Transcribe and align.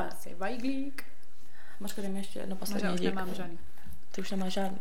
Asi 0.00 0.34
vajglík. 0.34 1.04
Máš 1.80 1.92
tady 1.92 2.08
ještě 2.08 2.38
jedno 2.38 2.56
poslední 2.56 2.88
už 2.88 3.00
dík. 3.00 3.08
nemám 3.14 3.34
žádný. 3.34 3.58
Ty 4.12 4.20
už 4.20 4.30
nemáš 4.30 4.52
žádný. 4.52 4.78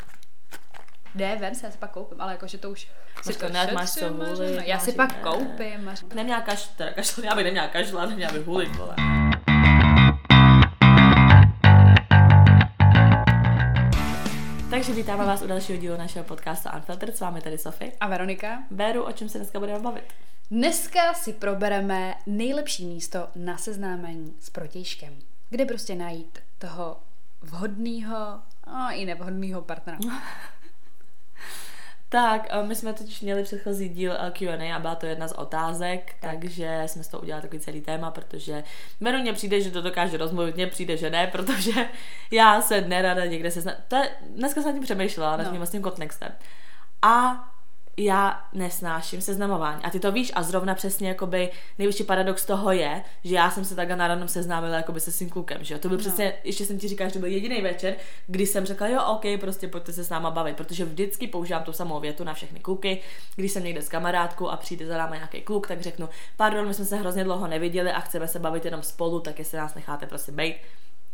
Ne, 1.15 1.35
vem 1.35 1.55
se, 1.55 1.65
já 1.65 1.71
si 1.71 1.77
pak 1.77 1.91
koupím, 1.91 2.21
ale 2.21 2.31
jakože 2.31 2.57
to 2.57 2.71
už 2.71 2.87
Máš 3.25 3.35
to 3.35 3.49
ne, 3.49 3.71
máš 3.73 3.91
co 3.91 4.09
hulit, 4.09 4.55
no, 4.55 4.61
Já 4.65 4.79
si 4.79 4.89
jít, 4.89 4.95
pak 4.95 5.09
ne. 5.11 5.21
koupím. 5.23 5.89
Až... 5.89 6.03
Neměla 6.13 6.41
kaš, 6.41 6.67
teda 6.67 6.91
kašlat, 6.93 7.25
já 7.25 7.35
bych 7.35 7.45
neměla 7.45 7.67
kašlat, 7.67 8.09
neměla 8.09 8.31
bych 8.33 8.45
hulit, 8.45 8.75
vole. 8.75 8.95
Takže 14.69 14.93
vítáme 14.93 15.25
vás 15.25 15.41
u 15.41 15.47
dalšího 15.47 15.79
dílu 15.79 15.97
našeho 15.97 16.25
podcastu 16.25 16.69
Unfiltered, 16.75 17.17
s 17.17 17.19
vámi 17.19 17.41
tady 17.41 17.57
Sofie. 17.57 17.91
A 17.99 18.07
Veronika? 18.07 18.63
Beru, 18.71 19.03
o 19.03 19.11
čem 19.11 19.29
se 19.29 19.37
dneska 19.37 19.59
budeme 19.59 19.79
bavit. 19.79 20.13
Dneska 20.51 21.13
si 21.13 21.33
probereme 21.33 22.15
nejlepší 22.25 22.85
místo 22.85 23.27
na 23.35 23.57
seznámení 23.57 24.33
s 24.39 24.49
protějškem. 24.49 25.13
Kde 25.49 25.65
prostě 25.65 25.95
najít 25.95 26.39
toho 26.57 26.97
vhodného 27.41 28.39
a 28.63 28.91
i 28.91 29.05
nevhodného 29.05 29.61
partnera. 29.61 29.97
Tak, 32.09 32.47
my 32.67 32.75
jsme 32.75 32.93
totiž 32.93 33.21
měli 33.21 33.43
předchozí 33.43 33.89
díl 33.89 34.13
eh, 34.19 34.31
Q&A 34.31 34.75
a 34.75 34.79
byla 34.79 34.95
to 34.95 35.05
jedna 35.05 35.27
z 35.27 35.31
otázek, 35.31 36.15
tak. 36.19 36.31
takže 36.31 36.83
jsme 36.85 37.03
z 37.03 37.07
toho 37.07 37.21
udělali 37.21 37.41
takový 37.41 37.59
celý 37.59 37.81
téma, 37.81 38.11
protože 38.11 38.63
Veroně 39.01 39.33
přijde, 39.33 39.61
že 39.61 39.71
to 39.71 39.81
dokáže 39.81 40.17
rozmluvit, 40.17 40.55
mně 40.55 40.67
přijde, 40.67 40.97
že 40.97 41.09
ne, 41.09 41.27
protože 41.31 41.89
já 42.31 42.61
se 42.61 42.81
nerada 42.81 43.25
někde 43.25 43.51
se... 43.51 43.77
To 43.87 43.95
je, 43.95 44.09
dneska 44.29 44.61
jsem 44.61 44.69
nad 44.69 44.73
tím 44.73 44.83
přemýšlela, 44.83 45.37
nad 45.37 45.43
No. 45.43 45.49
tím 45.49 45.57
vlastním 45.57 45.81
kontextem. 45.81 46.31
A 47.01 47.47
já 47.99 48.47
nesnáším 48.53 49.21
seznamování. 49.21 49.83
A 49.83 49.89
ty 49.89 49.99
to 49.99 50.11
víš 50.11 50.31
a 50.35 50.43
zrovna 50.43 50.75
přesně 50.75 51.07
jakoby 51.07 51.49
největší 51.77 52.03
paradox 52.03 52.45
toho 52.45 52.71
je, 52.71 53.03
že 53.23 53.35
já 53.35 53.51
jsem 53.51 53.65
se 53.65 53.75
takhle 53.75 53.95
na 53.95 54.07
random 54.07 54.27
seznámila 54.27 54.75
jakoby 54.77 54.99
se 54.99 55.11
svým 55.11 55.29
klukem, 55.29 55.63
že 55.63 55.73
jo. 55.73 55.79
To 55.79 55.87
byl 55.87 55.97
No. 55.97 56.01
přesně, 56.01 56.33
ještě 56.43 56.65
jsem 56.65 56.79
ti 56.79 56.87
říkala, 56.87 57.07
že 57.07 57.13
to 57.13 57.19
byl 57.19 57.29
jediný 57.29 57.61
večer, 57.61 57.95
kdy 58.27 58.45
jsem 58.45 58.65
řekla, 58.65 58.87
jo, 58.87 59.01
OK, 59.05 59.39
prostě 59.39 59.67
pojďte 59.67 59.93
se 59.93 60.03
s 60.03 60.09
náma 60.09 60.31
bavit, 60.31 60.55
protože 60.57 60.85
vždycky 60.85 61.27
používám 61.27 61.63
tu 61.63 61.73
samou 61.73 61.99
větu 61.99 62.23
na 62.23 62.33
všechny 62.33 62.59
kluky, 62.59 63.01
když 63.35 63.51
jsem 63.51 63.63
někde 63.63 63.81
s 63.81 63.89
kamarádkou 63.89 64.47
a 64.47 64.57
přijde 64.57 64.85
za 64.85 64.97
náma 64.97 65.15
nějaký 65.15 65.41
kluk, 65.41 65.67
tak 65.67 65.81
řeknu, 65.81 66.09
pardon, 66.37 66.67
my 66.67 66.73
jsme 66.73 66.85
se 66.85 66.95
hrozně 66.95 67.23
dlouho 67.23 67.47
neviděli 67.47 67.91
a 67.91 67.99
chceme 67.99 68.27
se 68.27 68.39
bavit 68.39 68.65
jenom 68.65 68.83
spolu, 68.83 69.19
tak 69.19 69.39
jestli 69.39 69.57
nás 69.57 69.75
necháte 69.75 70.05
prostě 70.07 70.31
bejt. 70.31 70.57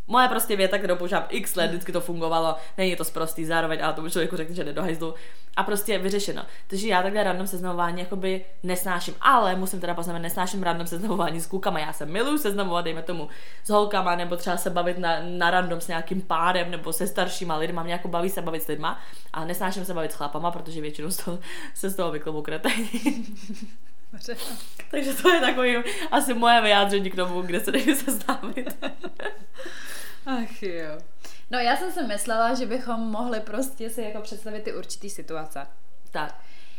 Moje 0.07 0.27
prostě 0.27 0.55
věta, 0.55 0.77
kterou 0.77 0.95
používám 0.95 1.25
x 1.29 1.55
let, 1.55 1.67
vždycky 1.67 1.91
to 1.91 2.01
fungovalo, 2.01 2.55
není 2.77 2.95
to 2.95 3.03
sprostý 3.03 3.45
zároveň, 3.45 3.83
ale 3.83 3.93
tomu 3.93 4.09
člověku 4.09 4.37
řekne, 4.37 4.55
že 4.55 4.63
jde 4.63 4.73
do 4.73 4.81
hajzlu. 4.81 5.13
A 5.55 5.63
prostě 5.63 5.97
vyřešeno. 5.97 6.45
Takže 6.67 6.87
já 6.87 7.03
takhle 7.03 7.23
random 7.23 7.47
seznamování 7.47 7.99
jakoby 7.99 8.45
nesnáším, 8.63 9.15
ale 9.21 9.55
musím 9.55 9.79
teda 9.79 9.93
poznamenat, 9.93 10.23
nesnáším 10.23 10.63
random 10.63 10.87
seznamování 10.87 11.41
s 11.41 11.45
klukama. 11.45 11.79
Já 11.79 11.93
se 11.93 12.05
miluju 12.05 12.37
seznamovat, 12.37 12.85
dejme 12.85 13.01
tomu, 13.01 13.29
s 13.63 13.69
holkama, 13.69 14.15
nebo 14.15 14.37
třeba 14.37 14.57
se 14.57 14.69
bavit 14.69 14.97
na, 14.97 15.19
na 15.21 15.51
random 15.51 15.81
s 15.81 15.87
nějakým 15.87 16.21
párem, 16.21 16.71
nebo 16.71 16.93
se 16.93 17.07
staršíma 17.07 17.57
lidma, 17.57 17.83
mě 17.83 17.93
jako 17.93 18.07
baví 18.07 18.29
se 18.29 18.41
bavit 18.41 18.63
s 18.63 18.67
lidma, 18.67 18.99
ale 19.33 19.45
nesnáším 19.45 19.85
se 19.85 19.93
bavit 19.93 20.11
s 20.11 20.15
chlapama, 20.15 20.51
protože 20.51 20.81
většinou 20.81 21.11
z 21.11 21.17
toho, 21.17 21.39
se 21.73 21.89
z 21.89 21.95
toho 21.95 22.41
kretej. 22.41 22.89
Takže 24.91 25.13
to 25.13 25.29
je 25.29 25.39
takový 25.41 25.77
asi 26.11 26.33
moje 26.33 26.61
vyjádření 26.61 27.09
k 27.09 27.15
tomu, 27.15 27.41
kde 27.41 27.59
se 27.59 27.71
nejde 27.71 27.95
seznámit. 27.95 28.77
Ach 30.25 30.63
jo. 30.63 30.97
No 31.51 31.59
já 31.59 31.77
jsem 31.77 31.91
si 31.91 32.03
myslela, 32.03 32.53
že 32.53 32.65
bychom 32.65 32.99
mohli 32.99 33.39
prostě 33.39 33.89
si 33.89 34.01
jako 34.01 34.21
představit 34.21 34.63
ty 34.63 34.73
určitý 34.73 35.09
situace. 35.09 35.67
tak. 36.11 36.35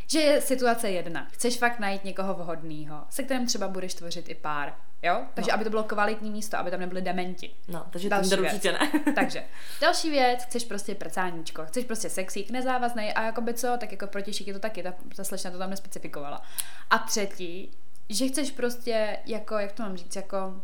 Že 0.07 0.19
je 0.19 0.41
situace 0.41 0.89
jedna. 0.89 1.27
Chceš 1.31 1.57
fakt 1.57 1.79
najít 1.79 2.03
někoho 2.03 2.33
vhodného, 2.33 3.03
se 3.09 3.23
kterým 3.23 3.45
třeba 3.47 3.67
budeš 3.67 3.93
tvořit 3.93 4.29
i 4.29 4.35
pár. 4.35 4.73
Jo? 5.03 5.21
Takže 5.33 5.51
No. 5.51 5.55
aby 5.55 5.63
to 5.63 5.69
bylo 5.69 5.83
kvalitní 5.83 6.31
místo, 6.31 6.57
aby 6.57 6.71
tam 6.71 6.79
nebyli 6.79 7.01
dementi. 7.01 7.51
No, 7.67 7.85
takže 7.89 8.09
Další 8.09 8.23
Tinder 8.29 8.41
věc. 8.41 8.53
určitě 8.53 8.71
ne. 8.71 9.13
Takže, 9.15 9.43
další 9.81 10.09
věc, 10.09 10.43
chceš 10.43 10.65
prostě 10.65 10.95
prcáníčko, 10.95 11.65
chceš 11.65 11.85
prostě 11.85 12.09
sexík, 12.09 12.51
nezávazný 12.51 13.13
a 13.13 13.23
jakoby 13.23 13.53
co, 13.53 13.77
tak 13.79 13.91
jako 13.91 14.07
protějšík 14.07 14.47
je 14.47 14.53
to 14.53 14.59
taky, 14.59 14.83
ta, 14.83 14.93
ta 15.15 15.23
slečna 15.23 15.51
to 15.51 15.57
tam 15.57 15.69
nespecifikovala. 15.69 16.41
A 16.89 16.97
třetí, 16.97 17.71
že 18.09 18.27
chceš 18.27 18.51
prostě 18.51 19.17
jako, 19.25 19.57
jak 19.57 19.71
to 19.71 19.83
mám 19.83 19.97
říct, 19.97 20.15
jako, 20.15 20.61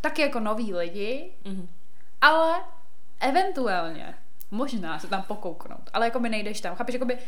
taky 0.00 0.22
jako 0.22 0.40
noví 0.40 0.74
lidi, 0.74 1.30
Mhm. 1.44 1.68
Ale 2.20 2.60
eventuálně 3.20 4.14
možná 4.50 4.98
se 4.98 5.06
tam 5.06 5.22
pokouknout, 5.22 5.90
ale 5.92 6.06
jako 6.06 6.20
by 6.20 6.28
nejdeš 6.28 6.60
tam, 6.60 6.76
chápeš, 6.76 6.92
jakoby 6.92 7.18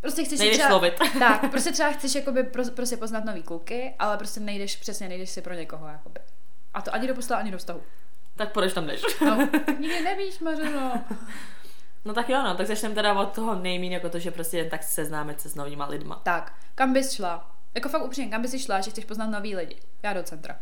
prostě 0.00 0.24
chceš 0.24 0.38
si 0.38 0.44
Nejdeš 0.44 0.58
třeba, 0.58 0.70
slovit. 0.70 0.94
tak, 1.18 1.40
prostě 1.50 1.72
třeba 1.72 1.92
chceš 1.92 2.14
jakoby 2.14 2.42
pro, 2.42 2.64
prostě 2.64 2.96
poznat 2.96 3.24
nový 3.24 3.42
kluky, 3.42 3.94
ale 3.98 4.16
prostě 4.16 4.40
nejdeš, 4.40 4.76
přesně 4.76 5.08
nejdeš 5.08 5.30
si 5.30 5.42
pro 5.42 5.54
někoho, 5.54 5.88
jakoby. 5.88 6.20
A 6.74 6.82
to 6.82 6.94
ani 6.94 7.08
do 7.08 7.14
postele, 7.14 7.40
ani 7.40 7.50
do 7.50 7.58
vztahu. 7.58 7.82
Tak 8.36 8.52
proč 8.52 8.72
tam 8.72 8.86
jdeš? 8.86 9.02
No, 9.20 9.36
nikdy 9.80 10.00
nevíš, 10.00 10.38
Mařeno. 10.38 11.04
No 12.04 12.14
tak 12.14 12.28
jo, 12.28 12.42
no, 12.42 12.54
tak 12.54 12.66
začneme 12.66 12.94
teda 12.94 13.14
od 13.14 13.32
toho 13.34 13.54
nejmín, 13.54 13.92
jako 13.92 14.08
to, 14.08 14.18
že 14.18 14.30
prostě 14.30 14.58
jen 14.58 14.70
tak 14.70 14.82
seznámit 14.82 15.40
se 15.40 15.48
s 15.48 15.54
novýma 15.54 15.86
lidma. 15.86 16.20
Tak, 16.22 16.52
kam 16.74 16.92
bys 16.92 17.12
šla? 17.12 17.50
Jako 17.74 17.88
fakt 17.88 18.04
upřímně, 18.04 18.30
kam 18.30 18.42
bys 18.42 18.50
si 18.50 18.58
šla, 18.58 18.80
že 18.80 18.90
chceš 18.90 19.04
poznat 19.04 19.26
nový 19.26 19.56
lidi? 19.56 19.76
Já 20.02 20.12
do 20.12 20.22
centra. 20.22 20.58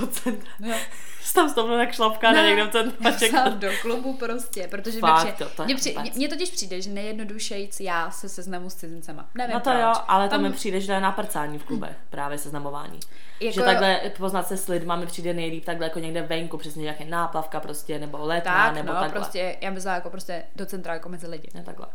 Do 0.00 0.06
centra. 0.06 0.50
No, 0.60 0.74
tam 1.34 1.50
stoupnu 1.50 1.78
jak 1.78 1.92
šlapka 1.92 2.32
na 2.32 2.42
někde 2.46 2.64
v 2.64 2.70
centru 2.70 3.12
šla 3.28 3.48
do 3.48 3.68
klubu 3.82 4.14
prostě, 4.16 4.68
protože 4.70 4.98
Fakt, 4.98 5.24
mi 5.24 5.32
to- 5.32 5.48
to 5.56 5.64
mně, 5.64 5.74
při, 5.74 5.96
mně, 6.00 6.12
mně 6.14 6.28
totiž 6.28 6.50
přijde, 6.50 6.80
že 6.82 6.90
nejjednodušejíc 6.90 7.80
já 7.80 8.10
se 8.10 8.28
seznamu 8.28 8.70
s 8.70 8.74
cizincema. 8.74 9.28
Nevím 9.34 9.54
No 9.54 9.60
to 9.60 9.70
proč. 9.70 9.82
jo, 9.82 9.92
ale 10.08 10.28
to 10.28 10.30
Tam- 10.30 10.42
mi 10.42 10.52
přijde, 10.52 10.80
že 10.80 10.86
to 10.86 10.92
je 10.92 11.00
na 11.00 11.12
prcání 11.12 11.58
v 11.58 11.64
klubech, 11.64 11.96
právě 12.10 12.38
seznamování. 12.38 13.00
Jako- 13.40 13.54
Že 13.54 13.62
takhle 13.62 14.00
poznat 14.16 14.48
se 14.48 14.56
s 14.56 14.68
lidma 14.68 14.96
mi 14.96 15.06
přijde 15.06 15.34
nejlíp 15.34 15.64
takhle 15.64 15.86
jako 15.86 15.98
někde 15.98 16.22
venku, 16.22 16.58
přesně 16.58 16.82
nějaké 16.82 17.04
náplavka 17.04 17.60
prostě, 17.60 17.98
nebo 17.98 18.18
letná, 18.26 18.66
tak, 18.66 18.74
nebo 18.74 18.92
no, 18.92 19.00
takhle. 19.00 19.20
prostě, 19.20 19.56
já 19.60 19.70
myslela 19.70 19.94
jako 19.94 20.10
prostě 20.10 20.42
do 20.56 20.66
centra 20.66 20.94
jako 20.94 21.08
mezi 21.08 21.26
lidi. 21.26 21.48
Ne, 21.54 21.62
takhle. 21.62 21.86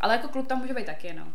Ale 0.00 0.14
jako 0.14 0.28
klub 0.28 0.46
tam 0.46 0.58
může 0.58 0.74
být 0.74 0.86
taky, 0.86 1.12
no. 1.12 1.26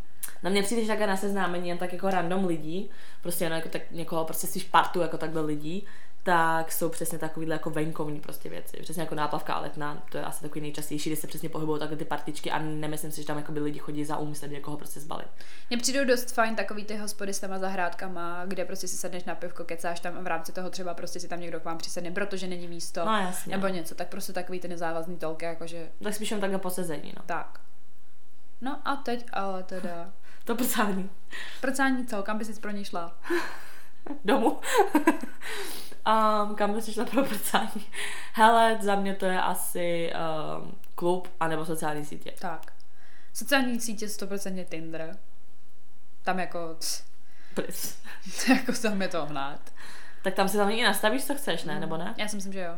Na 0.43 0.49
mě 0.49 0.63
přijde, 0.63 0.81
že 0.81 0.87
takhle 0.87 1.07
na 1.07 1.17
seznámení 1.17 1.69
jen 1.69 1.77
tak 1.77 1.93
jako 1.93 2.09
random 2.09 2.45
lidí, 2.45 2.89
prostě 3.21 3.43
jenom 3.43 3.57
jako 3.57 3.69
tak 3.69 3.81
někoho, 3.91 4.25
prostě 4.25 4.47
si 4.47 4.59
partu 4.59 5.01
jako 5.01 5.17
takhle 5.17 5.41
lidí, 5.41 5.87
tak 6.23 6.71
jsou 6.71 6.89
přesně 6.89 7.17
takovýhle 7.17 7.55
jako 7.55 7.69
venkovní 7.69 8.19
prostě 8.19 8.49
věci. 8.49 8.77
Přesně 8.81 9.01
jako 9.01 9.15
náplavka 9.15 9.53
a 9.53 9.59
letná, 9.59 10.03
to 10.11 10.17
je 10.17 10.23
asi 10.23 10.41
takový 10.41 10.61
nejčastější, 10.61 11.09
kde 11.09 11.17
se 11.17 11.27
přesně 11.27 11.49
pohybují 11.49 11.79
takhle 11.79 11.97
ty 11.97 12.05
partičky 12.05 12.51
a 12.51 12.59
nemyslím 12.59 13.11
si, 13.11 13.21
že 13.21 13.27
tam 13.27 13.37
jako 13.37 13.51
by 13.51 13.59
lidi 13.59 13.79
chodí 13.79 14.05
za 14.05 14.17
úmyslem 14.17 14.51
někoho 14.51 14.77
prostě 14.77 14.99
zbalit. 14.99 15.27
Mně 15.69 15.77
přijdou 15.77 16.05
dost 16.05 16.31
fajn 16.31 16.55
takový 16.55 16.85
ty 16.85 16.95
hospody 16.95 17.33
s 17.33 17.39
těma 17.39 17.59
zahrádkama, 17.59 18.45
kde 18.45 18.65
prostě 18.65 18.87
si 18.87 18.97
sedneš 18.97 19.23
na 19.23 19.35
pivko, 19.35 19.63
kecáš 19.63 19.99
tam 19.99 20.17
a 20.17 20.21
v 20.21 20.27
rámci 20.27 20.51
toho 20.51 20.69
třeba 20.69 20.93
prostě 20.93 21.19
si 21.19 21.27
tam 21.27 21.39
někdo 21.39 21.59
k 21.59 21.65
vám 21.65 21.77
přisedne, 21.77 22.11
protože 22.11 22.47
není 22.47 22.67
místo. 22.67 23.05
No 23.05 23.11
jasně. 23.11 23.57
Nebo 23.57 23.67
něco, 23.67 23.95
tak 23.95 24.07
prostě 24.07 24.33
takový 24.33 24.59
ty 24.59 24.67
nezávazný 24.67 25.17
tolky, 25.17 25.45
jakože 25.45 25.89
Tak 26.03 26.15
spíš 26.15 26.31
jen 26.31 26.39
takhle 26.41 26.59
posezení, 26.59 27.13
no. 27.17 27.23
tak. 27.25 27.59
No 28.61 28.81
a 28.85 28.95
teď 28.95 29.25
ale 29.33 29.63
teda. 29.63 30.13
To 30.43 30.55
prcání. 30.55 31.09
Prcání 31.61 32.07
co, 32.07 32.23
kam 32.23 32.37
by 32.37 32.45
si 32.45 32.61
pro 32.61 32.71
něj 32.71 32.85
šla? 32.85 33.17
Domů. 34.25 34.59
um, 36.07 36.55
kam 36.55 36.73
bys 36.73 36.89
šla 36.89 37.05
pro 37.05 37.23
prcání? 37.23 37.87
Hele, 38.33 38.77
za 38.81 38.95
mě 38.95 39.15
to 39.15 39.25
je 39.25 39.41
asi 39.41 40.13
um, 40.13 40.75
klub 40.95 41.27
anebo 41.39 41.65
sociální 41.65 42.05
sítě. 42.05 42.33
Tak. 42.39 42.73
Sociální 43.33 43.81
sítě 43.81 44.05
100% 44.05 44.65
Tinder. 44.65 45.17
Tam 46.23 46.39
jako, 46.39 46.77
Pris. 47.53 48.01
jako 48.49 48.71
tam 48.81 49.01
je 49.01 49.07
to 49.07 49.25
hnát. 49.25 49.73
Tak 50.23 50.33
tam 50.33 50.49
si 50.49 50.57
tam 50.57 50.69
i 50.69 50.83
nastavíš, 50.83 51.25
co 51.25 51.35
chceš, 51.35 51.63
ne? 51.63 51.79
Nebo 51.79 51.97
ne? 51.97 52.13
Já 52.17 52.27
si 52.27 52.35
myslím, 52.35 52.53
že 52.53 52.59
jo. 52.59 52.75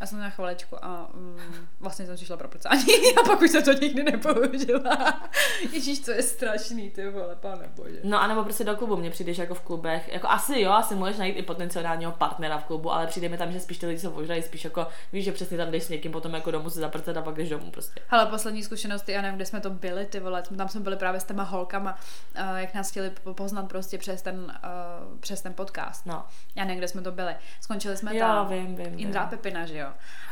Já 0.00 0.06
jsem 0.06 0.20
na 0.20 0.30
chvilečku 0.30 0.84
a 0.84 1.08
mm, 1.14 1.38
vlastně 1.80 2.06
jsem 2.06 2.18
si 2.18 2.24
šla 2.24 2.36
pro 2.36 2.48
prcání 2.48 2.84
a 3.20 3.28
pak 3.28 3.40
už 3.42 3.50
jsem 3.50 3.62
to 3.62 3.72
nikdy 3.72 4.02
nepoužila. 4.02 5.20
Ježíš, 5.72 6.04
co 6.04 6.10
je 6.10 6.22
strašný, 6.22 6.90
ty 6.90 7.10
vole, 7.10 7.36
pane 7.40 7.68
bože. 7.76 8.00
No 8.04 8.22
a 8.22 8.26
nebo 8.26 8.44
prostě 8.44 8.64
do 8.64 8.76
klubu, 8.76 8.96
mně 8.96 9.10
přijde, 9.10 9.34
že 9.34 9.42
jako 9.42 9.54
v 9.54 9.60
klubech, 9.60 10.12
jako 10.12 10.28
asi 10.28 10.60
jo, 10.60 10.70
asi 10.72 10.94
můžeš 10.94 11.16
najít 11.16 11.32
i 11.36 11.42
potenciálního 11.42 12.12
partnera 12.12 12.58
v 12.58 12.64
klubu, 12.64 12.92
ale 12.92 13.06
přijde 13.06 13.28
mi 13.28 13.38
tam, 13.38 13.52
že 13.52 13.60
spíš 13.60 13.78
ty 13.78 13.86
lidi 13.86 13.98
jsou 14.00 14.12
možná 14.12 14.34
spíš 14.42 14.64
jako, 14.64 14.86
víš, 15.12 15.24
že 15.24 15.32
přesně 15.32 15.56
tam 15.56 15.70
jdeš 15.70 15.82
s 15.82 15.88
někým, 15.88 16.12
potom 16.12 16.34
jako 16.34 16.50
domů 16.50 16.70
se 16.70 16.80
zaprcet 16.80 17.16
a 17.16 17.22
pak 17.22 17.36
jdeš 17.36 17.48
domů 17.48 17.70
prostě. 17.70 18.00
Hele, 18.08 18.26
poslední 18.26 18.62
zkušenosti, 18.62 19.12
já 19.12 19.22
nevím, 19.22 19.36
kde 19.36 19.46
jsme 19.46 19.60
to 19.60 19.70
byli, 19.70 20.06
ty 20.06 20.20
vole, 20.20 20.42
tam 20.56 20.68
jsme 20.68 20.80
byli 20.80 20.96
právě 20.96 21.20
s 21.20 21.24
těma 21.24 21.42
holkama, 21.42 21.98
uh, 22.40 22.56
jak 22.56 22.74
nás 22.74 22.90
chtěli 22.90 23.10
po- 23.10 23.34
poznat 23.34 23.68
prostě 23.68 23.98
přes 23.98 24.22
ten, 24.22 24.34
uh, 24.34 25.18
přes 25.20 25.42
ten 25.42 25.54
podcast. 25.54 26.06
No. 26.06 26.24
Já 26.54 26.64
nevím, 26.64 26.78
kde 26.78 26.88
jsme 26.88 27.02
to 27.02 27.12
byli. 27.12 27.34
Skončili 27.60 27.96
jsme 27.96 28.16
Jo, 28.16 28.26
tam. 28.26 28.48
vím, 28.48 28.76
vím, 28.76 28.94
Indra 28.96 29.20
vím. 29.22 29.30
Pepina, 29.30 29.66
že 29.66 29.78
jo? 29.78 29.89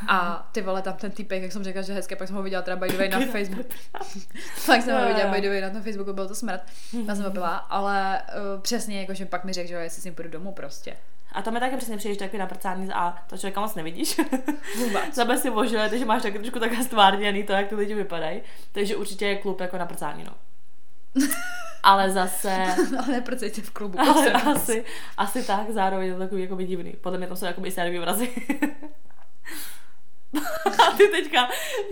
A 0.09 0.49
ty 0.53 0.63
vole, 0.63 0.83
tam 0.83 0.95
ten 0.95 1.11
týpek, 1.11 1.43
jak 1.43 1.53
jsem 1.53 1.65
řekla, 1.65 1.83
že 1.83 1.95
hezké, 1.95 2.17
pak 2.17 2.29
jsem 2.29 2.37
ho 2.37 2.43
viděla 2.43 2.63
teda 2.63 2.77
by 2.77 2.89
the 2.89 2.97
way 2.97 3.09
na 3.09 3.21
Facebooku. 3.21 3.69
pak 4.67 4.83
jsem 4.83 5.01
ho 5.01 5.09
viděla 5.09 5.33
by 5.33 5.41
the 5.41 5.49
way 5.49 5.61
na 5.61 5.71
tom 5.71 5.83
Facebooku, 5.83 6.13
byl 6.13 6.29
to 6.29 6.35
smrt. 6.35 6.63
Tam 7.07 7.17
jsem 7.17 7.33
byla, 7.33 7.57
ale 7.57 8.23
uh, 8.23 8.61
přesně, 8.61 9.01
jakože 9.01 9.27
pak 9.27 9.45
mi 9.45 9.53
řekl, 9.53 9.69
že 9.69 9.75
jo, 9.75 9.81
jestli 9.81 10.03
s 10.03 10.05
ním 10.05 10.15
půjdu 10.15 10.31
domů 10.31 10.53
prostě. 10.53 10.97
A 11.33 11.43
to 11.43 11.51
mi 11.51 11.61
taky 11.61 11.77
přesně 11.77 11.97
přijde, 11.97 12.15
že 12.15 12.19
takový 12.19 12.39
na 12.39 12.47
prcání 12.47 12.93
a 12.93 13.19
to 13.27 13.39
člověka 13.39 13.61
moc 13.61 13.75
nevidíš. 13.75 14.21
Vůbec. 14.79 15.15
Sebe 15.15 15.39
si 15.39 15.51
vožilete, 15.51 15.99
že 15.99 16.05
máš 16.05 16.23
taky 16.23 16.39
trošku 16.39 16.59
takhle 16.59 16.85
stvárněný 16.85 17.45
to, 17.45 17.53
jak 17.53 17.69
ty 17.69 17.75
lidi 17.75 17.95
vypadají. 17.95 18.43
Takže 18.73 18.97
určitě 18.97 19.27
je 19.27 19.37
klub 19.37 19.61
jako 19.61 19.79
na 19.79 19.87
prcání, 19.87 20.25
no. 20.25 20.33
Ale 21.83 22.11
zase... 22.11 22.65
Ale 22.99 23.09
neprcejte 23.09 23.61
v 23.61 23.71
klubu. 23.71 24.01
Ale 24.01 24.33
asi, 24.33 24.85
asi 25.17 25.47
tak, 25.47 25.71
zároveň 25.71 26.07
je 26.07 26.15
to 26.15 26.19
takový 26.19 26.43
jakoby 26.43 26.65
divný. 26.65 26.93
Podle 27.01 27.19
mě 27.19 27.27
tam 27.27 27.37
jsou 27.37 27.47
jakoby 27.47 27.71
sériový 27.71 27.99
vrazy. 27.99 28.31
A 30.89 30.91
ty 30.97 31.09
teďka 31.09 31.49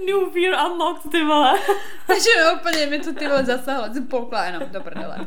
New 0.06 0.30
Fear 0.32 0.66
Unlocked, 0.70 1.10
ty 1.12 1.24
vole. 1.24 1.58
Takže 2.06 2.28
no, 2.44 2.60
úplně 2.60 2.86
mi 2.86 2.98
to 3.00 3.12
ty 3.14 3.28
vole 3.28 3.44
zasahlo, 3.44 3.92
jsem 3.94 4.06
polkla 4.06 4.44
jenom 4.44 4.62
do 4.70 4.80
prdele. 4.80 5.18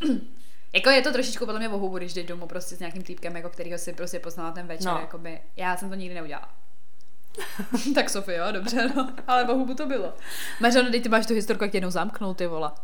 Jako 0.74 0.90
je 0.90 1.02
to 1.02 1.12
trošičku 1.12 1.44
podle 1.46 1.58
mě 1.60 1.68
hubu, 1.68 1.98
když 1.98 2.14
jdeš 2.14 2.26
domů 2.26 2.46
prostě 2.46 2.76
s 2.76 2.78
nějakým 2.78 3.02
týpkem, 3.02 3.36
jako 3.36 3.48
kterýho 3.48 3.78
si 3.78 3.92
prostě 3.92 4.18
poznala 4.18 4.50
ten 4.52 4.66
večer, 4.66 4.92
No. 4.92 4.98
jakoby. 5.00 5.40
Já 5.56 5.76
jsem 5.76 5.88
to 5.88 5.94
nikdy 5.94 6.14
neudělala. 6.14 6.48
tak 7.94 8.10
Sofie, 8.10 8.38
jo, 8.38 8.44
dobře, 8.52 8.88
no. 8.96 9.12
Ale 9.26 9.44
hubu 9.44 9.74
to 9.74 9.86
bylo. 9.86 10.14
Mařano, 10.60 10.90
teď 10.90 11.02
ty 11.02 11.08
máš 11.08 11.26
tu 11.26 11.34
historku, 11.34 11.64
jak 11.64 11.70
tě 11.72 11.76
jednou 11.76 11.90
zamknul, 11.90 12.34
ty 12.34 12.46
vola. 12.46 12.74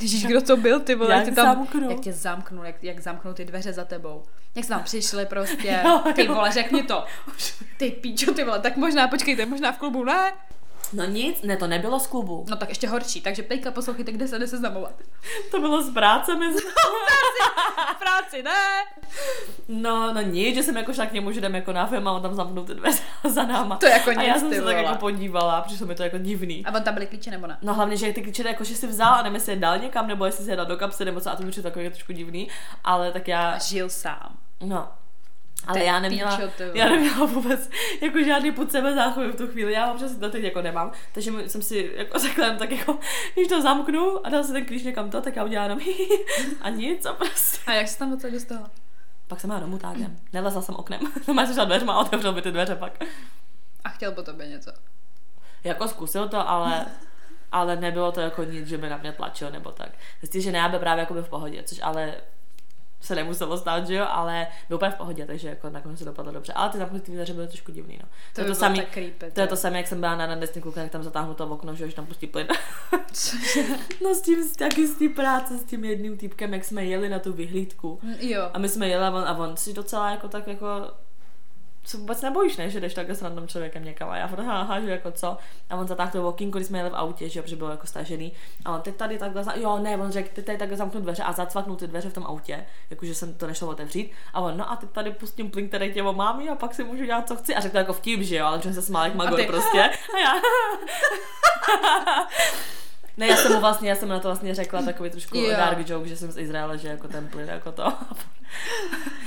Ježíš, 0.00 0.26
kdo 0.26 0.40
to 0.42 0.56
byl, 0.56 0.80
ty 0.80 0.94
vole, 0.94 1.14
Jak 1.14 1.24
tě 1.24 1.30
tam, 1.32 1.46
zamknul? 1.56 1.90
jak 1.90 2.00
tě 2.00 2.12
zamknul, 2.12 2.64
jak, 2.66 2.84
jak 2.84 3.00
zamknul 3.00 3.34
ty 3.34 3.44
dveře 3.44 3.72
za 3.72 3.84
tebou. 3.84 4.22
Jak 4.54 4.64
jsme 4.64 4.76
tam 4.76 4.84
přišli 4.84 5.26
prostě, 5.26 5.80
Jo, 5.84 6.02
ty 6.14 6.24
jo. 6.24 6.34
vole, 6.34 6.52
řekni 6.52 6.82
to. 6.82 7.04
Ty 7.78 7.90
píčo, 7.90 8.34
ty 8.34 8.44
vole, 8.44 8.58
tak 8.58 8.76
možná, 8.76 9.08
počkejte, 9.08 9.46
možná 9.46 9.72
v 9.72 9.78
klubu, 9.78 10.04
ne? 10.04 10.32
No 10.92 11.04
nic, 11.04 11.42
ne, 11.42 11.56
to 11.56 11.66
nebylo 11.66 12.00
z 12.00 12.06
klubu. 12.06 12.44
No 12.50 12.56
tak 12.56 12.68
ještě 12.68 12.88
horší, 12.88 13.20
takže 13.20 13.42
teďka 13.42 13.70
poslouchejte, 13.70 14.12
kde 14.12 14.28
se 14.28 14.38
jde 14.38 14.46
seznamovat. 14.46 14.92
To 15.50 15.60
bylo 15.60 15.82
s 15.82 15.90
práce 15.90 16.34
mezi... 16.36 16.58
V 17.94 17.98
práci, 17.98 18.42
ne? 18.42 18.50
No, 19.68 20.12
no 20.14 20.20
nic, 20.20 20.54
že 20.56 20.62
jsem 20.62 20.76
jako 20.76 20.92
šla 20.94 21.06
k 21.06 21.12
němu, 21.12 21.32
že 21.32 21.38
jdem 21.40 21.54
jako 21.54 21.72
na 21.72 21.86
film 21.86 22.08
a 22.08 22.12
on 22.12 22.22
tam 22.22 22.34
zamknul 22.34 22.64
ty 22.64 22.74
dveře 22.74 23.02
za 23.28 23.44
náma. 23.44 23.76
To 23.76 23.86
jako 23.86 24.10
A 24.10 24.22
já 24.22 24.32
nic, 24.34 24.42
jsem 24.42 24.54
se 24.54 24.62
tak 24.62 24.76
jako 24.76 24.94
podívala 24.94 25.60
přišlo 25.60 25.86
mi 25.86 25.94
to 25.94 26.02
jako 26.02 26.18
divný. 26.18 26.66
A 26.66 26.74
on 26.74 26.82
tam 26.82 26.94
byly 26.94 27.06
klíče 27.06 27.30
nebo 27.30 27.46
ne? 27.46 27.58
No 27.62 27.74
hlavně, 27.74 27.96
že 27.96 28.12
ty 28.12 28.22
klíče 28.22 28.48
jako, 28.48 28.64
že 28.64 28.74
si 28.76 28.86
vzal 28.86 29.14
a 29.14 29.22
nevím, 29.22 29.34
jestli 29.34 29.52
je 29.52 29.56
dal 29.58 29.78
někam, 29.78 30.06
nebo 30.06 30.24
jestli 30.26 30.44
si 30.44 30.50
je 30.50 30.56
dal 30.56 30.66
do 30.66 30.76
kapsy, 30.76 31.04
nebo 31.04 31.20
co, 31.20 31.30
a 31.30 31.36
to 31.36 31.42
mi 31.42 31.50
přišlo 31.50 31.70
takový 31.70 31.90
trošku 31.90 32.12
divný, 32.12 32.48
ale 32.84 33.12
tak 33.12 33.28
já, 33.28 33.58
Žil 33.58 33.88
sám. 33.88 34.36
no, 34.60 34.88
ale 35.66 35.84
já 35.84 36.00
neměla, 36.00 36.36
píčo, 36.36 36.64
já 36.74 36.88
neměla 36.88 37.26
vůbec 37.26 37.70
jako 38.00 38.22
žádný 38.22 38.52
pod 38.52 38.72
sebe 38.72 38.94
záchovy 38.94 39.28
v 39.28 39.36
tu 39.36 39.46
chvíli, 39.46 39.72
já 39.72 39.92
občas 39.92 40.16
to 40.16 40.30
teď 40.30 40.42
jako 40.42 40.62
nemám, 40.62 40.92
takže 41.12 41.32
jsem 41.46 41.62
si 41.62 41.92
jako 41.96 42.18
řekla 42.28 42.54
tak 42.54 42.70
jako, 42.70 42.98
když 43.34 43.48
to 43.48 43.62
zamknu 43.62 44.26
a 44.26 44.30
dal 44.30 44.44
si 44.44 44.52
ten 44.52 44.66
klíč 44.66 44.82
někam 44.82 45.10
to, 45.10 45.20
tak 45.20 45.36
já 45.36 45.44
udělám 45.44 45.64
jenom 45.64 45.80
a 46.60 46.68
nic 46.68 47.06
a 47.06 47.12
prostě. 47.12 47.58
A 47.66 47.72
jak 47.72 47.88
se 47.88 47.98
tam 47.98 48.10
docela 48.10 48.32
dostala? 48.32 48.70
Pak 49.28 49.40
jsem 49.40 49.50
já 49.50 49.58
domů 49.58 49.78
tágem, 49.78 50.18
nelezla 50.32 50.62
jsem 50.62 50.74
oknem, 50.74 51.00
no 51.28 51.46
jsem 51.46 51.54
šla 51.54 51.64
dveřma 51.64 51.92
a 51.92 52.00
otevřel 52.00 52.32
by 52.32 52.42
ty 52.42 52.50
dveře 52.52 52.76
pak. 52.76 53.04
A 53.84 53.88
chtěl 53.88 54.12
po 54.12 54.22
tobě 54.22 54.48
něco. 54.48 54.72
Jako 55.64 55.88
zkusil 55.88 56.28
to, 56.28 56.48
ale, 56.48 56.86
ale 57.52 57.76
nebylo 57.76 58.12
to 58.12 58.20
jako 58.20 58.44
nic, 58.44 58.66
že 58.66 58.78
by 58.78 58.88
na 58.88 58.96
mě 58.96 59.12
tlačil 59.12 59.50
nebo 59.50 59.72
tak. 59.72 59.88
Zjistil, 60.20 60.42
že 60.42 60.52
ne, 60.52 60.78
právě 60.78 61.00
jako 61.00 61.14
byl 61.14 61.22
v 61.22 61.28
pohodě, 61.28 61.62
což 61.62 61.80
ale 61.82 62.14
se 63.02 63.14
nemuselo 63.14 63.58
stát, 63.58 63.86
že 63.86 63.94
jo, 63.94 64.06
ale 64.08 64.46
byl 64.68 64.76
úplně 64.76 64.90
v 64.90 64.94
pohodě, 64.94 65.26
takže 65.26 65.48
jako 65.48 65.70
nakonec 65.70 65.98
se 65.98 66.04
dopadlo 66.04 66.32
dobře. 66.32 66.52
Ale 66.52 66.70
ty 66.70 66.78
zamknutý 66.78 67.12
dveře 67.12 67.32
byly 67.32 67.46
trošku 67.46 67.72
divný, 67.72 67.98
no. 68.02 68.08
To, 68.34 68.40
je 68.40 68.44
by 68.44 68.50
to 68.50 68.54
samý, 68.54 68.80
creepy. 68.80 69.30
to 69.30 69.40
je 69.40 69.46
to 69.46 69.56
samé, 69.56 69.76
jak 69.76 69.86
jsem 69.86 70.00
byla 70.00 70.16
na 70.16 70.26
randesní 70.26 70.62
kluka, 70.62 70.82
jak 70.82 70.92
tam 70.92 71.02
zatáhnu 71.02 71.34
to 71.34 71.46
okno, 71.46 71.74
že 71.74 71.84
jo, 71.84 71.90
že 71.90 71.96
tam 71.96 72.06
pustí 72.06 72.26
plyn. 72.26 72.46
No 74.02 74.14
s 74.14 74.20
tím, 74.20 74.54
taky 74.58 74.86
z 74.86 74.98
té 74.98 75.08
práce, 75.08 75.58
s 75.58 75.64
tím 75.64 75.84
jedným 75.84 76.16
týpkem, 76.16 76.54
jak 76.54 76.64
jsme 76.64 76.84
jeli 76.84 77.08
na 77.08 77.18
tu 77.18 77.32
vyhlídku. 77.32 78.00
Jo. 78.20 78.50
A 78.54 78.58
my 78.58 78.68
jsme 78.68 78.88
jeli 78.88 79.04
a 79.04 79.10
on, 79.10 79.24
a 79.24 79.38
on 79.38 79.56
si 79.56 79.72
docela 79.72 80.10
jako 80.10 80.28
tak 80.28 80.46
jako 80.46 80.66
se 81.84 81.96
vůbec 81.96 82.22
nebojíš, 82.22 82.56
ne, 82.56 82.70
že 82.70 82.80
jdeš 82.80 82.94
takhle 82.94 83.14
s 83.14 83.22
random 83.22 83.48
člověkem 83.48 83.84
někam 83.84 84.10
a 84.10 84.16
já 84.16 84.28
furt 84.28 84.42
haha, 84.42 84.80
že 84.80 84.90
jako 84.90 85.12
co. 85.12 85.36
A 85.70 85.76
on 85.76 85.88
zatáhl 85.88 86.10
to 86.10 86.28
okýnko, 86.28 86.58
když 86.58 86.66
jsme 86.66 86.78
jeli 86.78 86.90
v 86.90 86.94
autě, 86.94 87.28
že 87.28 87.38
jo, 87.38 87.42
protože 87.42 87.56
bylo 87.56 87.70
jako 87.70 87.86
stažený. 87.86 88.32
A 88.64 88.74
on 88.74 88.80
teď 88.80 88.96
tady 88.96 89.18
takhle, 89.18 89.44
za... 89.44 89.52
jo 89.54 89.78
ne, 89.78 89.96
on 89.96 90.12
řekl, 90.12 90.28
teď 90.34 90.44
tady 90.44 90.58
takhle 90.58 90.76
zamknu 90.76 91.00
dveře 91.00 91.22
a 91.22 91.32
zacvaknul 91.32 91.76
ty 91.76 91.86
dveře 91.86 92.10
v 92.10 92.14
tom 92.14 92.26
autě, 92.26 92.66
jakože 92.90 93.14
jsem 93.14 93.34
to 93.34 93.46
nešlo 93.46 93.68
otevřít. 93.68 94.12
A 94.34 94.40
on, 94.40 94.56
no 94.56 94.70
a 94.70 94.76
teď 94.76 94.90
tady 94.90 95.10
pustím 95.10 95.50
plyn, 95.50 95.68
který 95.68 95.92
tě 95.92 96.02
omámí 96.02 96.48
a 96.48 96.54
pak 96.54 96.74
si 96.74 96.84
můžu 96.84 97.04
dělat, 97.04 97.28
co 97.28 97.36
chci. 97.36 97.54
A 97.54 97.60
řekl 97.60 97.72
to 97.72 97.78
jako 97.78 97.92
vtip, 97.92 98.20
že 98.20 98.36
jo, 98.36 98.46
ale 98.46 98.62
že 98.62 98.72
se 98.72 98.82
smál 98.82 99.04
jak 99.04 99.14
magor 99.14 99.46
prostě. 99.46 99.80
A 100.14 100.18
já. 100.18 100.32
Ne, 103.16 103.26
já 103.26 103.36
jsem 103.36 103.52
mu 103.52 103.60
vlastně, 103.60 103.88
já 103.88 103.96
jsem 103.96 104.08
na 104.08 104.20
to 104.20 104.28
vlastně 104.28 104.54
řekla 104.54 104.82
takový 104.82 105.10
trošku 105.10 105.38
Jo. 105.38 105.50
dark 105.50 105.88
joke, 105.88 106.08
že 106.08 106.16
jsem 106.16 106.32
z 106.32 106.38
Izraele, 106.38 106.78
že 106.78 106.88
jako 106.88 107.08
ten 107.08 107.28
plyn 107.28 107.48
jako 107.48 107.72
to. 107.72 107.92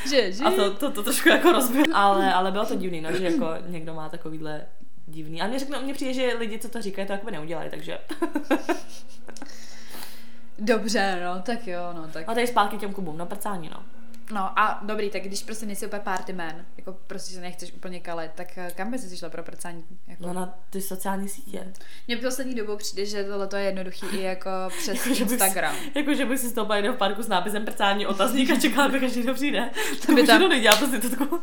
Že, 0.09 0.31
že? 0.31 0.43
A 0.43 0.51
to, 0.51 0.73
to, 0.73 0.91
to 0.91 1.03
trošku 1.03 1.29
jako 1.29 1.51
rozbil. 1.51 1.85
Ale, 1.93 2.33
ale 2.33 2.51
bylo 2.51 2.65
to 2.65 2.75
divný, 2.75 3.01
no, 3.01 3.11
že 3.13 3.23
jako 3.23 3.47
někdo 3.67 3.93
má 3.93 4.09
takovýhle 4.09 4.65
divný. 5.07 5.41
A 5.41 5.47
mě 5.47 5.59
řekne, 5.59 5.79
mně 5.79 5.93
přijde, 5.93 6.13
že 6.13 6.33
lidi, 6.37 6.59
co 6.59 6.69
to 6.69 6.81
říkají, 6.81 7.07
to 7.07 7.13
jako 7.13 7.29
neudělají, 7.29 7.69
takže. 7.69 7.97
Dobře, 10.59 11.21
no, 11.25 11.41
tak 11.41 11.67
jo, 11.67 11.79
no, 11.93 12.07
tak. 12.13 12.29
A 12.29 12.33
tady 12.33 12.47
zpátky 12.47 12.77
těm 12.77 12.93
klubům, 12.93 13.17
no 13.17 13.25
prcání, 13.25 13.69
no. 13.69 13.83
No 14.33 14.59
a 14.59 14.79
dobrý, 14.83 15.09
tak 15.09 15.21
když 15.23 15.43
prostě 15.43 15.65
nejsi 15.65 15.85
úplně 15.85 16.01
party 16.01 16.33
man, 16.33 16.65
jako 16.77 16.93
prostě 17.07 17.33
se 17.35 17.41
nechceš 17.41 17.73
úplně 17.73 17.99
kalet, 17.99 18.31
tak 18.35 18.57
eh, 18.57 18.71
kam 18.75 18.91
bys 18.91 19.09
si 19.09 19.17
šla 19.17 19.29
pro 19.29 19.43
prcání? 19.43 19.83
Jako? 20.07 20.27
No 20.27 20.33
na 20.33 20.59
ty 20.69 20.81
sociální 20.81 21.29
sítě. 21.29 21.73
Mně 22.07 22.17
v 22.17 22.21
poslední 22.21 22.55
dobou 22.55 22.77
přijde, 22.77 23.05
že 23.05 23.23
tohle 23.23 23.49
je 23.59 23.65
jednoduchý 23.65 24.05
i 24.11 24.21
jako 24.21 24.49
přes 24.77 24.97
Jako, 25.05 25.13
že 25.15 25.25
bys- 25.25 25.31
Instagram. 25.31 25.75
Jako, 25.95 26.13
že 26.13 26.25
bych 26.25 26.39
si 26.39 26.49
stoupala 26.49 26.75
někde 26.79 26.91
v 26.91 26.97
parku 26.97 27.23
s 27.23 27.27
nápisem 27.27 27.65
prcání 27.65 28.07
otazník 28.07 28.49
a 28.51 28.59
čekala, 28.59 28.85
aby 28.85 28.99
každý 28.99 29.21
kdo 29.21 29.33
přijde. 29.33 29.69
To 30.05 30.13
by 30.15 30.27
tam- 30.27 30.49
nedělá 30.49 30.75
prostitutku. 30.77 31.39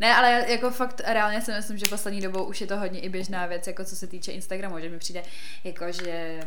Ne, 0.00 0.14
ale 0.14 0.44
jako 0.48 0.70
fakt 0.70 1.00
reálně 1.06 1.40
si 1.40 1.52
myslím, 1.52 1.78
že 1.78 1.86
poslední 1.90 2.20
dobou 2.20 2.44
už 2.44 2.60
je 2.60 2.66
to 2.66 2.76
hodně 2.78 3.00
i 3.00 3.08
běžná 3.08 3.46
věc, 3.46 3.66
jako 3.66 3.84
co 3.84 3.96
se 3.96 4.06
týče 4.06 4.32
Instagramu, 4.32 4.80
že 4.80 4.88
mi 4.88 4.98
přijde 4.98 5.22
jako, 5.64 5.92
že 5.92 6.40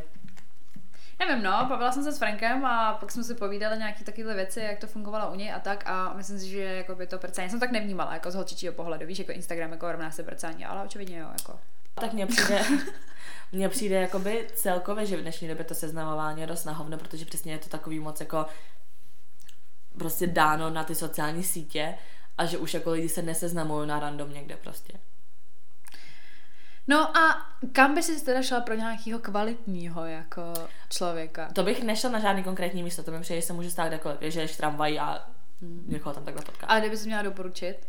Nevím, 1.27 1.44
no, 1.44 1.65
bavila 1.69 1.91
jsem 1.91 2.03
se 2.03 2.12
s 2.12 2.18
Frankem 2.18 2.65
a 2.65 2.94
pak 2.94 3.12
jsme 3.12 3.23
si 3.23 3.35
povídali 3.35 3.77
nějaké 3.77 4.03
takové 4.03 4.33
věci, 4.33 4.59
jak 4.59 4.79
to 4.79 4.88
fungovalo 4.88 5.31
u 5.31 5.35
něj 5.35 5.53
a 5.53 5.59
tak 5.59 5.83
a 5.88 6.13
myslím 6.13 6.39
si, 6.39 6.50
že 6.50 6.63
jako 6.63 6.95
by 6.95 7.07
to 7.07 7.18
prcání 7.18 7.50
jsem 7.50 7.59
tak 7.59 7.71
nevnímala, 7.71 8.13
jako 8.13 8.31
z 8.31 8.35
holčičího 8.35 8.73
pohledu, 8.73 9.07
víš, 9.07 9.19
jako 9.19 9.31
Instagram 9.31 9.71
jako 9.71 9.91
rovná 9.91 10.12
se 10.12 10.23
prcání, 10.23 10.65
ale 10.65 10.83
očividně 10.83 11.19
jo, 11.19 11.27
jako. 11.39 11.59
Tak 11.94 12.13
mně 12.13 12.25
přijde, 12.25 12.62
mně 13.51 13.69
přijde 13.69 14.01
jakoby 14.01 14.47
celkově, 14.53 15.06
že 15.06 15.18
v 15.18 15.21
dnešní 15.21 15.47
době 15.47 15.65
to 15.65 15.75
seznamování 15.75 16.41
je 16.41 16.47
dost 16.47 16.65
na 16.65 16.73
hovno, 16.73 16.97
protože 16.97 17.25
přesně 17.25 17.51
je 17.51 17.59
to 17.59 17.69
takový 17.69 18.00
moc 18.00 18.19
jako 18.19 18.45
prostě 19.97 20.27
dáno 20.27 20.69
na 20.69 20.83
ty 20.83 20.95
sociální 20.95 21.44
sítě 21.44 21.97
a 22.38 22.45
že 22.45 22.57
už 22.57 22.73
jako 22.73 22.91
lidi 22.91 23.09
se 23.09 23.21
neseznamují 23.21 23.88
na 23.88 24.00
random 24.00 24.33
někde 24.33 24.57
prostě. 24.57 24.94
No 26.88 27.18
a 27.18 27.48
kam 27.72 27.95
by 27.95 28.04
si 28.04 28.25
teda 28.25 28.42
šla 28.42 28.62
pro 28.62 28.75
nějakého 28.75 29.19
kvalitního 29.19 30.06
jako 30.06 30.54
člověka? 30.89 31.50
To 31.54 31.63
bych 31.63 31.83
nešla 31.83 32.10
na 32.10 32.19
žádný 32.19 32.44
konkrétní 32.44 32.83
místo, 32.83 33.04
to 33.04 33.12
mi 33.12 33.22
přijde, 33.22 33.42
že 33.42 33.48
se 33.48 33.54
může 33.54 33.72
stát 33.72 33.88
kdekoliv, 33.88 34.18
že 34.22 34.42
jdeš 34.42 34.51
v 34.51 34.57
tramvaji 34.57 35.00
a 35.00 35.30
někoho 35.88 36.16
tam 36.16 36.24
takhle 36.24 36.44
potká. 36.45 36.68
Ale 36.68 36.80
kdyby 36.80 36.98
si 36.98 37.06
měla 37.06 37.22
doporučit? 37.22 37.88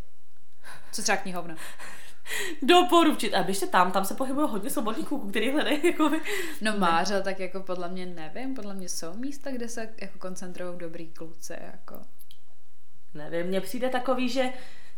Co 0.93 1.03
třeba 1.03 1.17
knihovna? 1.17 1.55
Doporučit, 2.63 3.34
a 3.34 3.43
běžte 3.43 3.67
tam, 3.67 3.93
tam 3.93 4.05
se 4.05 4.15
pohybují 4.15 4.49
hodně 4.51 4.70
svobodných 4.70 5.08
kluků, 5.08 5.31
který 5.31 5.51
hledají 5.51 5.87
jako 5.87 6.11
No 6.61 6.79
Máře, 6.79 7.22
tak 7.22 7.41
jako 7.41 7.61
podle 7.61 7.89
mě 7.89 8.06
nevím, 8.06 8.55
podle 8.55 8.75
mě 8.75 8.89
jsou 8.89 9.15
místa, 9.15 9.51
kde 9.51 9.69
se 9.69 9.89
jako 10.01 10.19
koncentrují 10.19 10.79
dobrý 10.79 11.08
kluci, 11.08 11.55
jako. 11.72 12.01
Nevím, 13.15 13.46
mně 13.46 13.61
přijde 13.61 13.89
takový, 13.89 14.29
že 14.29 14.53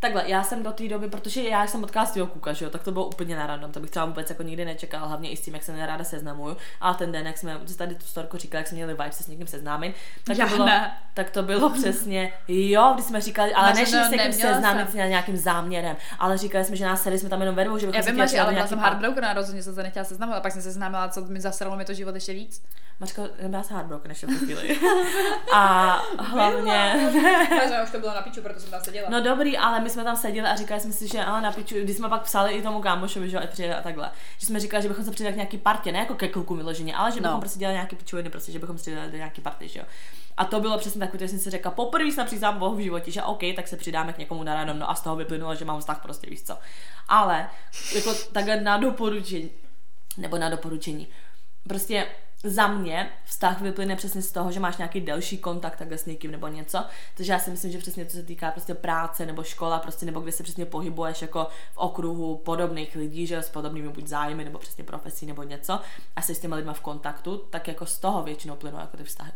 takhle, 0.04 0.30
já 0.30 0.42
jsem 0.42 0.62
do 0.62 0.72
té 0.72 0.88
doby, 0.88 1.08
protože 1.08 1.42
já 1.42 1.66
jsem 1.66 1.80
potkala 1.80 2.06
svého 2.06 2.26
kuka, 2.26 2.52
že 2.52 2.64
jo, 2.64 2.70
tak 2.70 2.82
to 2.82 2.92
bylo 2.92 3.06
úplně 3.06 3.36
na 3.36 3.46
random, 3.46 3.72
to 3.72 3.80
bych 3.80 3.90
třeba 3.90 4.06
vůbec 4.06 4.30
jako 4.30 4.42
nikdy 4.42 4.64
nečekal, 4.64 5.08
hlavně 5.08 5.30
i 5.30 5.36
s 5.36 5.40
tím, 5.40 5.54
jak 5.54 5.62
se 5.62 5.72
neráda 5.72 6.04
seznamuju. 6.04 6.56
A 6.80 6.94
ten 6.94 7.12
den, 7.12 7.26
jak 7.26 7.38
jsme 7.38 7.58
tady 7.76 7.94
tu 7.94 8.04
storku 8.04 8.36
říkali, 8.38 8.60
jak 8.60 8.68
jsme 8.68 8.76
měli 8.76 8.92
vibe 8.92 9.12
se 9.12 9.22
s 9.22 9.26
někým 9.26 9.46
seznámit, 9.46 9.94
tak 10.24 10.38
Já 10.38 10.48
to 10.48 10.56
bylo, 10.56 10.68
tak 11.14 11.30
to 11.30 11.42
bylo 11.42 11.70
přesně, 11.70 12.32
jo, 12.48 12.90
když 12.94 13.06
jsme 13.06 13.20
říkali, 13.20 13.54
ale 13.54 13.72
nešli 13.74 13.98
no, 13.98 14.04
se 14.04 14.10
někým 14.10 14.32
seznámit 14.32 14.90
jsem. 14.90 14.92
s 14.92 14.94
nějakým 14.94 15.36
záměrem, 15.36 15.96
ale 16.18 16.38
říkali 16.38 16.64
jsme, 16.64 16.76
že 16.76 16.84
nás 16.84 17.02
sedi 17.02 17.18
jsme 17.18 17.28
tam 17.28 17.40
jenom 17.40 17.56
ve 17.56 17.64
dvou, 17.64 17.78
že 17.78 17.86
bychom 17.86 17.96
Já 17.96 18.02
se 18.02 18.12
vím, 18.12 18.26
že, 18.28 18.40
ale 18.40 18.52
byla 18.52 18.66
jsem 18.66 18.78
heartbroken 18.78 19.24
a 19.24 19.32
rozhodně 19.32 19.62
jsem 19.62 19.74
se 19.74 19.82
nechtěla 19.82 20.04
seznamovat, 20.04 20.38
a 20.38 20.42
pak 20.42 20.52
jsem 20.52 20.62
se 20.62 20.68
seznámila, 20.68 21.08
co 21.08 21.20
mi 21.20 21.40
zasralo 21.40 21.76
mi 21.76 21.84
to 21.84 21.94
život 21.94 22.14
ještě 22.14 22.32
víc. 22.32 22.62
Mačko, 23.00 23.28
nebyla 23.42 23.62
se 23.62 23.74
heartbroken 23.74 24.10
ještě 24.10 24.26
v 24.26 24.38
chvíli. 24.38 24.80
A 25.54 25.96
hlavně, 26.18 27.10
Takže 27.60 27.82
už 27.84 27.90
to 27.90 27.98
bylo 27.98 28.14
na 28.14 28.22
piču, 28.22 28.42
proto 28.42 28.60
jsem 28.60 28.70
tam 28.70 28.80
seděla. 28.84 29.08
No 29.10 29.22
dobrý, 29.22 29.58
ale 29.58 29.80
my 29.80 29.90
jsme 29.94 30.04
tam 30.04 30.16
seděli 30.16 30.48
a 30.48 30.56
říkali 30.56 30.80
jsme 30.80 30.92
si, 30.92 31.08
že 31.08 31.24
ale 31.24 31.40
na 31.40 31.52
piču, 31.52 31.74
když 31.74 31.96
jsme 31.96 32.08
pak 32.08 32.22
psali 32.22 32.52
i 32.52 32.62
tomu 32.62 32.80
kámošovi, 32.80 33.30
že 33.30 33.38
přijde 33.40 33.74
a 33.74 33.82
takhle. 33.82 34.10
Že 34.38 34.46
jsme 34.46 34.60
říkali, 34.60 34.82
že 34.82 34.88
bychom 34.88 35.04
se 35.04 35.10
přidali 35.10 35.32
k 35.32 35.36
nějaký 35.36 35.58
partě, 35.58 35.92
ne 35.92 35.98
jako 35.98 36.14
ke 36.14 36.28
kluku 36.28 36.54
vyloženě, 36.54 36.94
ale 36.96 37.12
že 37.12 37.20
bychom 37.20 37.34
No. 37.34 37.40
prostě 37.40 37.58
dělali 37.58 37.74
nějaký 37.74 37.96
pičoviny, 37.96 38.30
prostě, 38.30 38.52
že 38.52 38.58
bychom 38.58 38.78
se 38.78 38.82
přidali 38.82 39.10
do 39.10 39.16
nějaký 39.16 39.40
party, 39.40 39.68
že 39.68 39.78
jo. 39.80 39.84
A 40.36 40.44
to 40.44 40.60
bylo 40.60 40.78
přesně 40.78 40.98
takové, 41.00 41.18
že 41.18 41.28
jsem 41.28 41.38
si 41.38 41.50
řekla, 41.50 41.70
poprvé 41.70 42.04
jsem 42.04 42.26
přiznám 42.26 42.58
Bohu 42.58 42.76
v 42.76 42.80
životě, 42.80 43.10
že 43.10 43.22
OK, 43.22 43.40
tak 43.56 43.68
se 43.68 43.76
přidáme 43.76 44.12
k 44.12 44.18
někomu 44.18 44.42
na 44.42 44.54
random, 44.54 44.78
no 44.78 44.90
a 44.90 44.94
z 44.94 45.00
toho 45.00 45.16
vyplynulo, 45.16 45.54
že 45.54 45.64
mám 45.64 45.80
vztah 45.80 46.02
prostě, 46.02 46.30
víš 46.30 46.42
co. 46.42 46.58
Ale 47.08 47.48
jako 47.94 48.14
takhle 48.14 48.60
na 48.60 48.76
doporučení, 48.76 49.50
nebo 50.16 50.38
na 50.38 50.48
doporučení, 50.48 51.08
prostě 51.68 52.06
za 52.44 52.66
mě 52.66 53.10
vztah 53.24 53.60
vyplyne 53.60 53.96
přesně 53.96 54.22
z 54.22 54.32
toho, 54.32 54.52
že 54.52 54.60
máš 54.60 54.76
nějaký 54.76 55.00
delší 55.00 55.38
kontakt 55.38 55.76
takhle 55.76 55.98
s 55.98 56.06
někým 56.06 56.30
nebo 56.30 56.48
něco. 56.48 56.84
Takže 57.16 57.32
já 57.32 57.38
si 57.38 57.50
myslím, 57.50 57.72
že 57.72 57.78
přesně 57.78 58.06
co 58.06 58.16
se 58.16 58.22
týká 58.22 58.50
prostě 58.50 58.74
práce 58.74 59.26
nebo 59.26 59.42
škola, 59.42 59.78
prostě 59.78 60.06
nebo 60.06 60.20
kde 60.20 60.32
se 60.32 60.42
přesně 60.42 60.66
pohybuješ 60.66 61.22
jako 61.22 61.46
v 61.72 61.76
okruhu 61.76 62.36
podobných 62.36 62.96
lidí, 62.96 63.26
že 63.26 63.38
s 63.38 63.50
podobnými 63.50 63.88
buď 63.88 64.06
zájmy 64.06 64.44
nebo 64.44 64.58
přesně 64.58 64.84
profesí 64.84 65.26
nebo 65.26 65.42
něco 65.42 65.80
a 66.16 66.22
jsi 66.22 66.34
s 66.34 66.38
těma 66.38 66.56
lidma 66.56 66.72
v 66.72 66.80
kontaktu, 66.80 67.36
tak 67.50 67.68
jako 67.68 67.86
z 67.86 67.98
toho 67.98 68.22
většinou 68.22 68.56
plynou 68.56 68.78
jako 68.78 68.96
ty 68.96 69.04
vztahy. 69.04 69.32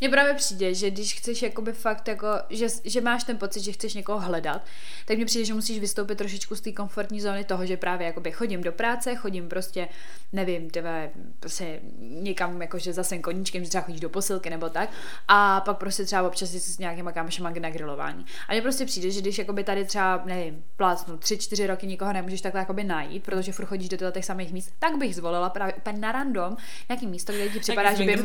Mně 0.00 0.08
právě 0.08 0.34
přijde, 0.34 0.74
že 0.74 0.90
když 0.90 1.14
chceš 1.14 1.42
jakoby 1.42 1.72
fakt 1.72 2.08
jako, 2.08 2.26
že, 2.50 2.66
že 2.84 3.00
máš 3.00 3.24
ten 3.24 3.38
pocit, 3.38 3.60
že 3.60 3.72
chceš 3.72 3.94
někoho 3.94 4.20
hledat, 4.20 4.62
tak 5.06 5.16
mně 5.16 5.26
přijde, 5.26 5.44
že 5.44 5.54
musíš 5.54 5.78
vystoupit 5.78 6.18
trošičku 6.18 6.54
z 6.54 6.60
té 6.60 6.72
komfortní 6.72 7.20
zóny 7.20 7.44
toho, 7.44 7.66
že 7.66 7.76
právě 7.76 8.06
jakoby 8.06 8.32
chodím 8.32 8.62
do 8.62 8.72
práce, 8.72 9.14
chodím 9.14 9.48
prostě, 9.48 9.88
nevím, 10.32 10.70
tebe, 10.70 11.10
prostě 11.40 11.80
někam 11.98 12.62
jakože 12.62 12.92
zase 12.92 13.18
koníčkem, 13.18 13.64
že 13.64 13.68
třeba 13.68 13.84
chodíš 13.84 14.00
do 14.00 14.08
posilky 14.08 14.50
nebo 14.50 14.68
tak, 14.68 14.90
a 15.28 15.60
pak 15.60 15.78
prostě 15.78 16.04
třeba 16.04 16.22
občas 16.22 16.48
s 16.50 16.78
nějakýma 16.78 17.12
kámošema 17.12 17.50
na 17.50 17.70
grilování. 17.70 18.26
A 18.48 18.52
mně 18.52 18.62
prostě 18.62 18.84
přijde, 18.84 19.10
že 19.10 19.20
když 19.20 19.38
jakoby 19.38 19.64
tady 19.64 19.84
třeba, 19.84 20.22
nevím, 20.24 20.64
plácnu 20.76 21.16
tři, 21.16 21.38
čtyři 21.38 21.66
roky 21.66 21.86
nikoho 21.86 22.12
nemůžeš 22.12 22.40
takhle 22.40 22.60
jakoby 22.60 22.84
najít, 22.84 23.24
protože 23.24 23.52
furt 23.52 23.66
chodíš 23.66 23.88
do 23.88 24.10
těch 24.10 24.24
samých 24.24 24.52
míst, 24.52 24.72
tak 24.78 24.96
bych 24.96 25.16
zvolila 25.16 25.50
právě 25.50 25.74
úplně 25.74 25.98
na 25.98 26.12
random 26.12 26.56
nějaký 26.88 27.06
místo, 27.06 27.32
kde 27.32 27.48
ti 27.48 27.60
připadá, 27.60 27.94
že 27.94 28.04
by... 28.04 28.16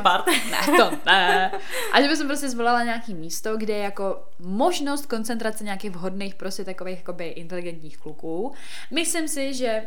Ne, 0.52 0.78
to 0.78 0.92
ne. 1.06 1.52
A 1.92 2.02
že 2.02 2.08
bych 2.08 2.20
prostě 2.28 2.50
zvolila 2.50 2.84
nějaký 2.84 3.14
místo, 3.14 3.58
kde 3.58 3.74
je 3.74 3.84
jako 3.84 4.24
možnost 4.40 5.06
koncentrace 5.06 5.64
nějakých 5.64 5.92
vhodných 5.92 6.36
prostě 6.36 6.64
takových 6.66 6.98
jakoby 6.98 7.28
inteligentních 7.28 7.98
kluků. 7.98 8.54
Myslím 8.92 9.28
si, 9.28 9.54
že 9.54 9.84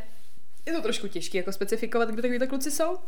je 0.66 0.72
to 0.72 0.82
trošku 0.82 1.08
těžké 1.08 1.38
jako 1.38 1.52
specifikovat, 1.52 2.08
kde 2.08 2.22
takovýhle 2.22 2.46
kluci 2.46 2.70
jsou 2.70 2.98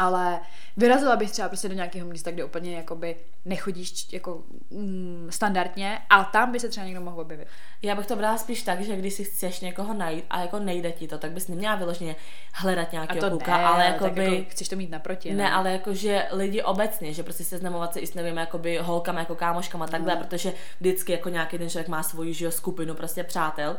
ale 0.00 0.40
vyrazila 0.76 1.16
bych 1.16 1.30
třeba 1.30 1.48
prostě 1.48 1.68
do 1.68 1.74
nějakého 1.74 2.08
místa, 2.08 2.30
kde 2.30 2.44
úplně 2.44 2.76
jakoby 2.76 3.16
nechodíš 3.44 4.12
jako 4.12 4.42
mm, 4.70 5.28
standardně 5.30 5.98
a 6.10 6.24
tam 6.24 6.52
by 6.52 6.60
se 6.60 6.68
třeba 6.68 6.86
někdo 6.86 7.00
mohl 7.00 7.20
objevit. 7.20 7.48
Já 7.82 7.94
bych 7.94 8.06
to 8.06 8.16
brala 8.16 8.38
spíš 8.38 8.62
tak, 8.62 8.80
že 8.80 8.96
když 8.96 9.14
si 9.14 9.24
chceš 9.24 9.60
někoho 9.60 9.94
najít 9.94 10.24
a 10.30 10.40
jako 10.40 10.58
nejde 10.58 10.92
ti 10.92 11.08
to, 11.08 11.18
tak 11.18 11.30
bys 11.30 11.48
neměla 11.48 11.74
vyloženě 11.74 12.16
hledat 12.52 12.92
nějakého 12.92 13.30
kluka, 13.30 13.56
ne, 13.56 13.64
ale 13.64 13.84
jako 13.84 14.10
by, 14.10 14.24
jako 14.24 14.50
chceš 14.50 14.68
to 14.68 14.76
mít 14.76 14.90
naproti. 14.90 15.30
Ne, 15.30 15.36
ne 15.36 15.52
ale 15.52 15.72
jako 15.72 15.94
že 15.94 16.26
lidi 16.30 16.62
obecně, 16.62 17.14
že 17.14 17.22
prostě 17.22 17.44
seznamovat 17.44 17.92
se 17.92 18.00
i 18.00 18.06
s 18.06 18.14
nevím, 18.14 18.36
jakoby 18.36 18.78
holkama, 18.82 19.18
jako 19.18 19.34
kámoškama 19.34 19.86
takhle, 19.86 20.14
no. 20.14 20.24
protože 20.24 20.52
vždycky 20.80 21.12
jako 21.12 21.28
nějaký 21.28 21.58
ten 21.58 21.70
člověk 21.70 21.88
má 21.88 22.02
svoji 22.02 22.34
že 22.34 22.50
skupinu 22.50 22.94
prostě 22.94 23.24
přátel 23.24 23.76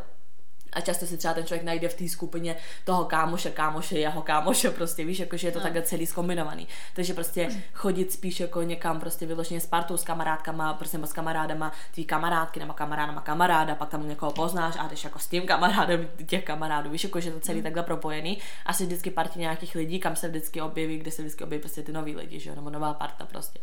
a 0.73 0.81
často 0.81 1.05
si 1.05 1.17
třeba 1.17 1.33
ten 1.33 1.45
člověk 1.45 1.63
najde 1.63 1.89
v 1.89 1.93
té 1.93 2.09
skupině 2.09 2.55
toho 2.85 3.05
kámoše, 3.05 3.51
kámoše, 3.51 3.99
jeho 3.99 4.21
kámoše, 4.21 4.71
prostě 4.71 5.05
víš, 5.05 5.19
jakože 5.19 5.47
je 5.47 5.51
to 5.51 5.59
no. 5.59 5.63
takhle 5.63 5.81
celý 5.81 6.07
zkombinovaný. 6.07 6.67
Takže 6.95 7.13
prostě 7.13 7.49
chodit 7.73 8.11
spíš 8.11 8.39
jako 8.39 8.61
někam 8.61 8.99
prostě 8.99 9.25
vyloženě 9.25 9.61
s 9.61 9.65
partou, 9.65 9.97
s 9.97 10.03
kamarádkama, 10.03 10.73
prostě 10.73 10.99
s 11.03 11.13
kamarádama, 11.13 11.71
tvý 11.93 12.05
kamarádky 12.05 12.59
nebo 12.59 12.73
kamarádama 12.73 13.21
kamaráda, 13.21 13.75
pak 13.75 13.89
tam 13.89 14.07
někoho 14.07 14.31
poznáš 14.31 14.75
a 14.79 14.87
jdeš 14.87 15.03
jako 15.03 15.19
s 15.19 15.27
tím 15.27 15.47
kamarádem 15.47 16.09
těch 16.25 16.43
kamarádů, 16.43 16.89
víš, 16.89 17.03
jakože 17.03 17.29
je 17.29 17.33
to 17.33 17.39
celý 17.39 17.57
mm. 17.57 17.63
takhle 17.63 17.83
propojený. 17.83 18.37
Asi 18.65 18.85
vždycky 18.85 19.11
partě 19.11 19.39
nějakých 19.39 19.75
lidí, 19.75 19.99
kam 19.99 20.15
se 20.15 20.27
vždycky 20.27 20.61
objeví, 20.61 20.97
kde 20.97 21.11
se 21.11 21.21
vždycky 21.21 21.43
objeví 21.43 21.61
prostě 21.61 21.83
ty 21.83 21.91
noví 21.91 22.15
lidi, 22.15 22.39
že 22.39 22.49
jo, 22.49 22.55
nebo 22.55 22.69
nová 22.69 22.93
parta 22.93 23.25
prostě. 23.25 23.59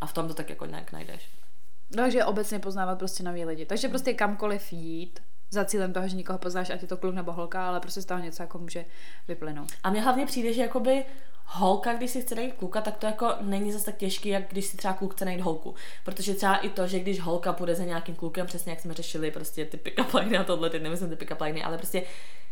A 0.00 0.06
v 0.06 0.12
tom 0.12 0.28
to 0.28 0.34
tak 0.34 0.50
jako 0.50 0.66
nějak 0.66 0.92
najdeš. 0.92 1.28
Takže 1.94 2.24
obecně 2.24 2.58
poznávat 2.58 2.98
prostě 2.98 3.22
nový 3.22 3.44
lidi. 3.44 3.66
Takže 3.66 3.88
prostě 3.88 4.14
kamkoliv 4.14 4.72
jít, 4.72 5.20
za 5.50 5.64
cílem 5.64 5.92
toho, 5.92 6.08
že 6.08 6.16
někoho 6.16 6.38
poznáš, 6.38 6.70
ať 6.70 6.82
je 6.82 6.88
to 6.88 6.96
kluk 6.96 7.14
nebo 7.14 7.32
holka, 7.32 7.68
ale 7.68 7.80
prostě 7.80 8.00
z 8.00 8.04
toho 8.04 8.20
něco 8.20 8.42
jako 8.42 8.58
může 8.58 8.84
vyplynout. 9.28 9.72
A 9.82 9.90
mně 9.90 10.00
hlavně 10.00 10.26
přijde, 10.26 10.52
že 10.52 10.62
jakoby 10.62 11.04
holka, 11.46 11.94
když 11.94 12.10
si 12.10 12.22
chce 12.22 12.34
najít 12.34 12.54
kluka, 12.54 12.80
tak 12.80 12.96
to 12.96 13.06
jako 13.06 13.34
není 13.40 13.72
zase 13.72 13.84
tak 13.84 13.96
těžký, 13.96 14.28
jak 14.28 14.50
když 14.50 14.66
si 14.66 14.76
třeba 14.76 14.94
kluk 14.94 15.14
chce 15.14 15.24
najít 15.24 15.40
holku. 15.40 15.74
Protože 16.04 16.34
třeba 16.34 16.56
i 16.56 16.68
to, 16.68 16.86
že 16.86 17.00
když 17.00 17.20
holka 17.20 17.52
půjde 17.52 17.74
za 17.74 17.84
nějakým 17.84 18.14
klukem, 18.14 18.46
přesně 18.46 18.72
jak 18.72 18.80
jsme 18.80 18.94
řešili, 18.94 19.30
prostě 19.30 19.64
ty 19.64 19.76
pick-up 19.76 20.14
liny 20.14 20.38
a 20.38 20.44
tohle, 20.44 20.70
ty 20.70 20.78
nemyslím 20.78 21.10
ty 21.10 21.16
pick-up 21.16 21.44
liny, 21.44 21.64
ale 21.64 21.76
prostě 21.76 22.02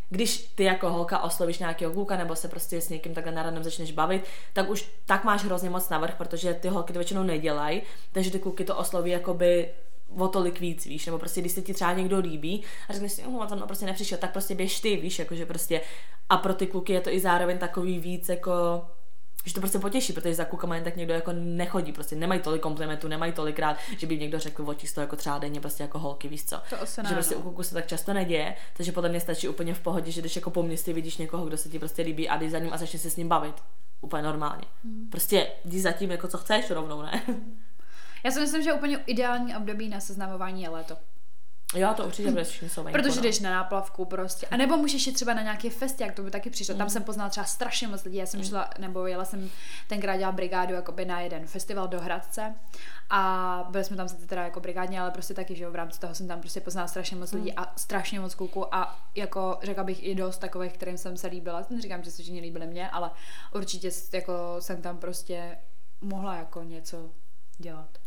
když 0.09 0.37
ty 0.55 0.63
jako 0.63 0.89
holka 0.89 1.19
oslovíš 1.19 1.59
nějakého 1.59 1.93
kluka 1.93 2.17
nebo 2.17 2.35
se 2.35 2.47
prostě 2.47 2.81
s 2.81 2.89
někým 2.89 3.13
takhle 3.13 3.31
na 3.31 3.63
začneš 3.63 3.91
bavit, 3.91 4.25
tak 4.53 4.69
už 4.69 4.89
tak 5.05 5.23
máš 5.23 5.43
hrozně 5.43 5.69
moc 5.69 5.89
navrh, 5.89 6.15
protože 6.15 6.53
ty 6.53 6.67
holky 6.67 6.93
to 6.93 6.99
většinou 6.99 7.23
nedělají, 7.23 7.81
takže 8.11 8.31
ty 8.31 8.39
kluky 8.39 8.63
to 8.63 8.75
osloví 8.75 9.11
jakoby 9.11 9.69
o 10.09 10.27
tolik 10.27 10.59
víc, 10.59 10.85
víš, 10.85 11.05
nebo 11.05 11.19
prostě 11.19 11.41
když 11.41 11.51
se 11.51 11.61
ti 11.61 11.73
třeba 11.73 11.93
někdo 11.93 12.19
líbí 12.19 12.63
a 12.89 12.93
řekneš 12.93 13.11
si, 13.11 13.23
oh, 13.25 13.47
tam 13.47 13.61
prostě 13.61 13.85
nepřišel, 13.85 14.17
tak 14.17 14.31
prostě 14.31 14.55
běž 14.55 14.79
ty, 14.79 14.95
víš, 14.95 15.19
jakože 15.19 15.45
prostě 15.45 15.81
a 16.29 16.37
pro 16.37 16.53
ty 16.53 16.67
kluky 16.67 16.93
je 16.93 17.01
to 17.01 17.09
i 17.09 17.19
zároveň 17.19 17.57
takový 17.57 17.99
víc 17.99 18.29
jako 18.29 18.81
že 19.45 19.53
to 19.53 19.59
prostě 19.59 19.79
potěší, 19.79 20.13
protože 20.13 20.35
za 20.35 20.45
klukama 20.45 20.75
jen 20.75 20.83
tak 20.83 20.95
někdo 20.95 21.13
jako 21.13 21.31
nechodí, 21.33 21.91
prostě 21.91 22.15
nemají 22.15 22.41
tolik 22.41 22.61
komplimentů, 22.61 23.07
nemají 23.07 23.31
tolikrát, 23.31 23.77
že 23.97 24.07
by 24.07 24.17
někdo 24.17 24.39
řekl 24.39 24.69
očisto 24.69 25.01
jako 25.01 25.15
třeba 25.15 25.37
denně 25.37 25.61
prostě 25.61 25.83
jako 25.83 25.99
holky, 25.99 26.27
víš 26.27 26.45
co. 26.45 26.61
To 26.69 26.85
že 27.07 27.13
prostě 27.13 27.35
u 27.35 27.41
kluku 27.41 27.63
se 27.63 27.73
tak 27.73 27.87
často 27.87 28.13
neděje, 28.13 28.55
takže 28.77 28.91
podle 28.91 29.09
mě 29.09 29.19
stačí 29.19 29.47
úplně 29.47 29.73
v 29.73 29.79
pohodě, 29.79 30.11
že 30.11 30.21
když 30.21 30.35
jako 30.35 30.49
po 30.49 30.63
městě 30.63 30.93
vidíš 30.93 31.17
někoho, 31.17 31.45
kdo 31.45 31.57
se 31.57 31.69
ti 31.69 31.79
prostě 31.79 32.01
líbí 32.01 32.29
a 32.29 32.37
jdeš 32.37 32.51
za 32.51 32.59
ním 32.59 32.73
a 32.73 32.77
začneš 32.77 33.01
se 33.01 33.09
s 33.09 33.15
ním 33.15 33.27
bavit. 33.27 33.55
Úplně 34.01 34.23
normálně. 34.23 34.63
Hmm. 34.83 35.07
Prostě 35.11 35.47
jdi 35.65 35.81
za 35.81 35.91
tím, 35.91 36.11
jako 36.11 36.27
co 36.27 36.37
chceš 36.37 36.69
rovnou, 36.69 37.01
ne? 37.01 37.23
Já 38.25 38.31
si 38.31 38.39
myslím, 38.39 38.63
že 38.63 38.73
úplně 38.73 38.97
ideální 39.05 39.55
období 39.55 39.89
na 39.89 39.99
seznamování 39.99 40.63
je 40.63 40.69
léto. 40.69 40.97
Jo, 41.75 41.93
to 41.97 42.05
určitě 42.05 42.31
bude 42.31 42.43
všichni 42.43 42.69
jsou 42.69 42.83
Protože 42.83 43.21
jdeš 43.21 43.39
na 43.39 43.49
náplavku 43.49 44.05
prostě. 44.05 44.47
A 44.47 44.57
nebo 44.57 44.77
můžeš 44.77 45.07
jít 45.07 45.13
třeba 45.13 45.33
na 45.33 45.41
nějaký 45.41 45.69
fest, 45.69 46.01
jak 46.01 46.15
to 46.15 46.23
by 46.23 46.31
taky 46.31 46.49
přišlo. 46.49 46.73
Mm. 46.75 46.79
Tam 46.79 46.89
jsem 46.89 47.03
poznala 47.03 47.29
třeba 47.29 47.45
strašně 47.45 47.87
moc 47.87 48.03
lidí. 48.03 48.17
Já 48.17 48.25
jsem 48.25 48.39
mm. 48.39 48.45
šla, 48.45 48.69
nebo 48.79 49.07
jela 49.07 49.25
jsem 49.25 49.49
tenkrát 49.87 50.17
dělala 50.17 50.35
brigádu 50.35 50.73
jakoby 50.73 51.05
na 51.05 51.19
jeden 51.19 51.47
festival 51.47 51.87
do 51.87 52.01
Hradce. 52.01 52.55
A 53.09 53.67
byli 53.69 53.83
jsme 53.83 53.97
tam 53.97 54.07
teda 54.07 54.43
jako 54.43 54.59
brigádně, 54.59 55.01
ale 55.01 55.11
prostě 55.11 55.33
taky, 55.33 55.55
že 55.55 55.63
jo, 55.63 55.71
v 55.71 55.75
rámci 55.75 55.99
toho 55.99 56.15
jsem 56.15 56.27
tam 56.27 56.39
prostě 56.39 56.61
poznala 56.61 56.87
strašně 56.87 57.17
moc 57.17 57.31
lidí 57.31 57.49
mm. 57.49 57.63
a 57.63 57.73
strašně 57.77 58.19
moc 58.19 58.35
kluků 58.35 58.75
a 58.75 58.99
jako 59.15 59.59
řekla 59.63 59.83
bych 59.83 60.03
i 60.03 60.15
dost 60.15 60.37
takových, 60.37 60.73
kterým 60.73 60.97
jsem 60.97 61.17
se 61.17 61.27
líbila. 61.27 61.65
Neříkám, 61.69 62.03
že 62.03 62.11
se 62.11 62.23
všichni 62.23 62.41
líbili 62.41 62.67
mě, 62.67 62.89
ale 62.89 63.11
určitě 63.55 63.89
jako 64.13 64.33
jsem 64.59 64.81
tam 64.81 64.97
prostě 64.97 65.57
mohla 66.01 66.35
jako 66.35 66.63
něco 66.63 67.09
dělat. 67.57 68.04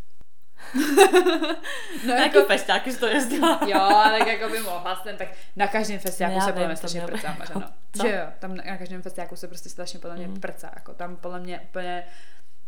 no 2.06 2.14
jako 2.14 2.44
festiáky 2.44 2.96
to 2.96 3.06
jezdila. 3.06 3.60
jo, 3.66 3.88
tak 4.18 4.26
jako 4.26 4.48
by 4.48 4.60
mohla 4.60 4.96
jsem, 5.02 5.16
tak 5.16 5.28
na 5.56 5.66
každém 5.66 5.98
festiáku 5.98 6.34
no, 6.34 6.40
se 6.40 6.52
podle 6.52 6.66
mě 6.66 6.76
strašně 6.76 7.00
prcá. 7.00 7.36
Že 8.02 8.08
jo, 8.08 8.26
tam 8.38 8.56
na 8.56 8.76
každém 8.78 9.02
festiáku 9.02 9.36
se 9.36 9.48
prostě 9.48 9.68
strašně 9.68 9.98
podle 9.98 10.16
mě 10.16 10.28
mm. 10.28 10.40
prcá, 10.40 10.70
jako 10.74 10.94
tam 10.94 11.16
podle 11.16 11.40
mě 11.40 11.60
úplně 11.60 12.04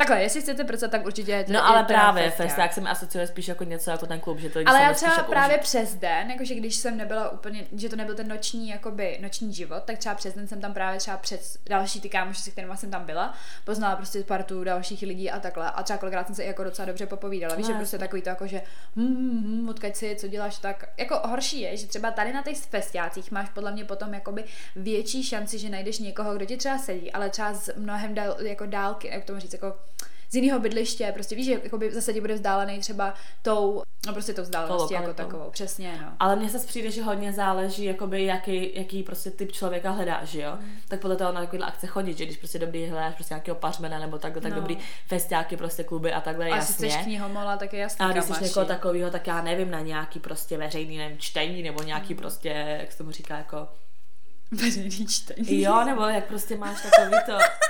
Takhle, 0.00 0.22
jestli 0.22 0.40
chcete 0.40 0.64
prcat, 0.64 0.90
tak 0.90 1.06
určitě 1.06 1.44
to 1.44 1.52
No 1.52 1.66
ale 1.66 1.84
právě, 1.84 2.30
festiák 2.30 2.72
se 2.72 2.80
mi 2.80 2.88
asociuje 2.88 3.26
spíš 3.26 3.48
jako 3.48 3.64
něco 3.64 3.90
jako 3.90 4.06
ten 4.06 4.20
klub, 4.20 4.38
že 4.38 4.50
to 4.50 4.60
Ale 4.66 4.82
já 4.82 4.94
třeba 4.94 5.12
jako 5.12 5.30
právě 5.30 5.56
užít. 5.56 5.62
přes 5.62 5.94
den, 5.94 6.30
jakože 6.30 6.54
když 6.54 6.76
jsem 6.76 6.96
nebyla 6.96 7.30
úplně, 7.30 7.64
že 7.76 7.88
to 7.88 7.96
nebyl 7.96 8.14
ten 8.14 8.28
noční, 8.28 8.68
jakoby, 8.68 9.18
noční 9.22 9.54
život, 9.54 9.82
tak 9.84 9.98
třeba 9.98 10.14
přes 10.14 10.34
den 10.34 10.48
jsem 10.48 10.60
tam 10.60 10.74
právě 10.74 10.98
třeba 11.00 11.16
přes 11.16 11.58
další 11.68 12.00
ty 12.00 12.08
kámoši, 12.08 12.42
se 12.42 12.50
kterými 12.50 12.76
jsem 12.76 12.90
tam 12.90 13.04
byla, 13.04 13.34
poznala 13.64 13.96
prostě 13.96 14.24
partu 14.24 14.64
dalších 14.64 15.02
lidí 15.02 15.30
a 15.30 15.40
takhle. 15.40 15.70
A 15.70 15.82
třeba 15.82 15.98
kolikrát 15.98 16.26
jsem 16.26 16.34
se 16.34 16.44
jako 16.44 16.64
docela 16.64 16.86
dobře 16.86 17.06
popovídala. 17.06 17.54
Víš, 17.54 17.66
no, 17.68 17.74
že 17.74 17.78
prostě 17.78 17.98
takový 17.98 18.22
to 18.22 18.28
jako, 18.28 18.46
že 18.46 18.62
hm, 18.96 19.06
hm, 19.06 19.62
hm, 19.64 19.68
odkaď 19.68 19.96
si, 19.96 20.16
co 20.16 20.28
děláš, 20.28 20.58
tak 20.58 20.88
jako 20.96 21.20
horší 21.24 21.60
je, 21.60 21.76
že 21.76 21.86
třeba 21.86 22.10
tady 22.10 22.32
na 22.32 22.42
těch 22.42 22.58
festiácích 22.58 23.30
máš 23.30 23.48
podle 23.48 23.72
mě 23.72 23.84
potom 23.84 24.14
jakoby 24.14 24.44
větší 24.76 25.22
šanci, 25.22 25.58
že 25.58 25.68
najdeš 25.68 25.98
někoho, 25.98 26.34
kdo 26.34 26.44
ti 26.44 26.56
třeba 26.56 26.78
sedí, 26.78 27.12
ale 27.12 27.30
třeba 27.30 27.54
z 27.54 27.70
mnohem 27.76 28.14
dál, 28.14 28.36
jako 28.40 28.66
dálky, 28.66 29.08
jak 29.08 29.24
to 29.24 29.40
říct, 29.40 29.52
jako 29.52 29.74
z 30.30 30.34
jiného 30.34 30.60
bydliště, 30.60 31.10
prostě 31.14 31.34
víš, 31.34 31.46
že 31.46 31.52
jakoby 31.52 31.92
zase 31.92 32.12
ti 32.12 32.20
bude 32.20 32.34
vzdálený 32.34 32.78
třeba 32.78 33.14
tou, 33.42 33.82
no 34.06 34.12
prostě 34.12 34.34
tou 34.34 34.42
vzdáleností 34.42 34.94
jako 34.94 35.14
takovou, 35.14 35.50
přesně, 35.50 35.98
no. 36.02 36.12
Ale 36.18 36.36
mně 36.36 36.50
se 36.50 36.66
přijde, 36.66 36.90
že 36.90 37.02
hodně 37.02 37.32
záleží, 37.32 37.84
jakoby 37.84 38.24
jaký, 38.24 38.70
jaký 38.74 39.02
prostě 39.02 39.30
typ 39.30 39.52
člověka 39.52 39.90
hledáš, 39.90 40.28
že 40.28 40.42
jo? 40.42 40.52
Mm. 40.60 40.76
Tak 40.88 41.00
podle 41.00 41.16
toho 41.16 41.32
na 41.32 41.40
takovýhle 41.40 41.66
akce 41.66 41.86
chodit, 41.86 42.18
že 42.18 42.24
když 42.24 42.36
prostě 42.36 42.58
dobrý 42.58 42.86
hledáš 42.86 43.14
prostě 43.14 43.34
nějakého 43.34 43.54
pařmena 43.54 43.98
nebo 43.98 44.18
takhle, 44.18 44.42
tak 44.42 44.52
no. 44.52 44.60
dobrý 44.60 44.78
festiáky, 45.06 45.56
prostě 45.56 45.84
kluby 45.84 46.12
a 46.12 46.20
takhle, 46.20 46.44
a 46.44 46.56
jasně. 46.56 46.88
A 46.88 46.98
jsi 46.98 47.04
knihomola, 47.04 47.56
tak 47.56 47.72
je 47.72 47.80
jasný, 47.80 48.06
A 48.06 48.12
když 48.12 48.24
jsi 48.24 48.44
někoho 48.44 48.66
takového, 48.66 49.10
tak 49.10 49.26
já 49.26 49.42
nevím, 49.42 49.70
na 49.70 49.80
nějaký 49.80 50.20
prostě 50.20 50.58
veřejný, 50.58 50.98
nevím, 50.98 51.18
čtení 51.18 51.62
nebo 51.62 51.82
nějaký 51.82 52.14
mm. 52.14 52.18
prostě, 52.18 52.78
jak 52.80 52.92
se 52.92 52.98
tomu 52.98 53.10
říká, 53.10 53.36
jako 53.36 53.68
Veřejný 54.52 55.06
čtení. 55.06 55.62
Jo, 55.62 55.84
nebo 55.84 56.02
jak 56.02 56.24
prostě 56.24 56.56
máš 56.56 56.82
takový 56.82 57.16
to... 57.26 57.32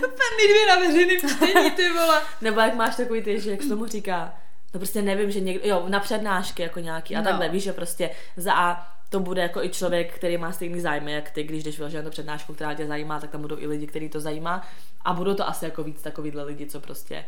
Penny 0.00 0.48
dvě 0.48 0.66
na 0.68 0.76
veřejným 0.76 1.18
čtení, 1.18 1.70
ty 1.70 1.88
vole. 1.88 2.22
nebo 2.40 2.60
jak 2.60 2.74
máš 2.74 2.96
takový 2.96 3.22
ty, 3.22 3.40
že 3.40 3.50
jak 3.50 3.62
se 3.62 3.68
tomu 3.68 3.86
říká, 3.86 4.34
no 4.74 4.80
prostě 4.80 5.02
nevím, 5.02 5.30
že 5.30 5.40
někdo, 5.40 5.68
jo, 5.68 5.84
na 5.88 6.00
přednášky 6.00 6.62
jako 6.62 6.80
nějaký 6.80 7.16
a 7.16 7.18
no. 7.18 7.24
takhle, 7.24 7.48
víš, 7.48 7.62
že 7.62 7.72
prostě 7.72 8.10
za 8.36 8.54
A 8.54 8.96
to 9.10 9.20
bude 9.20 9.42
jako 9.42 9.62
i 9.62 9.68
člověk, 9.68 10.14
který 10.14 10.36
má 10.36 10.52
stejný 10.52 10.80
zájmy, 10.80 11.12
jak 11.12 11.30
ty, 11.30 11.42
když 11.42 11.64
jdeš 11.64 11.76
vyloženě 11.76 12.02
na 12.02 12.10
přednášku, 12.10 12.54
která 12.54 12.74
tě 12.74 12.86
zajímá, 12.86 13.20
tak 13.20 13.30
tam 13.30 13.42
budou 13.42 13.58
i 13.58 13.66
lidi, 13.66 13.86
který 13.86 14.08
to 14.08 14.20
zajímá 14.20 14.68
a 15.04 15.12
budou 15.12 15.34
to 15.34 15.48
asi 15.48 15.64
jako 15.64 15.82
víc 15.82 16.02
takovýhle 16.02 16.42
lidi, 16.42 16.66
co 16.66 16.80
prostě 16.80 17.24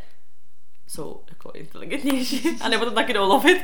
jsou 0.87 1.23
jako 1.29 1.51
inteligentnější, 1.51 2.57
a 2.61 2.69
nebo 2.69 2.85
to 2.85 2.91
taky 2.91 3.13
jdou 3.13 3.27
lovit. 3.27 3.63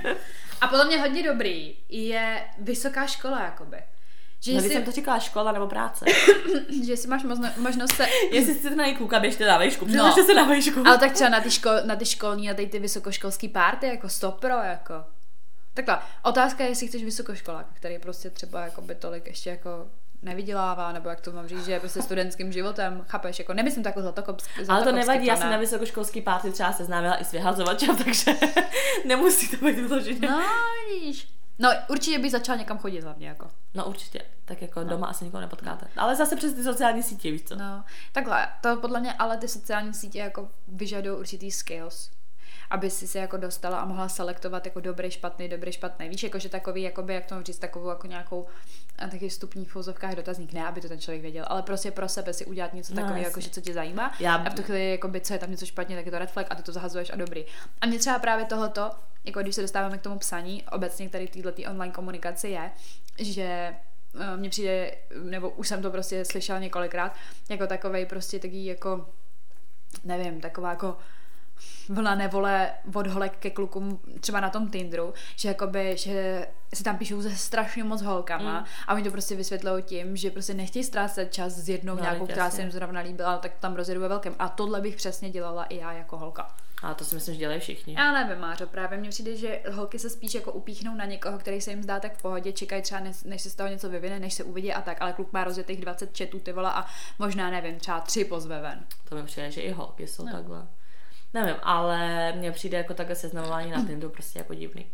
A 0.62 0.68
podle 0.68 0.86
mě 0.86 1.00
hodně 1.00 1.24
dobrý 1.24 1.76
je 1.90 2.44
vysoká 2.60 3.08
škola, 3.08 3.44
jakoby 3.44 3.78
Že 4.42 4.54
No, 4.54 4.60
si, 4.60 4.66
když 4.66 4.74
jsem 4.78 4.86
to 4.86 4.92
říkala 4.92 5.20
škola 5.20 5.52
nebo 5.52 5.68
práce. 5.68 6.06
že 6.86 6.98
si 6.98 7.08
máš 7.08 7.24
možno, 7.24 7.50
možnost 7.58 7.96
se... 7.96 8.06
Jestli 8.32 8.56
chcete 8.56 8.76
najít 8.76 8.98
kluka, 8.98 9.20
běžte 9.20 9.48
na 9.48 9.58
vejšku. 9.58 9.86
No. 9.90 10.14
Se 10.26 10.34
na 10.34 10.44
vejšku. 10.44 10.84
Ale 10.88 10.98
tak 10.98 11.12
třeba 11.12 11.30
na 11.30 11.40
ty, 11.42 11.52
škol, 11.52 11.72
na 11.86 11.96
ty 11.96 12.06
školní, 12.06 12.48
na 12.48 12.54
ty, 12.54 12.68
ty 12.68 12.80
vysokoškolský 12.80 13.48
párty, 13.48 13.88
jako 13.88 14.10
stopro, 14.10 14.58
jako. 14.58 14.94
Takhle, 15.74 16.00
otázka 16.24 16.64
je, 16.64 16.70
jestli 16.70 16.88
chceš 16.88 17.04
vysokoškolák, 17.04 17.66
který 17.74 18.00
prostě 18.00 18.30
třeba 18.30 18.62
jako 18.62 18.82
by 18.82 18.96
tolik 18.96 19.28
ještě 19.28 19.50
jako 19.50 19.88
nevydělává, 20.22 20.92
nebo 20.92 21.10
jak 21.10 21.22
to 21.22 21.32
mám 21.32 21.48
říct, 21.48 21.66
že 21.66 21.72
je 21.72 21.80
prostě 21.80 22.02
studentským 22.02 22.52
životem, 22.52 23.06
chápeš, 23.08 23.40
jako 23.40 23.54
nemyslím 23.54 23.84
to 23.84 23.90
jako 23.90 24.02
zlatokopsky, 24.02 24.52
Ale 24.68 24.84
to 24.84 24.92
nevadí, 24.92 25.26
já 25.26 25.38
jsem 25.38 25.50
na 25.52 25.58
vysokoškolský 25.58 26.22
párty 26.22 26.52
třeba 26.52 26.74
seznámila 26.74 27.22
i 27.22 27.26
s 27.26 27.32
vyhazovačem, 27.32 27.98
takže 28.04 28.32
nemusí 29.06 29.58
to 29.58 29.66
být 29.66 29.76
vyloženě. 29.76 30.28
No, 30.30 30.42
vidíš. 30.94 31.28
No, 31.60 31.70
určitě 31.90 32.20
bych 32.20 32.32
začala 32.32 32.58
někam 32.58 32.78
chodit 32.78 33.02
hlavně, 33.02 33.28
jako. 33.28 33.48
No 33.74 33.86
určitě, 33.86 34.22
tak 34.46 34.62
jako 34.62 34.84
doma 34.84 35.08
asi 35.08 35.26
nikoho 35.26 35.42
nepotkáte. 35.42 35.88
Ale 35.98 36.16
zase 36.16 36.36
přes 36.36 36.54
ty 36.54 36.64
sociální 36.64 37.04
sítě, 37.04 37.32
víš 37.32 37.44
co? 37.44 37.56
No, 37.56 37.84
takhle, 38.12 38.48
to 38.62 38.78
podle 38.78 39.00
mě, 39.00 39.14
ale 39.14 39.38
ty 39.38 39.48
sociální 39.48 39.94
sítě 39.94 40.20
jako 40.20 40.50
vyžadují 40.68 41.18
určitý 41.20 41.52
skills 41.52 42.10
aby 42.72 42.90
si 42.90 43.08
se 43.08 43.20
jako 43.20 43.38
dostala 43.38 43.80
a 43.80 43.86
mohla 43.86 44.10
selektovat 44.10 44.66
jako 44.66 44.80
dobrý, 44.80 45.12
špatný, 45.12 45.50
dobrý, 45.50 45.72
špatný. 45.72 46.10
Víš, 46.10 46.24
jakože 46.24 46.50
takový, 46.50 46.82
jakoby, 46.82 47.14
jak 47.14 47.26
to 47.26 47.44
říct, 47.44 47.60
takovou 47.60 47.90
jako 47.90 48.08
nějakou 48.08 48.48
a 49.00 49.08
taky 49.08 49.30
vstupní 49.30 49.66
v 49.66 49.72
fouzovkách 49.72 50.16
dotazník, 50.16 50.54
ne, 50.54 50.68
aby 50.68 50.82
to 50.82 50.88
ten 50.88 51.00
člověk 51.00 51.22
věděl, 51.22 51.46
ale 51.48 51.62
prostě 51.62 51.92
pro 51.92 52.10
sebe 52.10 52.34
si 52.34 52.46
udělat 52.46 52.74
něco 52.74 52.94
No, 52.94 52.96
takového, 52.96 53.18
jasně. 53.18 53.30
jako, 53.30 53.40
že 53.42 53.50
co 53.50 53.62
tě 53.62 53.74
zajímá. 53.74 54.14
Já- 54.20 54.36
A 54.36 54.50
v 54.50 54.54
tu 54.54 54.64
chvíli, 54.64 54.92
jakoby, 54.92 55.22
co 55.22 55.34
je 55.34 55.40
tam 55.40 55.52
něco 55.52 55.66
špatně, 55.66 55.96
tak 55.96 56.06
je 56.06 56.12
to 56.12 56.20
red 56.20 56.32
flag 56.32 56.48
a 56.50 56.56
ty 56.56 56.64
to 56.64 56.72
zahazuješ 56.72 57.10
a 57.14 57.16
dobrý. 57.16 57.46
A 57.82 57.86
mě 57.86 58.00
třeba 58.00 58.20
právě 58.20 58.46
tohoto, 58.46 58.92
jako 59.24 59.40
když 59.40 59.56
se 59.56 59.62
dostáváme 59.62 59.98
k 59.98 60.02
tomu 60.02 60.20
psaní, 60.20 60.64
obecně 60.72 61.10
tady 61.10 61.28
této 61.28 61.72
online 61.72 61.94
komunikaci 61.94 62.48
je, 62.50 62.72
že 63.18 63.44
eh, 64.20 64.38
mně 64.38 64.50
přijde, 64.50 64.92
nebo 65.24 65.50
už 65.50 65.68
jsem 65.68 65.82
to 65.82 65.92
prostě 65.92 66.26
slyšela 66.26 66.60
několikrát, 66.60 67.16
jako 67.50 67.68
takovej 67.68 68.06
prostě 68.06 68.40
taký 68.40 68.66
jako, 68.66 69.06
nevím, 70.04 70.42
taková 70.42 70.70
jako 70.70 70.98
vlna 71.90 72.16
nevole 72.16 72.72
od 72.94 73.08
holek 73.08 73.38
ke 73.40 73.50
klukům 73.50 74.00
třeba 74.20 74.40
na 74.40 74.50
tom 74.50 74.70
Tinderu, 74.70 75.14
že 75.36 75.48
jakoby, 75.48 75.98
že 75.98 76.48
si 76.74 76.84
tam 76.84 76.98
píšou 76.98 77.22
ze 77.22 77.36
strašně 77.36 77.84
moc 77.84 78.02
holkama 78.02 78.60
Mm. 78.60 78.66
a 78.88 78.94
oni 78.94 79.04
to 79.04 79.12
prostě 79.12 79.36
vysvětlují 79.36 79.84
tím, 79.84 80.16
že 80.16 80.32
prostě 80.32 80.54
nechtějí 80.54 80.84
ztrácet 80.84 81.34
čas 81.34 81.54
s 81.54 81.70
jednou 81.70 81.96
No, 81.96 82.02
nějakou, 82.02 82.26
která 82.28 82.50
se 82.50 82.62
jim 82.62 82.72
zrovna 82.72 83.02
líbila, 83.02 83.38
tak 83.38 83.52
tam 83.60 83.76
rozjedu 83.76 84.02
ve 84.02 84.08
velkém. 84.08 84.36
A 84.40 84.50
tohle 84.50 84.82
bych 84.82 84.96
přesně 84.96 85.30
dělala 85.30 85.64
i 85.64 85.78
já 85.78 85.94
jako 85.94 86.18
holka. 86.18 86.56
A 86.84 86.94
to 86.94 87.06
si 87.06 87.16
myslím, 87.16 87.34
že 87.36 87.40
dělají 87.40 87.60
všichni. 87.60 87.94
Já 87.98 88.12
nevím, 88.14 88.42
Mářo, 88.42 88.68
právě 88.68 88.98
mně 88.98 89.10
přijde, 89.10 89.36
že 89.36 89.60
holky 89.72 90.00
se 90.00 90.10
spíš 90.10 90.34
jako 90.34 90.52
upíchnou 90.52 90.96
na 90.96 91.06
někoho, 91.06 91.38
který 91.40 91.62
se 91.62 91.70
jim 91.72 91.84
zdá 91.84 92.00
tak 92.00 92.18
v 92.18 92.22
pohodě, 92.22 92.52
čekají 92.52 92.82
třeba, 92.82 93.00
než, 93.02 93.24
než 93.24 93.42
se 93.42 93.50
z 93.50 93.56
toho 93.56 93.70
něco 93.70 93.90
vyvine, 93.90 94.20
než 94.20 94.34
se 94.34 94.44
uvidí 94.44 94.74
a 94.74 94.82
tak, 94.82 94.98
ale 95.02 95.14
kluk 95.14 95.34
má 95.34 95.44
rozjetých 95.44 95.82
20 95.82 96.16
četů 96.16 96.40
ty 96.40 96.54
vole 96.54 96.72
a 96.74 96.86
možná, 97.20 97.50
nevím, 97.50 97.80
třeba 97.80 98.00
tři 98.00 98.26
pozve 98.26 98.62
ven. 98.62 98.86
To 99.10 99.16
mi 99.16 99.24
přijde, 99.24 99.52
že 99.52 99.62
i 99.62 99.72
holky 99.72 100.08
jsou 100.08 100.26
No. 100.26 100.32
takhle. 100.32 100.68
Nevím, 101.34 101.56
ale 101.64 102.32
mně 102.34 102.52
přijde 102.52 102.78
jako 102.78 102.94
takhle 102.94 103.16
seznamování 103.16 103.72
na 103.72 103.86
Tinderu 103.86 104.12
prostě 104.12 104.40
jako 104.40 104.54
divný. 104.54 104.86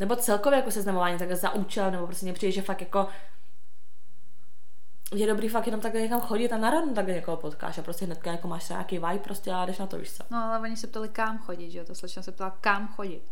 Nebo 0.00 0.16
celkově 0.16 0.56
jako 0.58 0.70
seznamování 0.70 1.18
takhle 1.18 1.36
za 1.36 1.50
účel, 1.54 1.90
nebo 1.90 2.06
prostě 2.06 2.26
mně 2.26 2.32
přijde, 2.32 2.52
že 2.52 2.62
fakt 2.62 2.80
jako 2.80 3.08
je 5.14 5.26
dobrý 5.26 5.48
fakt 5.48 5.66
jenom 5.66 5.80
takhle 5.80 6.00
někam 6.00 6.20
chodit 6.20 6.52
a 6.52 6.56
najednou 6.58 6.94
takhle 6.94 7.14
někoho 7.14 7.36
potkáš 7.36 7.78
a 7.78 7.82
prostě 7.82 8.04
hnedka 8.04 8.30
jako 8.30 8.48
máš 8.48 8.68
nějaký 8.68 8.98
vibe 8.98 9.18
prostě 9.18 9.50
a 9.52 9.66
jdeš 9.66 9.78
na 9.78 9.86
to, 9.86 9.98
víš 9.98 10.12
co. 10.12 10.24
No 10.30 10.44
ale 10.44 10.58
oni 10.58 10.76
se 10.76 10.86
ptali, 10.86 11.08
kam 11.08 11.38
chodit, 11.38 11.70
že 11.70 11.78
jo, 11.78 11.84
ta 11.84 11.94
slečna 11.94 12.22
se 12.22 12.32
ptala, 12.32 12.56
kam 12.60 12.88
chodit. 12.88 13.22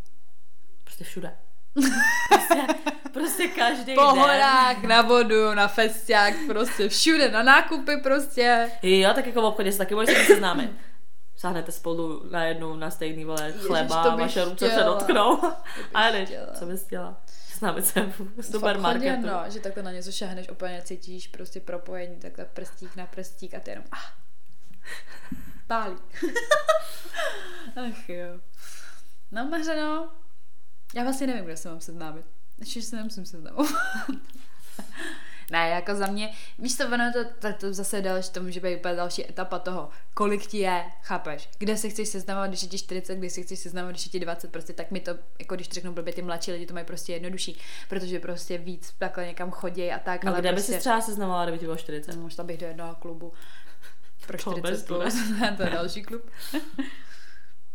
Prostě 0.84 1.04
všude. 1.04 1.36
Prostě, 2.28 2.66
prostě 3.12 3.48
každý 3.48 3.94
Po 3.94 4.00
den. 4.00 4.10
horách, 4.20 4.82
na 4.82 5.02
vodu, 5.02 5.54
na 5.54 5.68
festiák, 5.68 6.34
prostě 6.46 6.88
všude, 6.88 7.30
na 7.30 7.42
nákupy 7.42 7.96
prostě. 8.02 8.70
Jo, 8.82 9.10
tak 9.14 9.26
jako 9.26 9.42
v 9.42 9.44
obchodě 9.44 9.72
se 9.72 9.78
taky 9.78 9.94
můžete 9.94 10.24
seznámit. 10.24 10.70
Sáhnete 11.36 11.72
spolu 11.72 12.22
na 12.30 12.44
jednu, 12.44 12.76
na 12.76 12.90
stejný 12.90 13.24
vole 13.24 13.52
chleba 13.52 14.02
to 14.02 14.10
a 14.12 14.16
vaše 14.16 14.44
ruce 14.44 14.70
se 14.70 14.80
dotknou. 14.84 15.38
A 15.94 16.10
jdeš, 16.10 16.28
chtěla. 16.28 16.46
co 16.52 16.66
bys 16.66 16.84
chtěla? 16.86 17.16
Seznámit 17.58 17.86
se 17.86 18.12
v 18.36 18.42
supermarketu. 18.42 19.26
no, 19.26 19.44
že 19.48 19.60
takhle 19.60 19.82
na 19.82 19.92
něco 19.92 20.12
šahneš, 20.12 20.48
úplně 20.48 20.82
cítíš 20.82 21.28
prostě 21.28 21.60
propojení, 21.60 22.16
takhle 22.16 22.44
prstík 22.44 22.96
na 22.96 23.06
prstík 23.06 23.54
a 23.54 23.60
ty 23.60 23.70
jenom 23.70 23.84
ah, 23.92 24.12
pálí. 25.66 25.96
Ach 27.76 28.08
jo. 28.08 28.40
No, 29.30 29.48
Mařeno, 29.48 30.12
já 30.94 31.02
vlastně 31.02 31.26
nevím, 31.26 31.44
kde 31.44 31.56
se 31.56 31.68
mám 31.68 31.80
seznámit. 31.80 32.26
Ještě 32.58 32.82
se 32.82 32.96
nemusím 32.96 33.26
seznamovat. 33.26 33.72
Ne, 35.50 35.68
jako 35.68 35.94
za 35.94 36.06
mě, 36.06 36.32
víš 36.58 36.76
co, 36.76 36.86
ono 36.86 37.12
to, 37.12 37.24
to, 37.38 37.52
to 37.60 37.74
zase 37.74 38.00
další, 38.00 38.30
to 38.30 38.42
může 38.42 38.60
být 38.60 38.76
úplně 38.76 38.94
další 38.94 39.30
etapa 39.30 39.58
toho, 39.58 39.88
kolik 40.14 40.46
ti 40.46 40.58
je, 40.58 40.84
chápeš, 41.02 41.48
kde 41.58 41.76
se 41.76 41.88
chceš 41.88 42.08
seznamovat, 42.08 42.50
když 42.50 42.62
je 42.62 42.68
ti 42.68 42.78
40, 42.78 43.14
kde 43.14 43.30
se 43.30 43.42
chceš 43.42 43.58
seznamovat, 43.58 43.92
když 43.92 44.06
je 44.06 44.12
ti 44.12 44.20
20, 44.20 44.52
prostě 44.52 44.72
tak 44.72 44.90
mi 44.90 45.00
to, 45.00 45.10
jako 45.38 45.54
když 45.54 45.68
to 45.68 45.74
řeknu 45.74 45.92
blbě, 45.92 46.12
ty 46.12 46.22
mladší 46.22 46.52
lidi 46.52 46.66
to 46.66 46.74
mají 46.74 46.86
prostě 46.86 47.12
jednodušší, 47.12 47.58
protože 47.88 48.20
prostě 48.20 48.58
víc 48.58 48.94
takhle 48.98 49.26
někam 49.26 49.50
chodí 49.50 49.90
a 49.90 49.98
tak, 49.98 50.24
No, 50.24 50.32
ale 50.32 50.40
kde 50.40 50.48
by 50.48 50.54
prostě, 50.54 50.72
si 50.72 50.78
třeba 50.78 51.00
seznamovala, 51.00 51.44
kdyby 51.44 51.58
ti 51.58 51.64
bylo 51.64 51.76
40? 51.76 52.16
No, 52.16 52.22
možná 52.22 52.44
bych 52.44 52.58
do 52.58 52.66
jednoho 52.66 52.94
klubu 52.94 53.32
pro 54.26 54.38
To 54.38 54.50
40 54.50 54.70
bez 54.70 54.82
plus, 54.82 55.14
to 55.56 55.62
je 55.62 55.70
další 55.70 56.02
klub. 56.02 56.30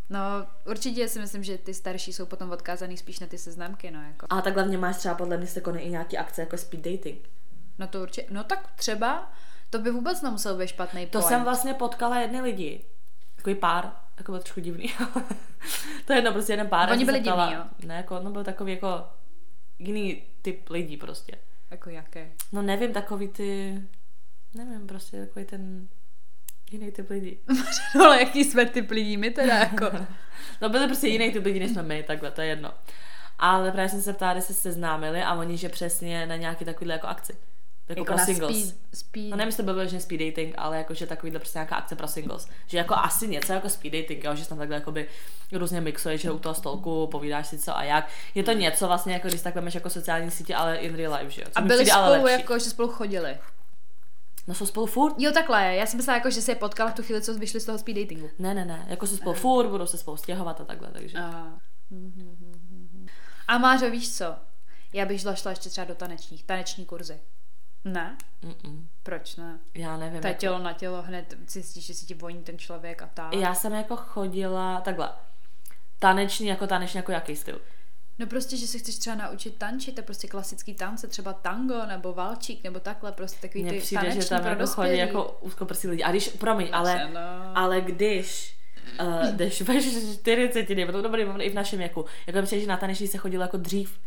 No, 0.09 0.19
určitě 0.65 1.07
si 1.07 1.19
myslím, 1.19 1.43
že 1.43 1.57
ty 1.57 1.73
starší 1.73 2.13
jsou 2.13 2.25
potom 2.25 2.51
odkázaný 2.51 2.97
spíš 2.97 3.19
na 3.19 3.27
ty 3.27 3.37
seznamky, 3.37 3.91
no, 3.91 4.03
jako. 4.07 4.27
A 4.29 4.41
tak 4.41 4.53
hlavně 4.53 4.77
máš 4.77 4.97
třeba 4.97 5.15
podle 5.15 5.37
mě 5.37 5.47
se 5.47 5.61
konají 5.61 5.85
i 5.85 5.89
nějaký 5.89 6.17
akce 6.17 6.41
jako 6.41 6.57
speed 6.57 6.83
dating. 6.83 7.29
No 7.79 7.87
to 7.87 8.01
určitě, 8.01 8.27
no 8.29 8.43
tak 8.43 8.71
třeba, 8.75 9.31
to 9.69 9.79
by 9.79 9.91
vůbec 9.91 10.21
nemusel 10.21 10.57
být 10.57 10.67
špatný 10.67 11.05
To 11.05 11.19
point. 11.19 11.27
jsem 11.27 11.43
vlastně 11.43 11.73
potkala 11.73 12.19
jedny 12.19 12.41
lidi. 12.41 12.85
Takový 13.35 13.55
pár, 13.55 13.91
jako 14.17 14.31
byl 14.31 14.41
trošku 14.41 14.59
divný. 14.59 14.93
to 16.05 16.13
je 16.13 16.17
jedno, 16.17 16.31
prostě 16.33 16.53
jeden 16.53 16.67
pár. 16.67 16.91
Oni 16.91 17.05
byli 17.05 17.19
divný, 17.19 17.53
jo? 17.53 17.63
Ne, 17.85 17.95
jako, 17.95 18.19
no 18.19 18.31
byl 18.31 18.43
takový 18.43 18.71
jako 18.73 19.05
jiný 19.79 20.23
typ 20.41 20.69
lidí 20.69 20.97
prostě. 20.97 21.37
Jako 21.71 21.89
jaké? 21.89 22.31
No 22.51 22.61
nevím, 22.61 22.93
takový 22.93 23.27
ty, 23.27 23.81
nevím, 24.53 24.87
prostě 24.87 25.25
takový 25.25 25.45
ten 25.45 25.87
jiný 26.71 26.91
typ 26.91 27.09
lidí. 27.09 27.39
No, 27.95 28.05
ale 28.05 28.19
jaký 28.19 28.43
jsme 28.43 28.65
typ 28.65 28.91
lidí, 28.91 29.17
my 29.17 29.29
teda 29.29 29.55
jako. 29.55 29.85
No 30.61 30.69
byli 30.69 30.85
prostě 30.87 31.07
jiný 31.07 31.31
typ 31.31 31.45
lidí, 31.45 31.59
než 31.59 31.71
jsme 31.71 31.83
my, 31.83 32.03
takhle, 32.03 32.31
to 32.31 32.41
je 32.41 32.47
jedno. 32.47 32.73
Ale 33.39 33.71
právě 33.71 33.89
jsem 33.89 34.01
se 34.01 34.13
ptala, 34.13 34.33
kde 34.33 34.41
se 34.41 34.53
seznámili 34.53 35.23
a 35.23 35.33
oni, 35.33 35.57
že 35.57 35.69
přesně 35.69 36.25
na 36.25 36.35
nějaký 36.35 36.65
takovýhle 36.65 36.93
jako 36.93 37.07
akci. 37.07 37.33
Jako, 37.89 37.99
jako 37.99 38.05
pro 38.05 38.17
na 38.17 38.25
singles. 38.25 38.57
speed, 38.57 38.75
speed. 38.93 39.29
No 39.29 39.37
nevím, 39.37 39.47
jestli 39.47 39.57
to 39.57 39.65
byl 39.65 39.73
vyloženě 39.73 40.01
speed 40.01 40.21
dating, 40.21 40.55
ale 40.57 40.77
jakože 40.77 41.07
takovýhle 41.07 41.39
prostě 41.39 41.57
nějaká 41.59 41.75
akce 41.75 41.95
pro 41.95 42.07
singles. 42.07 42.47
Že 42.67 42.77
jako 42.77 42.95
asi 42.95 43.27
něco 43.27 43.53
jako 43.53 43.69
speed 43.69 43.93
dating, 43.93 44.23
jo? 44.23 44.35
že 44.35 44.43
se 44.43 44.49
tam 44.49 44.57
takhle 44.57 44.75
jakoby 44.75 45.07
různě 45.51 45.81
mixuješ, 45.81 46.21
že 46.21 46.31
u 46.31 46.39
toho 46.39 46.55
stolku 46.55 47.07
povídáš 47.07 47.47
si 47.47 47.59
co 47.59 47.77
a 47.77 47.83
jak. 47.83 48.07
Je 48.35 48.43
to 48.43 48.51
něco 48.51 48.87
vlastně, 48.87 49.13
jako 49.13 49.27
když 49.27 49.41
tak 49.41 49.55
vemeš 49.55 49.75
jako 49.75 49.89
sociální 49.89 50.31
sítě, 50.31 50.55
ale 50.55 50.77
in 50.77 50.95
real 50.95 51.13
life, 51.13 51.29
že 51.29 51.41
jo? 51.41 51.47
Co 51.51 51.59
a 51.59 51.61
byli 51.61 51.75
přijde 51.83 51.91
ale 51.91 52.07
spolu, 52.17 52.23
lepší. 52.25 52.41
jako, 52.41 52.59
že 52.59 52.69
spolu 52.69 52.87
chodili. 52.89 53.37
No 54.47 54.55
jsou 54.55 54.65
spolu 54.65 54.85
furt? 54.85 55.15
Jo, 55.17 55.31
takhle, 55.31 55.75
já 55.75 55.85
jsem 55.85 55.97
myslela, 55.97 56.17
jako, 56.17 56.29
že 56.29 56.41
se 56.41 56.51
je 56.51 56.55
potkala 56.55 56.91
v 56.91 56.93
tu 56.93 57.03
chvíli, 57.03 57.21
co 57.21 57.33
vyšli 57.33 57.59
z 57.59 57.65
toho 57.65 57.77
speed 57.77 57.97
datingu. 57.97 58.29
Ne, 58.39 58.53
ne, 58.53 58.65
ne, 58.65 58.85
jako 58.89 59.07
jsou 59.07 59.17
spolu 59.17 59.35
furt, 59.35 59.67
budou 59.67 59.85
se 59.85 59.97
spolu 59.97 60.17
stěhovat 60.17 60.61
a 60.61 60.65
takhle, 60.65 60.91
takže. 60.91 61.17
A, 61.17 61.47
a 63.47 63.57
Mářo, 63.57 63.89
víš 63.91 64.17
co? 64.17 64.35
Já 64.93 65.05
bych 65.05 65.21
šla, 65.21 65.35
šla 65.35 65.51
ještě 65.51 65.69
třeba 65.69 65.85
do 65.85 65.95
tanečních, 65.95 66.43
taneční 66.43 66.85
kurzy. 66.85 67.19
Ne? 67.85 68.17
Mm-mm. 68.43 68.83
Proč 69.03 69.35
ne? 69.35 69.59
Já 69.73 69.97
nevím. 69.97 70.21
To 70.21 70.27
je 70.27 70.31
jako- 70.31 70.39
tělo 70.41 70.59
na 70.59 70.73
tělo, 70.73 71.01
hned 71.01 71.33
zjistíš, 71.47 71.85
že 71.85 71.93
si 71.93 72.05
ti 72.05 72.13
voní 72.13 72.43
ten 72.43 72.57
člověk 72.57 73.01
a 73.01 73.09
tak. 73.13 73.33
Já 73.35 73.53
jsem 73.53 73.73
jako 73.73 73.95
chodila 73.95 74.81
takhle. 74.81 75.09
Taneční 75.99 76.47
jako 76.47 76.67
taneční 76.67 76.97
jako 76.97 77.11
jaký 77.11 77.35
styl? 77.35 77.61
No 78.19 78.27
prostě, 78.27 78.57
že 78.57 78.67
se 78.67 78.77
chceš 78.79 78.95
třeba 78.95 79.15
naučit 79.15 79.55
tančit, 79.57 79.95
to 79.95 79.99
je 79.99 80.03
prostě 80.05 80.27
klasický 80.27 80.73
tance, 80.73 81.07
třeba 81.07 81.33
tango 81.33 81.85
nebo 81.85 82.13
valčík 82.13 82.63
nebo 82.63 82.79
takhle, 82.79 83.11
prostě 83.11 83.41
takový 83.47 83.63
Mně 83.63 83.73
ty 83.73 83.79
přijde, 83.79 84.01
taneční 84.01 84.21
že 84.21 84.29
tam 84.29 84.45
jako 84.45 84.67
chodí 84.67 84.97
jako 84.97 85.37
úzkoprsí 85.41 85.87
lidi. 85.87 86.03
A 86.03 86.11
když, 86.11 86.27
promiň, 86.29 86.69
ale, 86.71 87.09
No. 87.13 87.19
ale 87.57 87.81
když 87.81 88.55
uh, 89.01 89.25
jdeš 89.35 89.61
ve 89.61 89.81
40, 90.13 90.69
nebo 90.69 90.91
to 90.91 91.01
dobrý, 91.01 91.23
i 91.39 91.49
v 91.49 91.53
našem 91.53 91.79
věku, 91.79 92.05
jako 92.27 92.41
přijde, 92.41 92.61
že 92.61 92.67
na 92.67 92.77
taneční 92.77 93.07
se 93.07 93.17
chodilo 93.17 93.41
jako 93.43 93.57
dřív. 93.57 93.99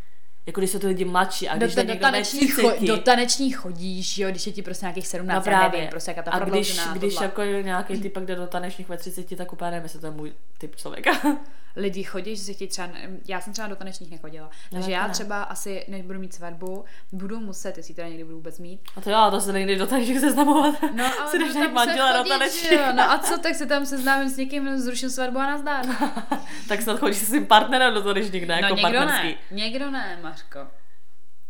Jako 0.46 0.60
když 0.60 0.70
jsou 0.70 0.78
ty 0.78 0.86
lidi 0.86 1.04
mladší 1.04 1.48
a 1.48 1.54
do, 1.54 1.58
když 1.66 1.74
do, 1.74 1.82
do, 1.82 1.88
někdo 1.88 2.06
ve 2.06 2.10
taneční 2.10 2.40
30. 2.40 2.62
cho, 2.62 2.86
do 2.86 2.98
taneční 2.98 3.50
chodíš, 3.50 4.18
jo, 4.18 4.30
když 4.30 4.46
je 4.46 4.52
ti 4.52 4.62
prostě 4.62 4.84
nějakých 4.86 5.06
17, 5.06 5.36
No 5.36 5.42
právě. 5.42 5.70
nevím, 5.80 5.90
prostě 5.90 6.10
jaká 6.10 6.22
ta 6.22 6.30
a 6.30 6.38
když, 6.44 6.80
když 6.92 7.14
tohle. 7.14 7.26
jako 7.26 7.42
nějaký 7.42 8.00
typ 8.00 8.18
jde 8.18 8.34
do 8.36 8.46
tanečních 8.46 8.88
ve 8.88 8.96
30, 8.96 9.36
tak 9.36 9.52
úplně 9.52 9.70
nevím, 9.70 9.82
jestli 9.82 10.00
to 10.00 10.06
je 10.06 10.12
můj 10.12 10.32
typ 10.58 10.76
člověka. 10.76 11.10
lidi 11.76 12.02
chodí, 12.02 12.36
že 12.36 12.42
se 12.42 12.52
chtějí 12.52 12.68
třeba, 12.68 12.88
já 13.28 13.40
jsem 13.40 13.52
třeba 13.52 13.68
do 13.68 13.76
tanečních 13.76 14.10
nechodila, 14.10 14.50
takže 14.70 14.80
taky 14.82 14.92
já 14.92 15.06
ne. 15.06 15.12
třeba 15.12 15.42
asi, 15.42 15.84
než 15.88 16.02
budu 16.02 16.18
mít 16.18 16.34
svatbu, 16.34 16.84
budu 17.12 17.40
muset, 17.40 17.76
jestli 17.76 17.94
teda 17.94 18.08
někdy 18.08 18.24
budu 18.24 18.36
vůbec 18.36 18.58
mít. 18.58 18.80
A 18.96 19.00
to 19.00 19.10
jo, 19.10 19.26
to 19.30 19.40
se 19.40 19.52
nejde 19.52 19.76
do 19.76 19.86
tanečních 19.86 20.20
seznamovat. 20.20 20.74
No, 20.94 21.04
ale 21.04 21.32
budu 21.32 21.44
najít 21.44 21.54
tam 21.54 21.72
manžela 21.74 22.22
do 22.22 22.28
tanečních. 22.28 22.80
No 22.92 23.10
a 23.10 23.18
co, 23.24 23.38
tak 23.38 23.54
se 23.54 23.66
tam 23.66 23.86
seznámím 23.86 24.28
s 24.28 24.36
někým, 24.36 24.78
zruším 24.78 25.10
svatbu 25.10 25.38
a 25.38 25.46
nazdar. 25.46 25.84
tak 26.68 26.82
snad 26.82 26.98
chodíš 26.98 27.16
se 27.18 27.26
svým 27.26 27.46
partnerem 27.46 27.94
do 27.94 28.02
tanečních, 28.02 28.46
ne 28.46 28.60
no 28.62 28.68
jako 28.68 28.76
někdo 28.76 28.98
partnerský. 28.98 29.28
ne, 29.28 29.56
někdo 29.56 29.90
ne, 29.90 30.18
Mařko. 30.36 30.66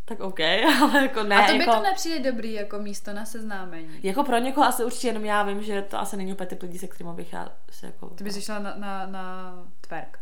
tak 0.04 0.20
OK, 0.20 0.40
ale 0.82 1.02
jako 1.02 1.22
ne. 1.22 1.36
A 1.36 1.46
to 1.46 1.52
by 1.52 1.58
jako, 1.58 1.72
to 1.72 1.82
nepřijde 1.82 2.32
dobrý 2.32 2.52
jako 2.52 2.78
místo 2.78 3.12
na 3.12 3.24
seznámení. 3.24 4.00
jako 4.02 4.24
pro 4.24 4.38
někoho 4.38 4.66
asi 4.66 4.84
určitě 4.84 5.06
jenom 5.08 5.24
já 5.24 5.42
vím, 5.42 5.62
že 5.62 5.82
to 5.82 5.98
asi 5.98 6.16
není 6.16 6.32
úplně 6.32 6.46
typ 6.46 6.62
lidí, 6.62 6.78
se 6.78 6.88
kterým 6.88 7.14
bych 7.14 7.32
já 7.32 7.48
se 7.70 7.86
jako... 7.86 8.08
Ty 8.08 8.24
bys 8.24 8.44
šla 8.44 8.58
na, 8.58 8.74
na, 8.76 9.06
na 9.06 9.54
twerk. 9.80 10.18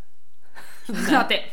Na 1.11 1.23
ty. 1.23 1.43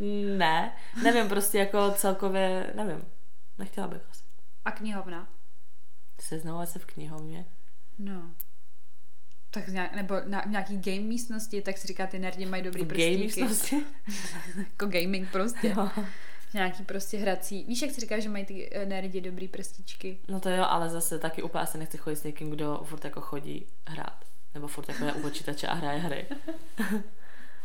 ne, 0.36 0.76
nevím, 1.02 1.28
prostě 1.28 1.58
jako 1.58 1.90
celkově, 1.90 2.72
nevím. 2.74 3.04
Nechtěla 3.58 3.88
bych 3.88 4.02
asi. 4.10 4.22
A 4.64 4.70
knihovna? 4.70 5.28
Seznamovat 6.20 6.68
se 6.68 6.78
v 6.78 6.86
knihovně. 6.86 7.46
No. 7.98 8.22
Tak 9.50 9.68
nějak, 9.68 9.94
nebo 9.94 10.14
na, 10.26 10.40
v 10.40 10.46
nějaký 10.46 10.76
game 10.78 11.00
místnosti, 11.08 11.62
tak 11.62 11.78
si 11.78 11.86
říká, 11.86 12.06
ty 12.06 12.18
nerdi 12.18 12.46
mají 12.46 12.62
dobrý 12.62 12.84
prstíky. 12.84 13.16
místnosti. 13.16 13.76
Jako 14.58 14.86
gaming 14.86 15.30
prostě. 15.32 15.68
Jo. 15.68 15.88
Nějaký 16.54 16.84
prostě 16.84 17.18
hrací. 17.18 17.64
Víš, 17.68 17.82
jak 17.82 17.90
si 17.90 18.00
říká, 18.00 18.18
že 18.18 18.28
mají 18.28 18.44
ty 18.44 18.70
eh, 18.72 18.86
nerdi 18.86 19.20
dobrý 19.20 19.48
prstíčky? 19.48 20.18
No 20.28 20.40
to 20.40 20.50
jo, 20.50 20.64
ale 20.68 20.88
zase 20.90 21.18
taky 21.18 21.42
úplně 21.42 21.62
asi 21.62 21.78
nechci 21.78 21.98
chodit 21.98 22.16
s 22.16 22.24
někým, 22.24 22.50
kdo 22.50 22.80
furt 22.84 23.04
jako 23.04 23.20
chodí 23.20 23.66
hrát. 23.88 24.24
Nebo 24.54 24.68
furt 24.68 24.88
jako 24.88 25.04
je 25.04 25.12
u 25.12 25.20
počítače 25.22 25.66
a 25.66 25.74
hraje 25.74 25.98
hry. 25.98 26.26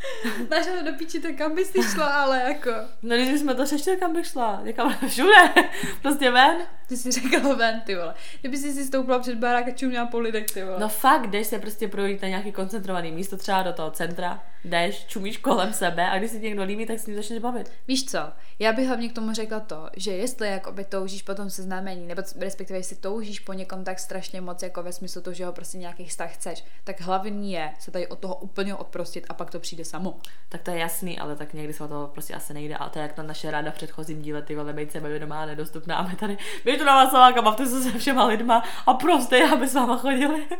Máš 0.50 0.66
do 0.84 0.92
píči, 0.92 1.20
tak 1.20 1.34
kam 1.34 1.54
bys 1.54 1.72
šla, 1.92 2.06
ale 2.06 2.42
jako. 2.48 2.70
No 3.02 3.16
když 3.16 3.40
jsme 3.40 3.54
to 3.54 3.66
řešili, 3.66 3.96
kam 3.96 4.12
bych 4.12 4.26
šla? 4.26 4.60
Někam 4.64 4.96
všude. 5.08 5.54
Prostě 6.02 6.30
ven. 6.30 6.56
Ty 6.88 6.96
jsi 6.96 7.10
říkala 7.10 7.54
ven, 7.54 7.80
ty 7.86 7.94
vole. 7.94 8.14
Kdyby 8.40 8.56
jsi 8.56 8.72
si 8.72 8.84
stoupila 8.84 9.18
před 9.18 9.34
barák 9.34 9.68
a 9.68 9.70
čuměla 9.70 10.06
po 10.06 10.18
lidech, 10.18 10.46
ty 10.46 10.64
vole. 10.64 10.76
No 10.78 10.88
fakt, 10.88 11.26
jdeš 11.26 11.46
se 11.46 11.58
prostě 11.58 11.88
projít 11.88 12.22
na 12.22 12.28
nějaký 12.28 12.52
koncentrovaný 12.52 13.12
místo, 13.12 13.36
třeba 13.36 13.62
do 13.62 13.72
toho 13.72 13.90
centra, 13.90 14.42
jdeš, 14.66 15.04
čumíš 15.06 15.36
kolem 15.36 15.72
sebe 15.72 16.10
a 16.10 16.18
když 16.18 16.30
si 16.30 16.40
někdo 16.40 16.64
líbí, 16.64 16.86
tak 16.86 16.98
s 16.98 17.06
ním 17.06 17.16
začneš 17.16 17.38
bavit. 17.38 17.72
Víš 17.88 18.04
co, 18.04 18.18
já 18.58 18.72
bych 18.72 18.86
hlavně 18.86 19.08
k 19.08 19.12
tomu 19.12 19.32
řekla 19.32 19.60
to, 19.60 19.90
že 19.96 20.12
jestli 20.12 20.48
jakoby 20.48 20.84
toužíš 20.84 21.22
po 21.22 21.34
tom 21.34 21.50
seznámení, 21.50 22.06
nebo 22.06 22.22
respektive 22.40 22.78
jestli 22.78 22.96
toužíš 22.96 23.40
po 23.40 23.52
někom 23.52 23.84
tak 23.84 23.98
strašně 23.98 24.40
moc, 24.40 24.62
jako 24.62 24.82
ve 24.82 24.92
smyslu 24.92 25.22
toho, 25.22 25.34
že 25.34 25.46
ho 25.46 25.52
prostě 25.52 25.78
nějaký 25.78 26.04
vztah 26.04 26.34
chceš, 26.34 26.64
tak 26.84 27.00
hlavní 27.00 27.52
je 27.52 27.72
se 27.78 27.90
tady 27.90 28.06
od 28.06 28.18
toho 28.18 28.34
úplně 28.34 28.74
odprostit 28.74 29.26
a 29.28 29.34
pak 29.34 29.50
to 29.50 29.60
přijde 29.60 29.84
samo. 29.84 30.18
Tak 30.48 30.62
to 30.62 30.70
je 30.70 30.78
jasný, 30.78 31.18
ale 31.18 31.36
tak 31.36 31.54
někdy 31.54 31.72
se 31.72 31.84
o 31.84 31.88
to 31.88 32.10
prostě 32.12 32.34
asi 32.34 32.54
nejde. 32.54 32.76
A 32.76 32.88
to 32.88 32.98
je 32.98 33.02
jak 33.02 33.12
ta 33.12 33.22
naše 33.22 33.50
ráda 33.50 33.70
v 33.70 33.74
předchozím 33.74 34.22
díle, 34.22 34.42
ty 34.42 34.54
vole, 34.54 34.72
být 34.72 34.92
sebevědomá 34.92 35.42
a 35.42 35.46
nedostupná. 35.46 35.96
A 35.96 36.08
my 36.08 36.16
tady, 36.16 36.38
běž 36.64 36.78
tu 36.78 36.84
na 36.84 36.94
Václaváka, 36.94 37.42
bavte 37.42 37.66
se 37.66 37.82
se 37.82 37.98
všema 37.98 38.24
lidma 38.26 38.62
a 38.86 38.94
prostě, 38.94 39.44
aby 39.52 39.68
s 39.68 39.74
váma 39.74 39.96
chodili. 39.96 40.46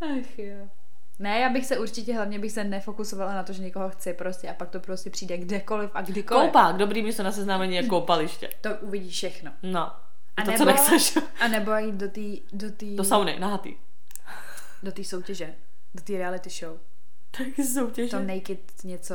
Ach 0.00 0.38
jo. 0.38 0.83
Ne, 1.18 1.38
já 1.40 1.48
bych 1.48 1.66
se 1.66 1.78
určitě, 1.78 2.14
hlavně 2.14 2.38
bych 2.38 2.52
se 2.52 2.64
nefokusovala 2.64 3.34
na 3.34 3.42
to, 3.42 3.52
že 3.52 3.62
někoho 3.62 3.90
chci 3.90 4.12
prostě 4.14 4.50
a 4.50 4.54
pak 4.54 4.70
to 4.70 4.80
prostě 4.80 5.10
přijde 5.10 5.36
kdekoliv 5.36 5.90
a 5.94 6.02
kdykoliv. 6.02 6.46
Koupák, 6.46 6.76
dobrý 6.76 7.02
místo 7.02 7.22
na 7.22 7.32
seznámení 7.32 7.76
je 7.76 7.86
koupaliště. 7.86 8.50
To 8.60 8.70
uvidíš 8.80 9.14
všechno. 9.14 9.52
No. 9.62 9.80
A 10.36 10.42
to, 10.44 10.50
nebo, 10.50 10.58
co 10.58 10.64
nechceš. 10.64 11.18
A 11.40 11.48
nebo 11.48 11.76
jít 11.76 11.94
do 11.94 12.08
té 12.08 12.20
do 12.52 12.70
tý, 12.70 12.96
Do 12.96 13.04
sauny, 13.04 13.38
nahatý. 13.38 13.76
do 14.82 14.92
tý 14.92 15.04
soutěže, 15.04 15.54
do 15.94 16.02
té 16.02 16.12
reality 16.12 16.50
show. 16.50 16.76
Taky 17.38 17.64
soutěž. 17.64 18.10
To 18.10 18.20
naked 18.20 18.58
něco. 18.84 19.14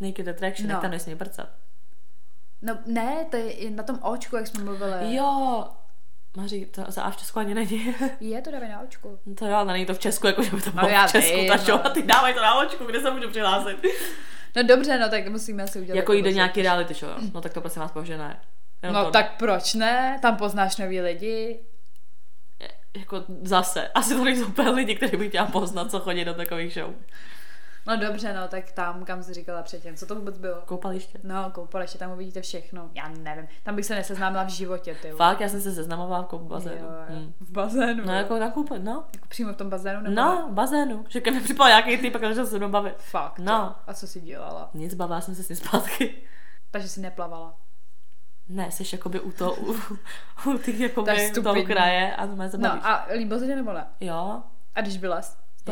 Naked 0.00 0.28
Attraction, 0.28 0.68
No. 0.68 0.74
no. 0.74 0.80
tam 0.80 0.90
nesmí 0.90 1.16
prcat. 1.16 1.48
No 2.62 2.78
ne, 2.86 3.24
to 3.30 3.36
je 3.36 3.70
na 3.70 3.82
tom 3.82 3.98
očku, 4.02 4.36
jak 4.36 4.46
jsme 4.46 4.64
mluvili. 4.64 5.14
Jo, 5.14 5.64
Maří, 6.36 6.66
to 6.66 6.84
za 6.88 7.02
A 7.02 7.10
v 7.10 7.16
Česku 7.16 7.38
ani 7.38 7.54
není. 7.54 7.94
Je 8.20 8.42
to 8.42 8.50
dávaj 8.50 8.68
na 8.68 8.80
očku. 8.80 9.18
No 9.26 9.34
to 9.34 9.46
jo, 9.46 9.54
ale 9.54 9.72
není 9.72 9.86
to 9.86 9.94
v 9.94 9.98
Česku, 9.98 10.26
jako 10.26 10.42
že 10.42 10.50
by 10.50 10.62
to 10.62 10.70
No 10.74 10.80
bylo 10.82 10.88
já 10.88 11.06
v 11.06 11.12
Česku, 11.12 11.36
vím, 11.36 11.48
ta 11.48 11.56
no. 11.56 11.62
show, 11.62 11.80
ty 11.92 12.02
dávaj 12.02 12.34
to 12.34 12.40
na 12.40 12.54
očku, 12.60 12.84
kde 12.84 13.00
se 13.00 13.10
můžu 13.10 13.28
přihlásit. 13.30 13.76
No 14.56 14.62
dobře, 14.62 14.98
no 14.98 15.08
tak 15.08 15.28
musíme 15.28 15.62
asi 15.62 15.80
udělat. 15.80 15.96
jako 15.96 16.12
jít 16.12 16.22
do 16.22 16.24
takovou 16.24 16.34
nějaký 16.36 16.52
soutěž. 16.52 16.64
reality 16.64 16.94
show, 16.94 17.10
no 17.34 17.40
tak 17.40 17.52
to 17.54 17.60
prosím 17.60 17.82
vás 17.82 17.92
bože 17.92 18.18
ne. 18.18 18.40
Jenom 18.82 18.94
No 18.96 19.04
to, 19.04 19.10
tak 19.10 19.36
proč 19.36 19.74
ne? 19.74 20.18
Tam 20.22 20.36
poznáš 20.36 20.76
nový 20.76 21.00
lidi. 21.00 21.60
Jako 22.96 23.24
zase, 23.42 23.88
asi 23.88 24.14
to 24.14 24.24
nejsou 24.24 24.46
úplně 24.46 24.70
lidi, 24.70 24.94
kteří 24.94 25.16
bych 25.16 25.28
chtěla 25.28 25.46
poznat, 25.46 25.90
co 25.90 26.00
chodí 26.00 26.24
do 26.24 26.34
takových 26.34 26.72
show. 26.74 26.90
No 27.86 27.96
dobře, 27.96 28.32
no 28.34 28.48
tak 28.48 28.72
tam, 28.72 29.04
kam 29.04 29.22
jsi 29.22 29.34
říkala 29.34 29.62
předtím. 29.62 29.96
Co 29.96 30.06
to 30.06 30.14
vůbec 30.14 30.38
bylo? 30.38 30.56
Koupaliště. 30.64 31.18
No, 31.22 31.50
koupaliště, 31.50 31.98
tam 31.98 32.10
uvidíte 32.12 32.40
všechno. 32.42 32.90
Já 32.94 33.08
nevím. 33.08 33.48
Tam 33.62 33.76
bych 33.76 33.86
se 33.86 33.94
neseznámila 33.94 34.42
v 34.44 34.48
životě, 34.48 34.96
ty. 35.02 35.10
Fakt, 35.10 35.40
já 35.40 35.48
jsem 35.48 35.60
se 35.60 35.72
seznamovala 35.72 36.22
v 36.22 36.26
kou- 36.26 36.38
bazénu. 36.38 36.76
Jo, 36.76 36.92
jo. 36.92 37.16
Hmm. 37.16 37.32
V 37.40 37.50
bazénu. 37.50 38.04
No 38.06 38.12
jo. 38.12 38.18
jako 38.18 38.38
na 38.38 38.50
koupe, 38.50 38.78
no. 38.78 39.04
jako 39.14 39.28
přímo 39.28 39.52
v 39.52 39.56
tom 39.56 39.70
bazénu 39.70 40.00
nebo 40.00 40.14
No, 40.14 40.48
v 40.50 40.52
bazénu. 40.52 41.04
Že 41.08 41.20
ke 41.20 41.30
mi 41.30 41.40
připal 41.40 41.68
nějaký 41.68 41.98
typ 41.98 42.14
a 42.14 42.18
začal 42.28 42.46
se 42.46 42.58
mnou 42.58 42.68
bavit. 42.68 42.94
Fakt. 42.98 43.38
No. 43.38 43.74
A 43.86 43.94
co 43.94 44.06
jsi 44.06 44.20
dělala? 44.20 44.70
Nic, 44.74 44.94
bavila 44.94 45.20
jsem 45.20 45.34
se 45.34 45.42
s 45.42 45.48
ním 45.48 45.56
zpátky. 45.56 46.14
Takže 46.70 46.88
jsi 46.88 47.00
neplavala. 47.00 47.54
Ne, 48.48 48.70
jsi 48.70 48.84
jakoby 48.92 49.20
u 49.20 49.32
toho, 49.32 49.54
u, 49.54 49.76
u 50.46 50.58
těch 50.58 50.80
jakoby, 50.80 51.30
toho 51.44 51.62
kraje 51.64 52.16
a 52.16 52.26
to 52.26 52.36
mě 52.36 52.50
se 52.50 52.58
bavíš. 52.58 52.82
No 52.82 52.88
a 52.90 53.06
líbil 53.16 53.38
se 53.38 53.46
ti 53.46 53.54
nebo 53.54 53.72
ne? 53.72 53.86
Jo, 54.00 54.42
A 54.74 54.80
když 54.80 54.96
byla 54.96 55.20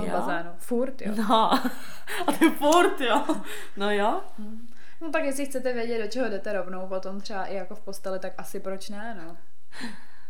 toho 0.00 0.06
Jo. 0.06 0.12
bazénu? 0.12 0.50
Furt, 0.59 1.00
jo. 1.02 1.12
no. 1.28 1.52
A 2.26 2.32
ty 2.38 2.50
furt, 2.50 3.00
jo. 3.00 3.24
No 3.76 3.90
jo. 3.90 4.20
No 5.00 5.11
tak 5.11 5.24
jestli 5.24 5.46
chcete 5.46 5.72
vědět, 5.72 6.02
do 6.02 6.09
čeho 6.09 6.28
jdete 6.28 6.52
rovnou, 6.52 6.87
potom 6.87 7.20
třeba 7.20 7.44
i 7.46 7.54
jako 7.54 7.74
v 7.74 7.80
posteli, 7.80 8.18
tak 8.18 8.32
asi 8.38 8.61
proč 8.61 8.88
ne, 8.88 9.20
no. 9.26 9.37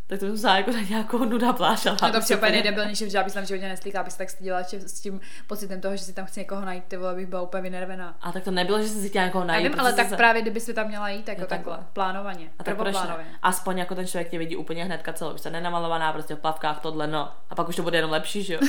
Tak 0.07 0.19
to 0.19 0.25
jsem 0.25 0.37
se 0.37 0.47
jako 0.47 0.71
na 0.71 0.81
nějakou 0.81 1.25
nuda 1.25 1.53
plášala. 1.53 1.97
No 2.01 2.11
to 2.11 2.19
přijde 2.19 2.37
úplně 2.37 2.51
nejdebilnější, 2.51 3.09
že 3.09 3.17
já 3.17 3.23
bych 3.23 3.33
tam 3.33 3.45
životě 3.45 3.67
neslíkala, 3.67 4.01
abych 4.01 4.11
se 4.13 4.17
tak 4.17 4.29
styděla 4.29 4.61
že 4.61 4.79
s 4.81 4.99
tím 5.01 5.21
pocitem 5.47 5.81
toho, 5.81 5.95
že 5.97 6.03
si 6.03 6.13
tam 6.13 6.25
chci 6.25 6.39
někoho 6.39 6.65
najít, 6.65 6.83
ty 6.87 6.97
vole, 6.97 7.15
bych 7.15 7.25
byla 7.27 7.41
úplně 7.41 7.63
vynervená. 7.63 8.17
A 8.21 8.31
tak 8.31 8.43
to 8.43 8.51
nebylo, 8.51 8.81
že 8.81 8.87
jsi 8.87 9.01
si 9.01 9.09
chtěla 9.09 9.25
někoho 9.25 9.41
Já 9.43 9.47
najít. 9.47 9.63
vím, 9.63 9.71
protože 9.71 9.81
ale 9.81 9.93
tak 9.93 10.09
se- 10.09 10.15
právě, 10.15 10.41
kdyby 10.41 10.59
si 10.59 10.73
tam 10.73 10.87
měla 10.87 11.09
jít, 11.09 11.27
jako 11.27 11.41
Jo, 11.41 11.47
takhle, 11.47 11.73
takhle. 11.73 11.87
plánovaně, 11.93 12.49
A 12.59 12.63
tak 12.63 12.77
proč 12.77 12.93
ne? 12.93 13.25
Aspoň 13.41 13.77
jako 13.77 13.95
ten 13.95 14.07
člověk 14.07 14.29
tě 14.29 14.37
vidí 14.37 14.55
úplně 14.55 14.85
hnedka 14.85 15.13
celou. 15.13 15.33
Už 15.33 15.41
se 15.41 15.49
nenamalovaná, 15.49 16.13
prostě 16.13 16.35
v 16.35 16.39
plavkách, 16.39 16.79
tohle, 16.79 17.07
no. 17.07 17.31
A 17.49 17.55
pak 17.55 17.69
už 17.69 17.75
to 17.75 17.83
bude 17.83 17.97
jenom 17.97 18.11
lepší, 18.11 18.43
že 18.43 18.53
jo? 18.53 18.59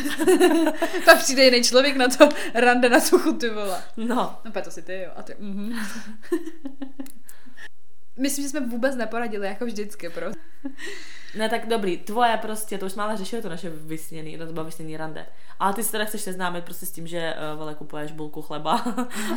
Pak 1.04 1.18
přijde 1.18 1.44
jiný 1.44 1.62
člověk 1.62 1.96
na 1.96 2.08
to 2.08 2.28
rande 2.54 2.88
na 2.88 3.00
suchu, 3.00 3.32
ty 3.32 3.50
vole. 3.50 3.82
No. 3.96 4.38
No, 4.44 4.62
to 4.64 4.70
si 4.70 4.82
ty, 4.82 5.02
jo. 5.02 5.10
A 5.16 5.22
ty, 5.22 5.36
mhm. 5.38 5.72
Myslím, 8.18 8.44
že 8.44 8.48
jsme 8.48 8.60
vůbec 8.60 8.96
neporadili, 8.96 9.46
jako 9.46 9.64
vždycky, 9.66 10.08
prostě. 10.10 10.40
Ne, 11.36 11.48
tak 11.48 11.66
dobrý, 11.68 11.96
tvoje 11.98 12.36
prostě, 12.36 12.78
to 12.78 12.86
už 12.86 12.92
jsme 12.92 13.02
ale 13.02 13.16
řešili 13.16 13.42
to 13.42 13.48
naše 13.48 13.70
vysněný, 13.70 14.38
to 14.38 14.46
byla 14.46 14.64
vysněný 14.64 14.96
rande. 14.96 15.26
Ale 15.58 15.74
ty 15.74 15.82
se 15.84 15.92
teda 15.92 16.04
chceš 16.04 16.20
seznámit 16.20 16.64
prostě 16.64 16.86
s 16.86 16.92
tím, 16.92 17.06
že 17.06 17.34
uh, 17.52 17.58
vole 17.58 17.74
kupuješ 17.74 18.12
bulku 18.12 18.42
chleba, 18.42 18.84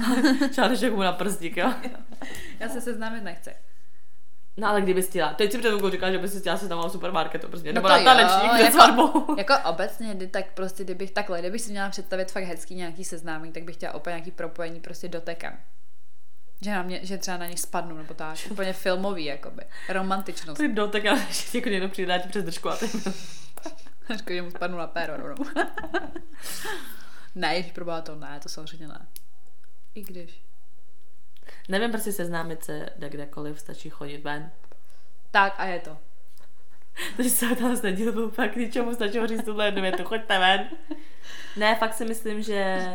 šáhneš 0.56 0.82
mu 0.82 1.02
na 1.02 1.12
prstík, 1.12 1.58
jo? 1.58 1.74
Já 2.60 2.70
se 2.70 2.82
seznámit 2.82 3.24
nechci. 3.24 3.50
No 4.58 4.68
ale 4.68 4.82
kdybys 4.82 5.10
chtěla, 5.10 5.34
teď 5.34 5.52
si 5.52 5.58
před 5.58 5.68
chvilkou 5.70 5.90
říkala, 5.90 6.12
že 6.12 6.18
bys 6.18 6.34
si 6.34 6.40
chtěla 6.40 6.58
seznamovat 6.58 6.90
v 6.90 6.94
supermarketu, 6.94 7.48
prostě, 7.48 7.74
nebo 7.74 7.88
No 7.88 7.94
na 7.94 8.00
to 8.00 8.06
tanečník 8.06 8.52
jako- 8.60 8.72
svatbou. 8.72 9.36
Jako 9.38 9.54
obecně, 9.70 10.16
kdy 10.16 10.28
tak 10.28 10.46
prostě, 10.54 10.84
kdybych 10.84 11.12
takhle, 11.12 11.40
kdybych 11.40 11.62
si 11.62 11.72
měla 11.72 11.90
představit 11.90 12.32
fakt 12.32 12.44
hezký 12.44 12.76
nějaký 12.76 13.04
seznámení, 13.04 13.54
tak 13.54 13.64
bych 13.64 13.76
chtěla 13.76 13.96
úplně 13.96 14.14
nějaký 14.14 14.32
propojení 14.32 14.80
prostě 14.80 15.08
dotekem. 15.08 15.58
Že, 16.62 16.72
na 16.72 16.84
mě, 16.84 17.00
že 17.04 17.18
třeba 17.18 17.38
na 17.38 17.46
něj 17.46 17.58
spadnu, 17.58 17.98
nebo 17.98 18.14
tak, 18.14 18.38
úplně 18.50 18.74
filmový, 18.74 19.26
jakoby. 19.26 19.64
Romantičnost. 19.90 20.58
Ty 20.62 20.68
dotek, 20.68 21.06
ale 21.06 21.20
že 21.30 21.58
jako 21.58 21.70
někdo 21.70 21.90
přijde 21.90 22.20
ti 22.20 22.30
přes 22.30 22.44
držku 22.44 22.70
a 22.70 22.76
ty... 22.76 22.86
Říkám, 24.16 24.36
že 24.36 24.42
mu 24.42 24.52
spadnu 24.52 24.78
na 24.78 24.88
péro 24.88 25.18
rovnou. 25.18 25.46
ne, 27.36 27.60
když 27.60 27.72
probá 27.72 28.02
to 28.02 28.16
ne, 28.16 28.40
to 28.44 28.50
samozřejmě 28.50 28.88
ne. 28.88 29.08
I 29.96 30.02
když. 30.02 30.42
Nevím, 31.70 31.92
prostě 31.92 32.12
seznámit 32.12 32.64
se 32.64 32.90
jde 32.96 33.10
kdekoliv, 33.10 33.60
stačí 33.60 33.90
chodit 33.90 34.18
ven. 34.18 34.52
Tak 35.32 35.54
a 35.58 35.66
je 35.66 35.80
to. 35.80 35.98
Takže 37.18 37.30
se 37.30 37.56
tam 37.56 37.82
neděl 37.84 38.12
byl 38.12 38.30
fakt 38.30 38.52
k 38.52 38.56
ničemu, 38.56 38.94
stačilo 38.94 39.28
říct 39.28 39.46
tuhle 39.46 39.66
jednu 39.66 39.82
větu, 39.82 40.04
choďte 40.04 40.40
ven. 40.40 40.70
Ne, 41.58 41.76
fakt 41.76 41.94
si 41.94 42.06
myslím, 42.06 42.44
že 42.44 42.88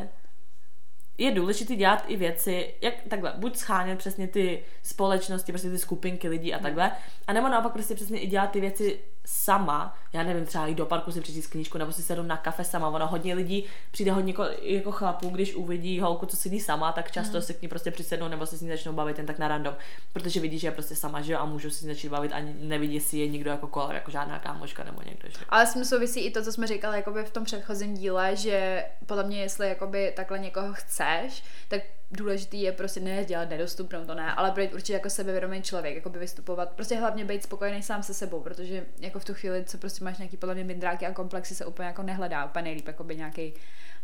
je 1.19 1.31
důležité 1.31 1.77
dělat 1.77 2.05
i 2.09 2.17
věci, 2.17 2.75
jak 2.81 2.95
takhle, 3.09 3.35
buď 3.37 3.57
schánět 3.57 3.99
přesně 3.99 4.29
ty 4.29 4.65
společnosti, 4.83 5.53
prostě 5.53 5.71
ty 5.71 5.79
skupinky 5.79 6.29
lidí 6.29 6.55
a 6.55 6.59
takhle, 6.59 6.93
a 7.27 7.33
nebo 7.33 7.49
naopak 7.49 7.73
prostě 7.73 7.95
přesně 7.95 8.21
i 8.21 8.27
dělat 8.27 8.51
ty 8.51 8.61
věci 8.61 8.99
sama, 9.27 9.99
já 10.13 10.23
nevím, 10.23 10.47
třeba 10.47 10.67
jít 10.67 10.75
do 10.75 10.87
parku 10.87 11.13
si 11.13 11.21
přečíst 11.21 11.47
knížku, 11.47 11.79
nebo 11.79 11.93
si 11.93 12.03
sednout 12.03 12.27
na 12.27 12.37
kafe 12.37 12.65
sama, 12.65 12.89
ono 12.89 13.07
hodně 13.07 13.35
lidí, 13.35 13.65
přijde 13.91 14.13
hodně 14.13 14.33
jako, 14.33 14.45
jako 14.61 14.93
chlapů, 14.93 15.29
když 15.29 15.55
uvidí 15.55 16.01
holku, 16.01 16.27
co 16.27 16.37
sedí 16.37 16.61
sama, 16.61 16.93
tak 16.93 17.11
často 17.11 17.43
si 17.43 17.55
k 17.55 17.63
ní 17.63 17.69
prostě 17.69 17.91
přisednou, 17.91 18.29
nebo 18.29 18.47
se 18.47 18.57
s 18.57 18.61
ní 18.61 18.69
začnou 18.69 18.93
bavit 18.93 19.19
jen 19.19 19.27
tak 19.27 19.39
na 19.39 19.49
random, 19.49 19.77
protože 20.13 20.41
vidí, 20.41 20.59
že 20.59 20.67
je 20.67 20.73
prostě 20.73 20.97
sama, 20.97 21.21
že 21.21 21.33
jo, 21.33 21.39
a 21.39 21.45
můžou 21.45 21.71
si 21.71 21.77
s 21.77 21.83
ní 21.83 21.89
začít 21.89 22.09
bavit 22.09 22.33
a 22.33 22.39
nevidí 22.61 23.01
si 23.01 23.19
je 23.19 23.29
nikdo 23.29 23.51
jako 23.51 23.67
kola, 23.67 23.93
jako 23.93 24.11
žádná 24.11 24.39
kámoška 24.39 24.85
nebo 24.85 25.03
někdo, 25.03 25.29
že. 25.29 25.45
Ale 25.49 25.67
s 25.67 25.73
tím 25.73 25.85
souvisí 25.85 26.21
i 26.21 26.31
to, 26.31 26.43
co 26.43 26.53
jsme 26.53 26.67
říkali 26.67 26.97
jakoby 26.97 27.25
v 27.25 27.31
tom 27.31 27.45
předchozím 27.45 27.95
díle, 27.95 28.37
že 28.37 28.85
podle 29.07 29.25
mě, 29.25 29.41
jestli 29.41 29.69
jakoby 29.69 30.13
takhle 30.17 30.39
někoho 30.39 30.73
chceš, 30.73 31.45
tak 31.69 31.81
důležitý 32.11 32.63
je 32.63 32.73
prostě 32.73 33.01
ne 33.01 33.25
dělat 33.25 33.51
nedostupnou, 33.51 34.05
to 34.05 34.15
ne, 34.15 34.33
ale 34.33 34.51
být 34.51 34.75
určitě 34.75 34.93
jako 34.93 35.11
sebevědomý 35.11 35.63
člověk, 35.63 35.95
jako 35.95 36.11
by 36.11 36.19
vystupovat, 36.19 36.73
prostě 36.73 36.97
hlavně 36.97 37.25
být 37.25 37.43
spokojený 37.43 37.83
sám 37.83 38.03
se 38.03 38.15
sebou, 38.15 38.41
protože 38.41 38.87
jako 38.99 39.19
v 39.19 39.25
tu 39.25 39.35
chvíli, 39.35 39.65
co 39.65 39.79
prostě 39.79 40.05
máš 40.05 40.19
nějaký 40.19 40.37
podle 40.37 40.55
mě 40.55 40.65
mindráky 40.65 41.07
a 41.07 41.13
komplexy, 41.13 41.55
se 41.55 41.67
úplně 41.67 41.87
jako 41.87 42.03
nehledá, 42.03 42.45
úplně 42.45 42.63
nejlíp, 42.63 42.87
jako 42.87 43.05
by 43.05 43.17
nějaký 43.17 43.55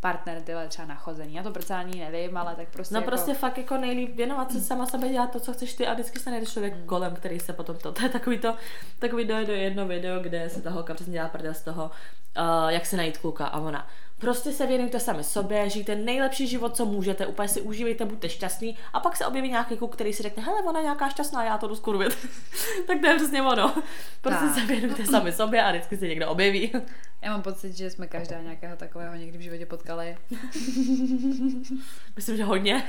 partner, 0.03 0.43
tyhle 0.43 0.69
třeba 0.69 0.89
nachozený. 0.89 1.35
Já 1.35 1.43
to 1.43 1.51
prostě 1.51 1.75
ani 1.75 2.01
nevím, 2.01 2.37
ale 2.37 2.55
tak 2.55 2.69
prostě. 2.69 2.95
No 2.95 3.01
jako... 3.01 3.11
prostě 3.11 3.35
fakt 3.35 3.59
jako 3.59 3.77
nejlíp 3.77 4.17
věnovat 4.17 4.53
se 4.53 4.61
sama 4.61 4.87
sebe, 4.87 5.09
dělat 5.09 5.33
to, 5.33 5.41
co 5.41 5.53
chceš 5.53 5.75
ty 5.75 5.87
a 5.87 5.95
vždycky 5.95 6.19
se 6.19 6.31
najde 6.31 6.47
člověk 6.47 6.77
mm. 6.77 6.87
kolem, 6.87 7.15
který 7.15 7.41
se 7.41 7.53
potom 7.53 7.77
to, 7.77 7.93
to 7.93 8.03
je 8.03 8.09
takový 8.09 8.39
to, 8.39 8.57
takový 8.99 9.25
do, 9.25 9.47
do 9.47 9.53
jedno 9.53 9.87
video, 9.87 10.21
kde 10.21 10.49
se 10.49 10.63
ta 10.63 10.71
holka 10.71 10.95
přesně 10.95 11.13
dělá 11.13 11.29
prdel 11.29 11.55
z 11.55 11.63
toho, 11.63 11.85
uh, 11.85 12.69
jak 12.69 12.87
se 12.87 12.97
najít 12.97 13.19
kluka 13.19 13.47
a 13.47 13.61
ona, 13.61 13.89
Prostě 14.23 14.53
se 14.53 14.67
věnujte 14.67 15.01
sami 15.01 15.25
sobě, 15.25 15.71
žijte 15.71 15.95
nejlepší 15.95 16.47
život, 16.47 16.77
co 16.77 16.87
můžete, 16.87 17.27
úplně 17.27 17.49
si 17.49 17.61
užívejte, 17.61 18.05
buďte 18.05 18.29
šťastný 18.29 18.79
a 18.93 19.01
pak 19.01 19.17
se 19.17 19.27
objeví 19.27 19.49
nějaký 19.49 19.77
kluk, 19.77 19.95
který 19.95 20.13
si 20.13 20.23
řekne, 20.23 20.43
hele, 20.43 20.63
ona 20.63 20.81
je 20.81 20.85
nějaká 20.85 21.09
šťastná, 21.09 21.45
já 21.45 21.59
to 21.59 21.69
jdu 21.69 21.77
skurvit. 21.77 22.19
tak 22.87 23.01
to 23.01 23.07
je 23.07 23.17
přesně 23.17 23.43
ono. 23.43 23.75
Prostě 24.21 24.45
tak. 24.45 24.55
se 24.55 24.67
věnujte 24.67 25.07
sami 25.07 25.33
sobě 25.33 25.63
a 25.63 25.71
vždycky 25.71 25.97
se 25.97 26.09
někdo 26.09 26.29
objeví. 26.29 26.73
Já 27.23 27.31
mám 27.31 27.43
pocit, 27.43 27.77
že 27.77 27.91
jsme 27.91 28.07
každá 28.07 28.41
nějakého 28.41 28.77
takového 28.77 29.15
někdy 29.15 29.39
v 29.39 29.41
životě 29.41 29.67
potkali. 29.67 29.92
Myslím, 32.17 32.37
že 32.37 32.45
hodně. 32.45 32.85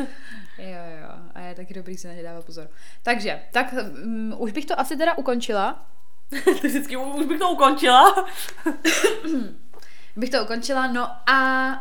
Jo, 0.57 0.81
jo. 1.01 1.09
A 1.33 1.39
je 1.39 1.55
taky 1.55 1.73
dobrý 1.73 1.97
si 1.97 2.07
na 2.07 2.13
ně 2.13 2.23
dávat 2.23 2.45
pozor. 2.45 2.69
Takže, 3.03 3.41
tak 3.51 3.73
um, 3.73 4.35
už 4.37 4.51
bych 4.51 4.65
to 4.65 4.79
asi 4.79 4.97
teda 4.97 5.17
ukončila. 5.17 5.85
Ty 6.61 6.67
vždycky 6.67 6.97
už 6.97 7.25
bych 7.25 7.39
to 7.39 7.51
ukončila. 7.51 8.15
bych 10.15 10.29
to 10.29 10.43
ukončila, 10.43 10.87
no 10.87 11.29
a 11.29 11.73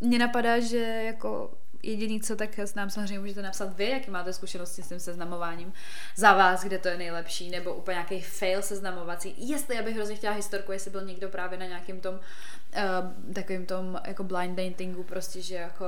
mně 0.00 0.18
napadá, 0.18 0.60
že 0.60 0.78
jako 0.78 1.58
jediný 1.90 2.20
co, 2.20 2.36
tak 2.36 2.50
nám 2.76 2.90
samozřejmě 2.90 3.18
můžete 3.18 3.42
napsat 3.42 3.76
vy, 3.76 3.90
jaký 3.90 4.10
máte 4.10 4.32
zkušenosti 4.32 4.82
s 4.82 4.88
tím 4.88 5.00
seznamováním 5.00 5.72
za 6.16 6.32
vás, 6.32 6.64
kde 6.64 6.78
to 6.78 6.88
je 6.88 6.96
nejlepší, 6.98 7.50
nebo 7.50 7.74
úplně 7.74 7.94
nějaký 7.94 8.20
fail 8.20 8.62
seznamovací. 8.62 9.34
Jestli 9.38 9.76
já 9.76 9.82
bych 9.82 9.96
hrozně 9.96 10.16
chtěla 10.16 10.34
historku, 10.34 10.72
jestli 10.72 10.90
byl 10.90 11.04
někdo 11.04 11.28
právě 11.28 11.58
na 11.58 11.66
nějakým 11.66 12.00
tom 12.00 12.14
uh, 12.14 13.32
takovým 13.32 13.66
tom 13.66 14.00
jako 14.06 14.24
blind 14.24 14.58
datingu, 14.58 15.02
prostě, 15.02 15.42
že 15.42 15.54
jako 15.54 15.86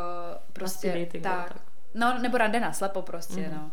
prostě 0.53 0.89
datingu, 0.89 1.23
tak, 1.23 1.49
tak. 1.53 1.63
No, 1.95 2.19
nebo 2.19 2.39
rande 2.39 2.61
na 2.61 2.73
slepo 2.73 3.03
prostě, 3.03 3.41
mm-hmm. 3.41 3.53
no. 3.53 3.71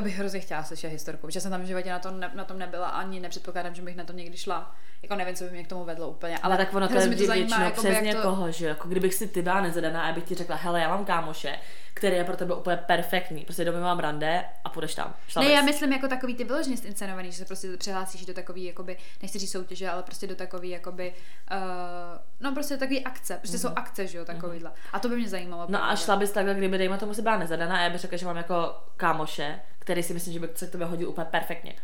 To 0.00 0.04
bych 0.04 0.18
hrozně 0.18 0.40
chtěla 0.40 0.64
slyšet 0.64 0.88
historku, 0.88 1.26
protože 1.26 1.40
jsem 1.40 1.50
tam 1.50 1.62
v 1.62 1.64
životě 1.64 1.90
na 1.90 1.98
tom, 1.98 2.20
ne, 2.20 2.30
na 2.34 2.44
tom 2.44 2.58
nebyla 2.58 2.88
ani 2.88 3.20
nepředpokládám, 3.20 3.74
že 3.74 3.82
bych 3.82 3.96
na 3.96 4.04
tom 4.04 4.16
někdy 4.16 4.36
šla 4.36 4.74
jako 5.02 5.14
nevím, 5.14 5.34
co 5.34 5.44
by 5.44 5.50
mě 5.50 5.64
k 5.64 5.68
tomu 5.68 5.84
vedlo 5.84 6.08
úplně. 6.08 6.38
Ale, 6.38 6.56
ale 6.56 6.64
tak 6.64 6.74
ono 6.74 6.88
to 6.88 6.94
je 6.94 7.08
vždy 7.08 7.26
většinou 7.26 7.64
jako 7.64 7.82
přes 7.82 8.00
někoho, 8.00 8.46
to... 8.46 8.52
že 8.52 8.66
jako 8.66 8.88
kdybych 8.88 9.14
si 9.14 9.28
ty 9.28 9.42
byla 9.42 9.60
nezadaná 9.60 10.02
a 10.02 10.12
bych 10.12 10.24
ti 10.24 10.34
řekla, 10.34 10.56
hele, 10.56 10.80
já 10.80 10.88
mám 10.88 11.04
kámoše, 11.04 11.58
který 11.94 12.16
je 12.16 12.24
pro 12.24 12.36
tebe 12.36 12.54
úplně 12.54 12.76
perfektní. 12.76 13.44
Prostě 13.44 13.64
domů 13.64 13.80
mám 13.80 13.98
rande 13.98 14.44
a 14.64 14.68
půjdeš 14.68 14.94
tam. 14.94 15.14
Šla 15.28 15.42
ne, 15.42 15.48
já 15.48 15.62
myslím 15.62 15.92
jako 15.92 16.08
takový 16.08 16.34
ty 16.34 16.44
vyloženě 16.44 16.76
inscenovaný, 16.84 17.32
že 17.32 17.38
se 17.38 17.44
prostě 17.44 17.76
přihlásíš 17.76 18.26
do 18.26 18.34
takový, 18.34 18.64
jakoby, 18.64 18.96
nechci 19.22 19.38
říct 19.38 19.52
soutěže, 19.52 19.90
ale 19.90 20.02
prostě 20.02 20.26
do 20.26 20.34
takový, 20.34 20.70
jakoby, 20.70 21.14
uh, 21.52 21.58
no 22.40 22.52
prostě 22.52 22.76
takový 22.76 23.04
akce, 23.04 23.36
prostě 23.36 23.56
mm-hmm. 23.56 23.60
jsou 23.60 23.68
mhm. 23.68 23.78
akce, 23.78 24.06
že 24.06 24.18
jo, 24.18 24.24
takovýhle. 24.24 24.70
Mm-hmm. 24.70 24.90
A 24.92 24.98
to 24.98 25.08
by 25.08 25.16
mě 25.16 25.28
zajímalo. 25.28 25.66
No 25.68 25.84
a 25.84 25.96
šla 25.96 26.16
bys 26.16 26.30
takhle, 26.30 26.54
kdyby 26.54 26.78
dejme 26.78 26.98
tomu 26.98 27.14
si 27.14 27.22
byla 27.22 27.38
nezadaná 27.38 27.76
a 27.76 27.82
já 27.82 27.90
bych 27.90 28.00
řekla, 28.00 28.18
že 28.18 28.26
mám 28.26 28.36
jako 28.36 28.74
kámoše, 28.96 29.60
který 29.90 30.02
si 30.02 30.14
myslím, 30.14 30.32
že 30.32 30.40
by 30.40 30.48
se 30.54 30.66
k 30.66 30.70
tebe 30.70 30.84
hodil 30.84 31.08
úplně 31.08 31.24
perfektně 31.24 31.74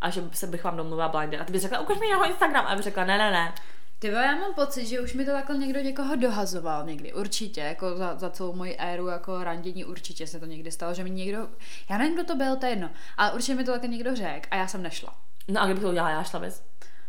a 0.00 0.10
že 0.10 0.22
se 0.32 0.46
bych 0.46 0.64
vám 0.64 0.76
domluvila 0.76 1.08
blinded. 1.08 1.40
A 1.40 1.44
ty 1.44 1.52
bys 1.52 1.62
řekla, 1.62 1.80
ukaž 1.80 1.98
mi 1.98 2.06
jeho 2.06 2.26
Instagram. 2.26 2.66
A 2.66 2.74
bych 2.74 2.84
řekla, 2.84 3.04
ne, 3.04 3.18
ne, 3.18 3.30
ne. 3.30 3.54
Ty 3.98 4.08
já 4.08 4.34
mám 4.36 4.54
pocit, 4.54 4.86
že 4.86 5.00
už 5.00 5.14
mi 5.14 5.24
to 5.24 5.32
takhle 5.32 5.58
někdo 5.58 5.80
někoho 5.80 6.16
dohazoval 6.16 6.86
někdy, 6.86 7.12
určitě, 7.12 7.60
jako 7.60 7.96
za, 7.96 8.18
za 8.18 8.30
celou 8.30 8.52
moji 8.52 8.76
éru 8.76 9.06
jako 9.06 9.44
randění 9.44 9.84
určitě 9.84 10.26
se 10.26 10.40
to 10.40 10.46
někdy 10.46 10.70
stalo, 10.70 10.94
že 10.94 11.04
mi 11.04 11.10
někdo, 11.10 11.48
já 11.90 11.98
nevím, 11.98 12.14
kdo 12.14 12.24
to 12.24 12.34
byl, 12.34 12.56
to 12.56 12.66
je 12.66 12.72
jedno, 12.72 12.90
ale 13.16 13.32
určitě 13.32 13.54
mi 13.54 13.64
to 13.64 13.72
takhle 13.72 13.88
někdo 13.88 14.16
řekl 14.16 14.48
a 14.50 14.56
já 14.56 14.66
jsem 14.66 14.82
nešla. 14.82 15.14
No 15.48 15.62
a 15.62 15.64
kdybych 15.64 15.82
to 15.82 15.88
udělala, 15.88 16.10
já 16.10 16.22
šla 16.22 16.40
bez? 16.40 16.64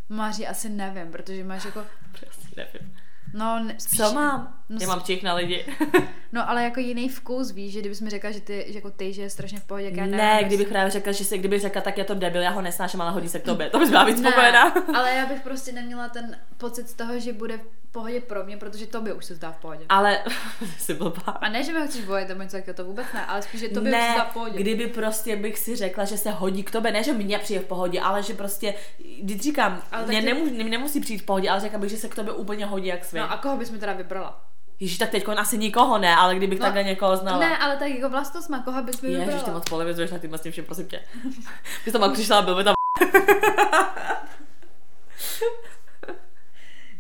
Máří, 0.10 0.48
asi 0.48 0.70
nevím, 0.70 1.12
protože 1.12 1.44
máš 1.44 1.66
jako... 1.66 1.80
Asi 2.30 2.48
nevím. 2.58 2.98
No, 3.34 3.64
ne, 3.64 3.76
spíš, 3.78 4.00
Co 4.00 4.14
mám? 4.14 4.54
No, 4.70 4.78
Já 4.82 4.88
mám 4.88 5.02
čich 5.02 5.24
na 5.24 5.34
lidi. 5.34 5.66
no, 6.32 6.50
ale 6.50 6.64
jako 6.64 6.80
jiný 6.80 7.10
vkus, 7.10 7.52
víš, 7.52 7.74
že 7.74 7.80
kdybys 7.80 8.02
mi 8.02 8.10
řekla, 8.10 8.32
že 8.32 8.42
ty, 8.42 8.66
že 8.68 8.74
jako 8.78 8.92
ty, 8.92 9.14
že 9.14 9.22
je 9.22 9.30
strašně 9.30 9.60
v 9.60 9.64
pohodě, 9.64 9.86
jak 9.86 9.96
já 9.96 10.06
ne, 10.06 10.18
ne 10.18 10.44
kdybych 10.44 10.68
právě 10.68 10.92
řekla, 10.92 11.12
že 11.12 11.26
si, 11.26 11.38
kdybych 11.38 11.62
řekla, 11.62 11.82
tak 11.82 11.98
je 11.98 12.04
to 12.04 12.16
debil, 12.16 12.42
já 12.42 12.50
ho 12.50 12.62
nesnáším, 12.62 13.02
ale 13.02 13.12
hodí 13.12 13.30
se 13.30 13.40
k 13.40 13.44
tobě. 13.46 13.70
To 13.70 13.80
bys 13.80 13.90
byla 13.90 14.04
víc 14.04 14.20
spokojená. 14.20 14.74
ale 14.96 15.14
já 15.14 15.26
bych 15.30 15.42
prostě 15.42 15.72
neměla 15.72 16.10
ten 16.10 16.38
pocit 16.58 16.90
z 16.90 16.94
toho, 16.94 17.20
že 17.20 17.34
bude 17.34 17.60
pohodě 17.92 18.22
pro 18.22 18.44
mě, 18.44 18.58
protože 18.58 18.88
to 18.88 19.02
by 19.02 19.14
už 19.14 19.26
se 19.26 19.36
zdá 19.36 19.52
v 19.52 19.58
pohodě. 19.58 19.86
Ale 19.90 20.20
jsi 20.78 20.94
blbá. 20.94 21.32
A 21.32 21.50
ne, 21.50 21.64
že 21.64 21.74
mi 21.74 21.88
chceš 21.88 22.06
bojit 22.06 22.28
nebo 22.28 22.42
něco 22.42 22.58
to 22.74 22.84
vůbec 22.84 23.06
ne, 23.14 23.26
ale 23.26 23.42
spíš, 23.42 23.62
že 23.62 23.70
to 23.70 23.82
by 23.82 23.90
ne, 23.90 24.00
už 24.00 24.06
se 24.06 24.14
zdá 24.14 24.24
v 24.24 24.34
pohodě. 24.34 24.60
kdyby 24.60 24.88
prostě 24.88 25.36
bych 25.36 25.60
si 25.60 25.76
řekla, 25.76 26.06
že 26.06 26.18
se 26.18 26.32
hodí 26.32 26.64
k 26.64 26.72
tobě, 26.72 26.92
ne, 26.92 27.04
že 27.04 27.14
mě 27.14 27.40
přijde 27.40 27.60
v 27.60 27.66
pohodě, 27.66 28.02
ale 28.02 28.24
že 28.24 28.34
prostě, 28.34 28.74
když 29.22 29.42
říkám, 29.42 29.82
ale 29.92 30.06
mě, 30.06 30.20
ty... 30.20 30.26
nemusí, 30.26 30.64
nemusí 30.64 31.00
přijít 31.00 31.22
v 31.22 31.26
pohodě, 31.26 31.50
ale 31.50 31.60
řekla 31.60 31.80
bych, 31.80 31.90
že 31.90 31.98
se 31.98 32.08
k 32.08 32.16
tobě 32.16 32.34
úplně 32.34 32.66
hodí 32.66 32.88
jak 32.88 33.06
svý. 33.06 33.20
No 33.20 33.32
a 33.32 33.38
koho 33.38 33.58
bys 33.58 33.72
mi 33.72 33.78
teda 33.78 33.94
vybrala? 33.94 34.44
Ježíš, 34.80 34.98
tak 34.98 35.10
teď 35.10 35.28
asi 35.38 35.58
nikoho 35.58 35.98
ne, 35.98 36.16
ale 36.16 36.36
kdybych 36.36 36.60
no, 36.60 36.66
takhle 36.66 36.84
někoho 36.84 37.18
znala. 37.18 37.40
Ne, 37.40 37.58
ale 37.58 37.78
tak 37.78 37.90
jako 37.90 38.10
vlastnost 38.10 38.50
má, 38.50 38.60
koho 38.60 38.84
bys 38.84 39.02
mi 39.02 39.10
vybrala? 39.10 39.32
Ježíš, 39.32 39.46
ty 39.46 39.52
moc 39.52 39.70
polemizuješ 39.70 40.12
na 40.12 40.20
tím 40.20 40.34
s 40.34 40.42
tím 40.42 40.52
všem, 40.52 40.66
prosím 40.66 40.88
tě. 40.88 41.00
Ty 41.86 41.92
tam 41.92 42.14
přišla 42.14 42.38
a 42.38 42.42
byl 42.42 42.56
by 42.56 42.64
tam 42.64 42.74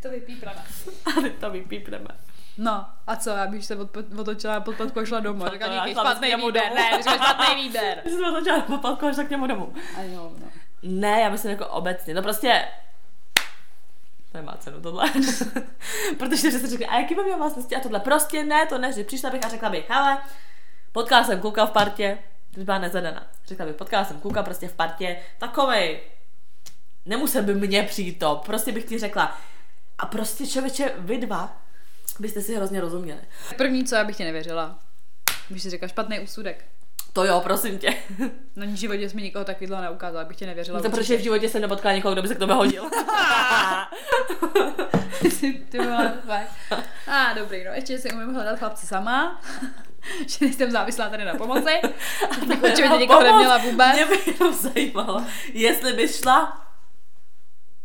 To 0.08 0.14
vypípneme. 0.14 0.64
Ale 1.18 1.30
to 1.30 1.50
vypípneme. 1.50 2.08
No, 2.58 2.86
a 3.08 3.16
co, 3.16 3.30
já 3.30 3.48
bych 3.48 3.66
se 3.66 3.78
otočila 4.20 4.54
na 4.54 4.62
podpadku 4.62 5.00
a 5.00 5.06
šla 5.06 5.20
domů. 5.20 5.46
Říkala, 5.52 5.88
díky, 5.88 6.00
špatný 6.00 6.36
výběr, 6.36 6.74
ne, 6.76 6.98
říkala, 6.98 7.18
špatný 7.18 7.64
výběr. 7.64 8.02
Že 8.06 8.10
jsem 8.10 8.26
otočila 8.26 8.58
na 8.58 8.64
podpadku 8.64 9.06
a 9.06 9.14
šla 9.14 9.24
k 9.24 9.30
němu 9.30 9.48
domů. 9.48 9.74
A 9.98 10.02
jo, 10.02 10.32
no. 10.42 10.48
Ne, 10.84 11.22
já 11.22 11.30
myslím 11.30 11.52
jako 11.52 11.68
obecně, 11.68 12.14
no 12.14 12.22
prostě 12.22 12.68
to 14.32 14.38
nemá 14.38 14.58
cenu 14.60 14.82
tohle. 14.82 15.12
Protože 16.18 16.52
se 16.52 16.68
řekli, 16.68 16.86
a 16.86 17.00
jaký 17.00 17.16
mám 17.16 17.26
měl 17.26 17.38
vlastnosti 17.38 17.76
a 17.76 17.80
tohle. 17.80 18.00
Prostě 18.00 18.44
ne, 18.44 18.66
to 18.66 18.78
neři. 18.78 19.04
Přišla 19.04 19.30
bych 19.30 19.46
a 19.46 19.50
řekla 19.50 19.70
bych, 19.70 19.90
hele, 19.90 20.18
potkala 20.92 21.24
jsem 21.24 21.42
kluka 21.42 21.66
v 21.66 21.72
partě, 21.72 22.18
to 22.56 22.62
byla 22.64 22.78
nezadaná. 22.78 23.28
Řekla 23.48 23.66
bych, 23.66 23.76
potkala 23.76 24.06
jsem 24.06 24.20
kluka 24.20 24.44
prostě 24.44 24.68
v 24.68 24.74
partě, 24.74 25.20
takovej, 25.38 26.00
nemusel 27.06 27.44
by 27.44 27.54
mě 27.54 27.84
přijít 27.84 28.20
to, 28.20 28.42
prostě 28.46 28.72
bych 28.72 28.86
ti 28.86 29.00
řekla, 29.00 29.38
a 29.98 30.06
prostě 30.06 30.48
člověče, 30.48 30.94
vy 30.98 31.18
dva 31.18 31.62
byste 32.20 32.42
si 32.42 32.56
hrozně 32.56 32.82
rozuměli. 32.82 33.20
První, 33.58 33.86
co 33.86 33.96
já 33.96 34.04
bych 34.04 34.18
ti 34.18 34.24
nevěřila, 34.24 34.80
bych 35.50 35.62
si 35.62 35.70
řekla 35.70 35.88
špatný 35.88 36.20
úsudek. 36.20 36.66
To 37.14 37.26
jo, 37.26 37.42
prosím 37.44 37.80
tě. 37.80 37.94
No 38.56 38.66
v 38.68 38.76
životě 38.76 39.10
jsi 39.10 39.16
mi 39.16 39.22
nikoho 39.22 39.46
takovýhle 39.46 39.82
neukázal, 39.82 40.22
abych 40.22 40.38
tě 40.38 40.46
nevěřila. 40.46 40.78
No 40.78 40.84
to 40.84 40.90
protože 40.90 41.18
v 41.18 41.22
životě 41.22 41.50
jsem 41.50 41.62
nepotkala 41.62 41.96
někoho, 41.96 42.14
kdo 42.14 42.22
by 42.22 42.28
se 42.28 42.36
k 42.36 42.40
tobě 42.40 42.56
hodil. 42.56 42.84
ty 45.70 45.78
fakt. 46.28 46.52
A 47.08 47.26
ah, 47.26 47.34
dobrý, 47.34 47.64
no 47.64 47.72
ještě 47.72 47.98
si 47.98 48.12
umím 48.12 48.34
hledat 48.34 48.60
chlapce 48.60 48.88
sama. 48.88 49.42
že 50.28 50.38
nejsem 50.42 50.72
závislá 50.72 51.10
tady 51.10 51.26
na 51.26 51.36
pomoci. 51.36 51.82
Určitě 52.64 52.88
nikoho 52.98 53.24
neměla 53.24 53.58
vůbec. 53.58 53.94
Mě 53.94 54.06
by 54.06 54.20
jenom 54.26 54.54
zajímalo, 54.54 55.26
jestli 55.54 55.94
bys 55.94 56.22
šla. 56.22 56.68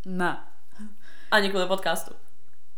Ne. 0.06 0.51
Ani 1.32 1.48
kvůli 1.50 1.66
podcastu. 1.66 2.14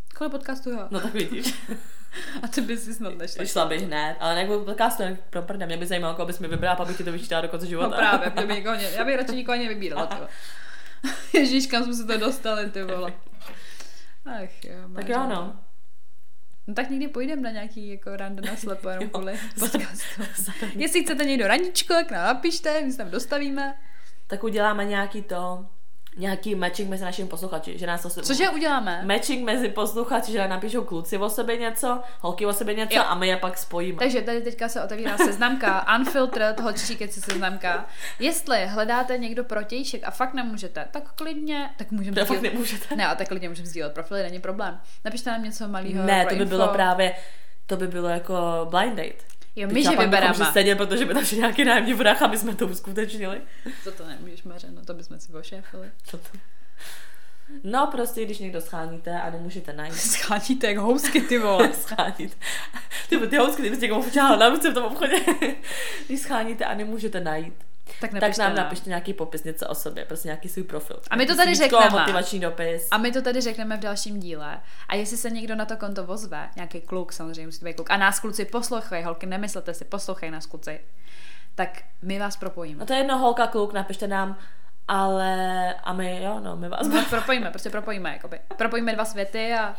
Kvůli 0.09 0.31
podcastu, 0.31 0.71
jo. 0.71 0.89
No 0.91 1.01
tak 1.01 1.13
vidíš. 1.13 1.55
A 2.43 2.49
ty 2.49 2.61
bys 2.61 2.85
si 2.85 2.95
snad 2.95 3.19
nešla. 3.19 3.45
Šla 3.45 3.67
bych 3.67 3.83
hned, 3.83 4.17
ale 4.21 4.45
kvůli 4.45 4.65
podcastu, 4.65 5.03
ne 5.03 5.19
pro 5.31 5.43
prde. 5.43 5.67
Mě 5.67 5.77
by 5.77 5.87
zajímalo, 5.87 6.15
koho 6.15 6.27
bys 6.27 6.39
mi 6.39 6.49
vybrala, 6.49 6.77
pak 6.77 6.87
bych 6.87 6.97
ti 6.97 7.05
to 7.05 7.13
vyčítala 7.13 7.43
do 7.43 7.49
konce 7.49 7.67
života. 7.67 7.89
No 7.89 7.97
právě, 7.97 8.33
mě 8.47 8.55
by 8.55 8.85
já 8.95 9.05
bych 9.05 9.17
radši 9.17 9.37
nikoho 9.37 9.59
nevybírala. 9.59 10.07
Tyvo. 10.07 10.27
Ježíš, 11.33 11.67
kam 11.67 11.85
jsme 11.85 11.95
se 11.95 12.05
to 12.05 12.19
dostali, 12.19 12.71
ty 12.71 12.83
vole. 12.83 13.13
Ach 14.27 14.65
jo, 14.65 14.75
Tak 14.95 15.09
jo, 15.09 15.27
no. 15.29 15.57
No 16.67 16.75
tak 16.75 16.91
někdy 16.91 17.09
půjdeme 17.09 17.43
na 17.43 17.51
nějaký 17.51 17.89
jako 17.89 18.17
rande 18.17 18.51
na 18.51 18.57
slepo, 18.57 18.89
jenom 18.89 19.09
kvůli 19.11 19.39
podcastu. 19.59 20.23
Jestli 20.75 21.05
chcete 21.05 21.25
někdo 21.25 21.47
raničko, 21.47 21.95
tak 21.95 22.11
nám 22.11 22.25
napište, 22.27 22.83
my 22.83 22.93
se 22.93 22.99
tam 22.99 23.11
dostavíme. 23.11 23.75
Tak 24.27 24.45
uděláme 24.45 24.85
nějaký 24.85 25.23
to, 25.23 25.67
nějaký 26.17 26.55
matching 26.55 26.91
mezi 26.91 27.05
našimi 27.05 27.29
posluchači, 27.29 27.79
že 27.79 27.87
nás 27.87 28.03
to 28.03 28.11
Cože 28.11 28.49
uděláme? 28.49 29.03
Matching 29.05 29.45
mezi 29.45 29.69
posluchači, 29.69 30.33
že 30.33 30.49
napíšou 30.49 30.85
kluci 30.85 31.19
o 31.19 31.31
sobě 31.31 31.57
něco, 31.57 32.01
holky 32.21 32.47
o 32.47 32.53
sobě 32.53 32.75
něco 32.75 32.97
jo. 32.97 33.03
a 33.07 33.15
my 33.15 33.29
je 33.29 33.37
pak 33.37 33.59
spojíme. 33.59 33.99
Takže 33.99 34.23
tady 34.23 34.41
teďka 34.41 34.69
se 34.69 34.85
otevírá 34.85 35.17
seznamka, 35.17 35.87
unfiltered, 35.99 36.61
holčičí 36.61 36.97
keci 36.97 37.21
seznamka. 37.21 37.87
Jestli 38.19 38.67
hledáte 38.67 39.19
někdo 39.19 39.45
protějšek 39.45 40.05
a 40.05 40.11
fakt 40.11 40.35
nemůžete, 40.35 40.89
tak 40.91 41.13
klidně, 41.13 41.71
tak 41.77 41.91
můžeme 41.91 42.13
sdílet. 42.13 42.29
fakt 42.29 42.43
nemůžete. 42.43 42.97
Ne, 42.97 43.07
a 43.07 43.15
tak 43.15 43.29
klidně 43.29 43.49
můžeme 43.49 43.69
sdílet 43.69 43.95
profily, 43.95 44.23
není 44.23 44.41
problém. 44.41 44.81
Napište 45.05 45.31
nám 45.31 45.45
něco 45.45 45.69
malého. 45.69 46.05
Ne, 46.05 46.27
to 46.27 46.35
by 46.35 46.43
info. 46.43 46.57
bylo 46.57 46.69
právě, 46.69 47.15
to 47.67 47.77
by 47.77 47.89
bylo 47.89 48.09
jako 48.09 48.67
blind 48.71 48.97
date. 48.97 49.34
Jo, 49.57 49.69
my, 49.73 49.83
že 49.83 49.97
vybereme. 49.97 50.53
sedět, 50.53 50.75
protože 50.75 51.05
by 51.05 51.15
tam 51.15 51.25
šli 51.25 51.37
nějaký 51.37 51.65
nájemní 51.65 51.95
vrah, 51.95 52.23
aby 52.23 52.39
jsme 52.39 52.55
to 52.55 52.67
uskutečnili. 52.67 53.41
Co 53.85 53.93
to 53.93 54.07
nemůžeš, 54.07 54.43
Maře, 54.43 54.67
no 54.71 54.85
to 54.85 54.95
bychom 54.95 55.21
si 55.21 55.33
ošéfili. 55.33 55.91
Co 56.05 56.19
to? 56.19 56.29
No 57.65 57.87
prostě, 57.87 58.25
když 58.25 58.39
někdo 58.39 58.61
scháníte 58.61 59.21
a 59.21 59.31
nemůžete 59.31 59.73
najít. 59.73 59.95
Scháníte 60.01 60.67
jak 60.67 60.77
housky, 60.77 61.21
ty 61.21 61.39
vole. 61.39 61.73
scháníte. 61.81 62.37
Ty, 63.09 63.19
ty 63.19 63.37
housky, 63.37 63.63
ty 63.63 63.71
bys 63.71 63.81
někomu 63.81 64.03
včáhla 64.03 64.37
na 64.37 64.49
ruce 64.49 64.71
v 64.71 64.75
tom 64.75 64.85
obchodě. 64.85 65.17
když 66.07 66.21
scháníte 66.21 66.65
a 66.65 66.75
nemůžete 66.75 67.21
najít. 67.21 67.55
Tak, 68.01 68.11
tak 68.21 68.39
nám 68.39 68.55
napište 68.55 68.91
nějaký 68.91 69.13
popis 69.13 69.45
něco 69.45 69.69
o 69.69 69.75
sobě, 69.75 70.05
prostě 70.05 70.29
nějaký 70.29 70.49
svůj 70.49 70.65
profil. 70.65 71.01
A 71.11 71.17
my 71.17 71.27
to 71.27 71.37
tady 71.37 71.55
řekneme. 71.55 71.91
motivační 71.91 72.41
dopis. 72.41 72.89
A 72.91 72.99
my 72.99 73.13
to 73.13 73.23
tady 73.23 73.41
řekneme 73.41 73.77
v 73.77 73.81
dalším 73.81 74.21
díle. 74.21 74.61
A 74.89 74.95
jestli 74.95 75.17
se 75.17 75.31
někdo 75.31 75.55
na 75.55 75.65
to 75.65 75.77
konto 75.77 76.05
vozve, 76.05 76.49
nějaký 76.57 76.81
kluk, 76.81 77.13
samozřejmě 77.13 77.47
musí 77.47 77.65
být 77.65 77.75
kluk, 77.75 77.91
a 77.91 77.97
nás 77.97 78.21
kluci 78.21 78.45
poslouchají, 78.45 79.05
holky, 79.05 79.27
nemyslete 79.27 79.75
si, 79.75 79.85
poslouchají 79.85 80.33
nás 80.33 80.47
kluci, 80.47 80.81
tak 81.55 81.83
my 82.03 82.19
vás 82.19 82.37
propojíme. 82.37 82.81
No 82.81 82.87
to 82.87 82.93
je 82.93 82.99
jedno 82.99 83.19
holka, 83.19 83.47
kluk, 83.47 83.73
napište 83.73 84.07
nám, 84.07 84.39
ale 84.89 85.75
a 85.75 85.93
my, 85.93 86.23
jo, 86.23 86.41
no, 86.41 86.57
my 86.57 86.69
vás... 86.69 86.89
My 86.89 87.03
propojíme, 87.11 87.51
prostě 87.51 87.71
propojíme, 87.71 88.13
jakoby. 88.13 88.41
Propojíme 88.57 88.93
dva 88.93 89.05
světy 89.05 89.55
a 89.55 89.75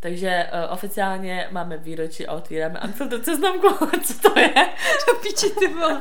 takže 0.00 0.50
uh, 0.52 0.72
oficiálně 0.72 1.48
máme 1.50 1.76
výročí 1.76 2.26
a 2.26 2.32
otvíráme 2.32 2.80
unfiltered 2.84 3.24
seznamku. 3.24 3.68
Co 4.04 4.18
to 4.18 4.40
je? 4.40 4.54
To 5.06 5.14
píči, 5.22 5.50
ty 5.58 5.68
vole. 5.68 6.00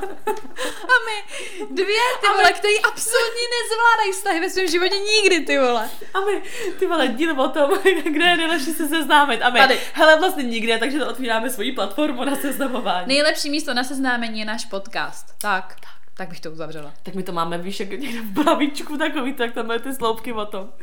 A 0.83 0.95
my 1.07 1.36
dvě, 1.71 2.01
ty 2.21 2.27
vole, 2.27 2.43
my... 2.47 2.53
který 2.53 2.81
absolutně 2.81 3.45
nezvládají 3.57 4.12
vztahy 4.12 4.39
ve 4.39 4.49
svém 4.49 4.67
životě 4.67 4.95
nikdy, 4.95 5.45
ty 5.45 5.57
vole. 5.57 5.89
A 6.13 6.19
my, 6.19 6.41
ty 6.79 6.88
vole, 6.88 7.07
díl 7.07 7.41
o 7.41 7.49
tom, 7.49 7.69
kde 8.03 8.25
je 8.25 8.38
nejlepší 8.38 8.73
se 8.73 8.88
seznámit. 8.88 9.41
A 9.41 9.49
my, 9.49 9.60
Tady. 9.60 9.79
hele, 9.93 10.19
vlastně 10.19 10.43
nikde, 10.43 10.77
takže 10.77 10.99
to 10.99 11.10
otvíráme 11.10 11.49
svoji 11.49 11.71
platformu 11.71 12.23
na 12.23 12.36
seznamování. 12.36 13.07
Nejlepší 13.07 13.49
místo 13.49 13.73
na 13.73 13.83
seznámení 13.83 14.39
je 14.39 14.45
náš 14.45 14.65
podcast. 14.65 15.25
Tak. 15.41 15.75
tak. 15.75 15.97
Tak 16.17 16.29
bych 16.29 16.39
to 16.39 16.51
uzavřela. 16.51 16.93
Tak 17.03 17.15
my 17.15 17.23
to 17.23 17.31
máme, 17.31 17.57
víš, 17.57 17.79
jak 17.79 17.89
někde 17.89 18.21
v 18.21 18.31
bravíčku 18.31 18.97
takový, 18.97 19.33
tak 19.33 19.53
tam 19.53 19.71
ty 19.83 19.93
sloupky 19.93 20.33
o 20.33 20.45
tom. 20.45 20.73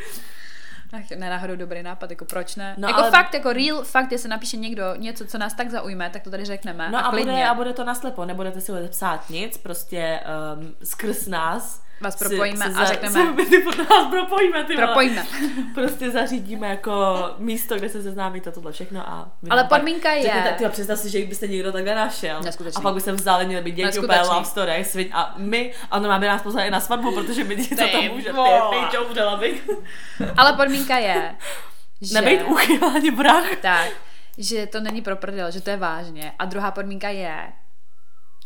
Ach, 0.96 1.10
ne, 1.10 1.30
náhodou 1.30 1.56
dobrý 1.56 1.82
nápad, 1.82 2.10
jako 2.10 2.24
proč 2.24 2.56
ne? 2.56 2.74
No, 2.78 2.88
jako 2.88 3.00
ale... 3.00 3.10
fakt, 3.10 3.34
jako 3.34 3.52
real 3.52 3.82
fakt, 3.82 4.12
jestli 4.12 4.28
napíše 4.28 4.56
někdo 4.56 4.94
něco, 4.96 5.26
co 5.26 5.38
nás 5.38 5.54
tak 5.54 5.70
zaujme, 5.70 6.10
tak 6.10 6.22
to 6.22 6.30
tady 6.30 6.44
řekneme. 6.44 6.90
No 6.90 6.98
a, 6.98 7.00
a, 7.00 7.10
bude, 7.10 7.48
a 7.48 7.54
bude 7.54 7.72
to 7.72 7.84
naslepo, 7.84 8.24
nebudete 8.24 8.60
si 8.60 8.72
psát 8.88 9.30
nic, 9.30 9.58
prostě 9.58 10.20
um, 10.56 10.74
skrz 10.84 11.26
nás 11.26 11.84
vás 12.00 12.16
propojíme 12.16 12.66
si, 12.66 12.76
a 12.76 12.84
řekneme... 12.84 13.34
Si, 13.44 13.50
ty 13.50 13.82
nás 13.90 14.06
propojíme, 14.10 14.64
ty 14.64 14.76
Propojíme. 14.76 15.26
prostě 15.74 16.10
zařídíme 16.10 16.68
jako 16.68 17.24
místo, 17.38 17.76
kde 17.76 17.88
se 17.88 18.02
seznámíte 18.02 18.52
tohle 18.52 18.72
všechno 18.72 19.08
a... 19.08 19.32
Ale 19.50 19.64
podmínka 19.64 20.12
je... 20.12 20.22
Řeknete, 20.22 20.52
tyjo, 20.52 20.70
představ 20.70 20.98
si, 20.98 21.10
že 21.10 21.26
byste 21.26 21.46
někdo 21.48 21.72
takhle 21.72 21.94
našel. 21.94 22.40
A 22.76 22.80
pak 22.80 22.94
byste 22.94 23.12
vzali, 23.12 23.46
měli 23.46 23.62
být 23.62 23.74
děti 23.74 23.98
úplně 23.98 24.20
love 24.20 24.44
story, 24.44 24.84
svit, 24.84 25.10
a 25.12 25.34
my, 25.36 25.72
a 25.90 25.96
ono 25.96 26.08
máme 26.08 26.26
nás 26.26 26.42
pozvat 26.42 26.66
i 26.66 26.70
na 26.70 26.80
svatbu, 26.80 27.14
protože 27.14 27.44
my 27.44 27.66
co 27.66 27.76
to 27.76 28.02
může, 28.02 28.32
ty, 28.90 28.98
umřela 28.98 29.36
bych. 29.36 29.68
Ale 30.36 30.52
podmínka 30.52 30.98
je, 30.98 31.34
že... 32.00 32.14
Nebejt 32.14 32.42
uchyvání 32.42 33.10
brach. 33.10 33.56
Tak, 33.62 33.88
že 34.38 34.66
to 34.66 34.80
není 34.80 35.02
pro 35.02 35.16
prdel, 35.16 35.50
že 35.50 35.60
to 35.60 35.70
je 35.70 35.76
vážně. 35.76 36.32
A 36.38 36.44
druhá 36.44 36.70
podmínka 36.70 37.08
je... 37.08 37.52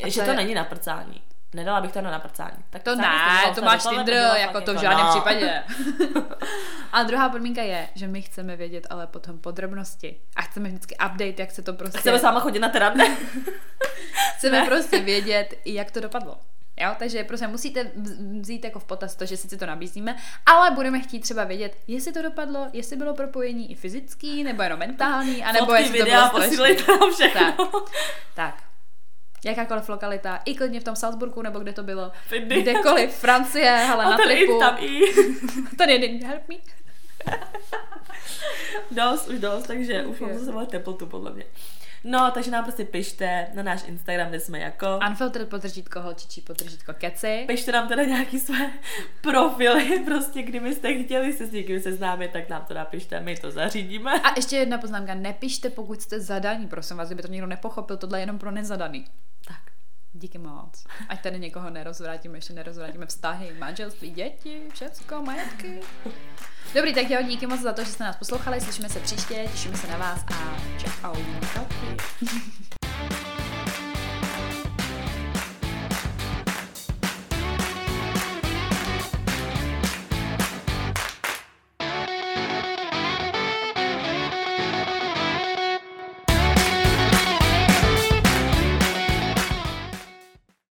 Že 0.07 0.21
to, 0.21 0.25
to 0.25 0.31
je... 0.31 0.37
není 0.37 0.55
na 0.55 0.65
prcání. 0.65 1.23
Nedala 1.55 1.81
bych 1.81 1.93
to 1.93 2.01
na 2.01 2.11
naprcání. 2.11 2.57
Tak 2.71 2.83
to 2.83 2.97
ne, 2.97 3.05
to 3.55 3.63
máš 3.63 3.87
Tinder, 3.87 4.37
jako 4.37 4.61
to 4.61 4.75
v 4.75 4.81
žádném 4.81 5.07
no. 5.07 5.11
případě. 5.11 5.63
a 6.93 7.03
druhá 7.03 7.29
podmínka 7.29 7.63
je, 7.63 7.89
že 7.95 8.09
my 8.09 8.23
chceme 8.23 8.57
vědět 8.57 8.87
ale 8.91 9.07
potom 9.07 9.39
podrobnosti. 9.39 10.21
A 10.37 10.43
chceme 10.43 10.69
vždycky 10.69 10.95
update, 10.95 11.43
jak 11.43 11.51
se 11.51 11.63
to 11.63 11.73
prostě... 11.73 11.99
Chceme 11.99 12.19
sama 12.19 12.41
chodit 12.41 12.59
na 12.59 12.69
terapii. 12.69 13.17
chceme 14.37 14.61
ne. 14.61 14.67
prostě 14.67 14.99
vědět, 14.99 15.55
jak 15.65 15.91
to 15.91 16.01
dopadlo. 16.01 16.39
Jo, 16.81 16.95
takže 16.99 17.25
prostě 17.25 17.47
musíte 17.47 17.91
vzít 18.41 18.65
jako 18.65 18.79
v 18.79 18.85
potaz 18.85 19.17
to, 19.17 19.27
že 19.27 19.37
si 19.37 19.57
to 19.57 19.67
nabízíme, 19.67 20.17
ale 20.47 20.71
budeme 20.71 21.01
chtít 21.01 21.21
třeba 21.21 21.45
vědět, 21.45 21.77
jestli 21.87 22.13
to 22.13 22.23
dopadlo, 22.23 22.69
jestli 22.73 22.97
bylo 22.97 23.15
propojení 23.15 23.71
i 23.71 23.75
fyzický, 23.75 24.45
nebo 24.45 24.63
jenom 24.63 24.79
mentální, 24.79 25.45
anebo 25.45 25.75
jestli 25.75 25.99
to 25.99 26.05
bylo 26.05 27.13
všechno. 27.13 27.55
Tak, 27.57 27.71
tak 28.35 28.68
jakákoliv 29.45 29.89
lokalita, 29.89 30.41
i 30.45 30.55
klidně 30.55 30.81
v 30.81 30.85
tom 30.85 30.97
Salzburgu, 30.97 31.43
nebo 31.43 31.59
kde 31.59 31.73
to 31.73 31.83
bylo, 31.83 32.13
Findy. 32.27 32.63
kdekoliv, 32.63 33.11
Francie, 33.11 33.71
hele, 33.71 34.05
A 34.05 34.11
na 34.11 34.17
tripu. 34.19 34.59
tam 34.59 34.77
i. 34.81 35.01
ten 35.79 35.91
jeden, 35.91 36.29
help 36.29 36.43
me. 36.49 36.55
dost, 38.91 39.29
už 39.29 39.39
dost, 39.39 39.67
takže 39.67 40.07
už 40.07 40.21
mám 40.21 40.39
zase 40.39 40.67
teplotu, 40.67 41.07
podle 41.07 41.33
mě. 41.33 41.45
No, 42.05 42.31
takže 42.35 42.51
nám 42.51 42.65
prostě 42.65 42.85
pište 42.85 43.47
na 43.55 43.63
náš 43.63 43.85
Instagram, 43.87 44.29
kde 44.29 44.41
jsme 44.41 44.59
jako... 44.59 45.01
Unfiltered 45.09 45.49
potržítko 45.49 46.01
holčičí 46.01 46.41
potržítko 46.41 46.93
keci. 46.93 47.45
Pište 47.47 47.73
nám 47.73 47.89
teda 47.89 48.05
nějaký 48.05 48.41
své 48.41 48.71
profily, 49.21 50.03
prostě 50.05 50.43
kdybyste 50.43 51.03
chtěli 51.03 51.33
se 51.33 51.47
s 51.47 51.53
někým 51.53 51.81
seznámit, 51.81 52.31
tak 52.33 52.49
nám 52.49 52.65
to 52.69 52.75
napište, 52.75 53.21
my 53.21 53.37
to 53.37 53.51
zařídíme. 53.51 54.21
A 54.21 54.33
ještě 54.37 54.57
jedna 54.57 54.79
poznámka, 54.79 55.15
nepište, 55.15 55.71
pokud 55.71 56.03
jste 56.03 56.21
zadaní, 56.21 56.69
prosím 56.69 56.97
vás, 56.97 57.09
kdyby 57.09 57.23
to 57.23 57.29
někdo 57.29 57.47
nepochopil, 57.47 57.97
tohle 57.97 58.19
je 58.19 58.23
jenom 58.23 58.39
pro 58.39 58.51
nezadaný. 58.51 59.05
Díky 60.19 60.39
moc. 60.39 60.85
Ať 61.09 61.23
tady 61.23 61.39
někoho 61.39 61.71
nerozvrátíme, 61.71 62.39
ještě 62.39 62.53
nerozvrátíme 62.53 63.07
vztahy, 63.07 63.55
manželství, 63.59 64.11
děti, 64.11 64.63
všecko, 64.75 65.23
majetky. 65.23 65.81
Dobrý, 66.75 66.95
tak 66.95 67.11
jo, 67.11 67.23
díky 67.23 67.47
moc 67.47 67.61
za 67.61 67.73
to, 67.73 67.85
že 67.85 67.91
jste 67.91 68.05
nás 68.05 68.17
poslouchali, 68.17 68.61
slyšíme 68.61 68.89
se 68.89 69.01
příště, 69.01 69.47
těšíme 69.53 69.77
se 69.77 69.87
na 69.87 69.97
vás 69.97 70.25
a 70.35 70.57
čau. 70.79 71.15
čau. 71.53 71.65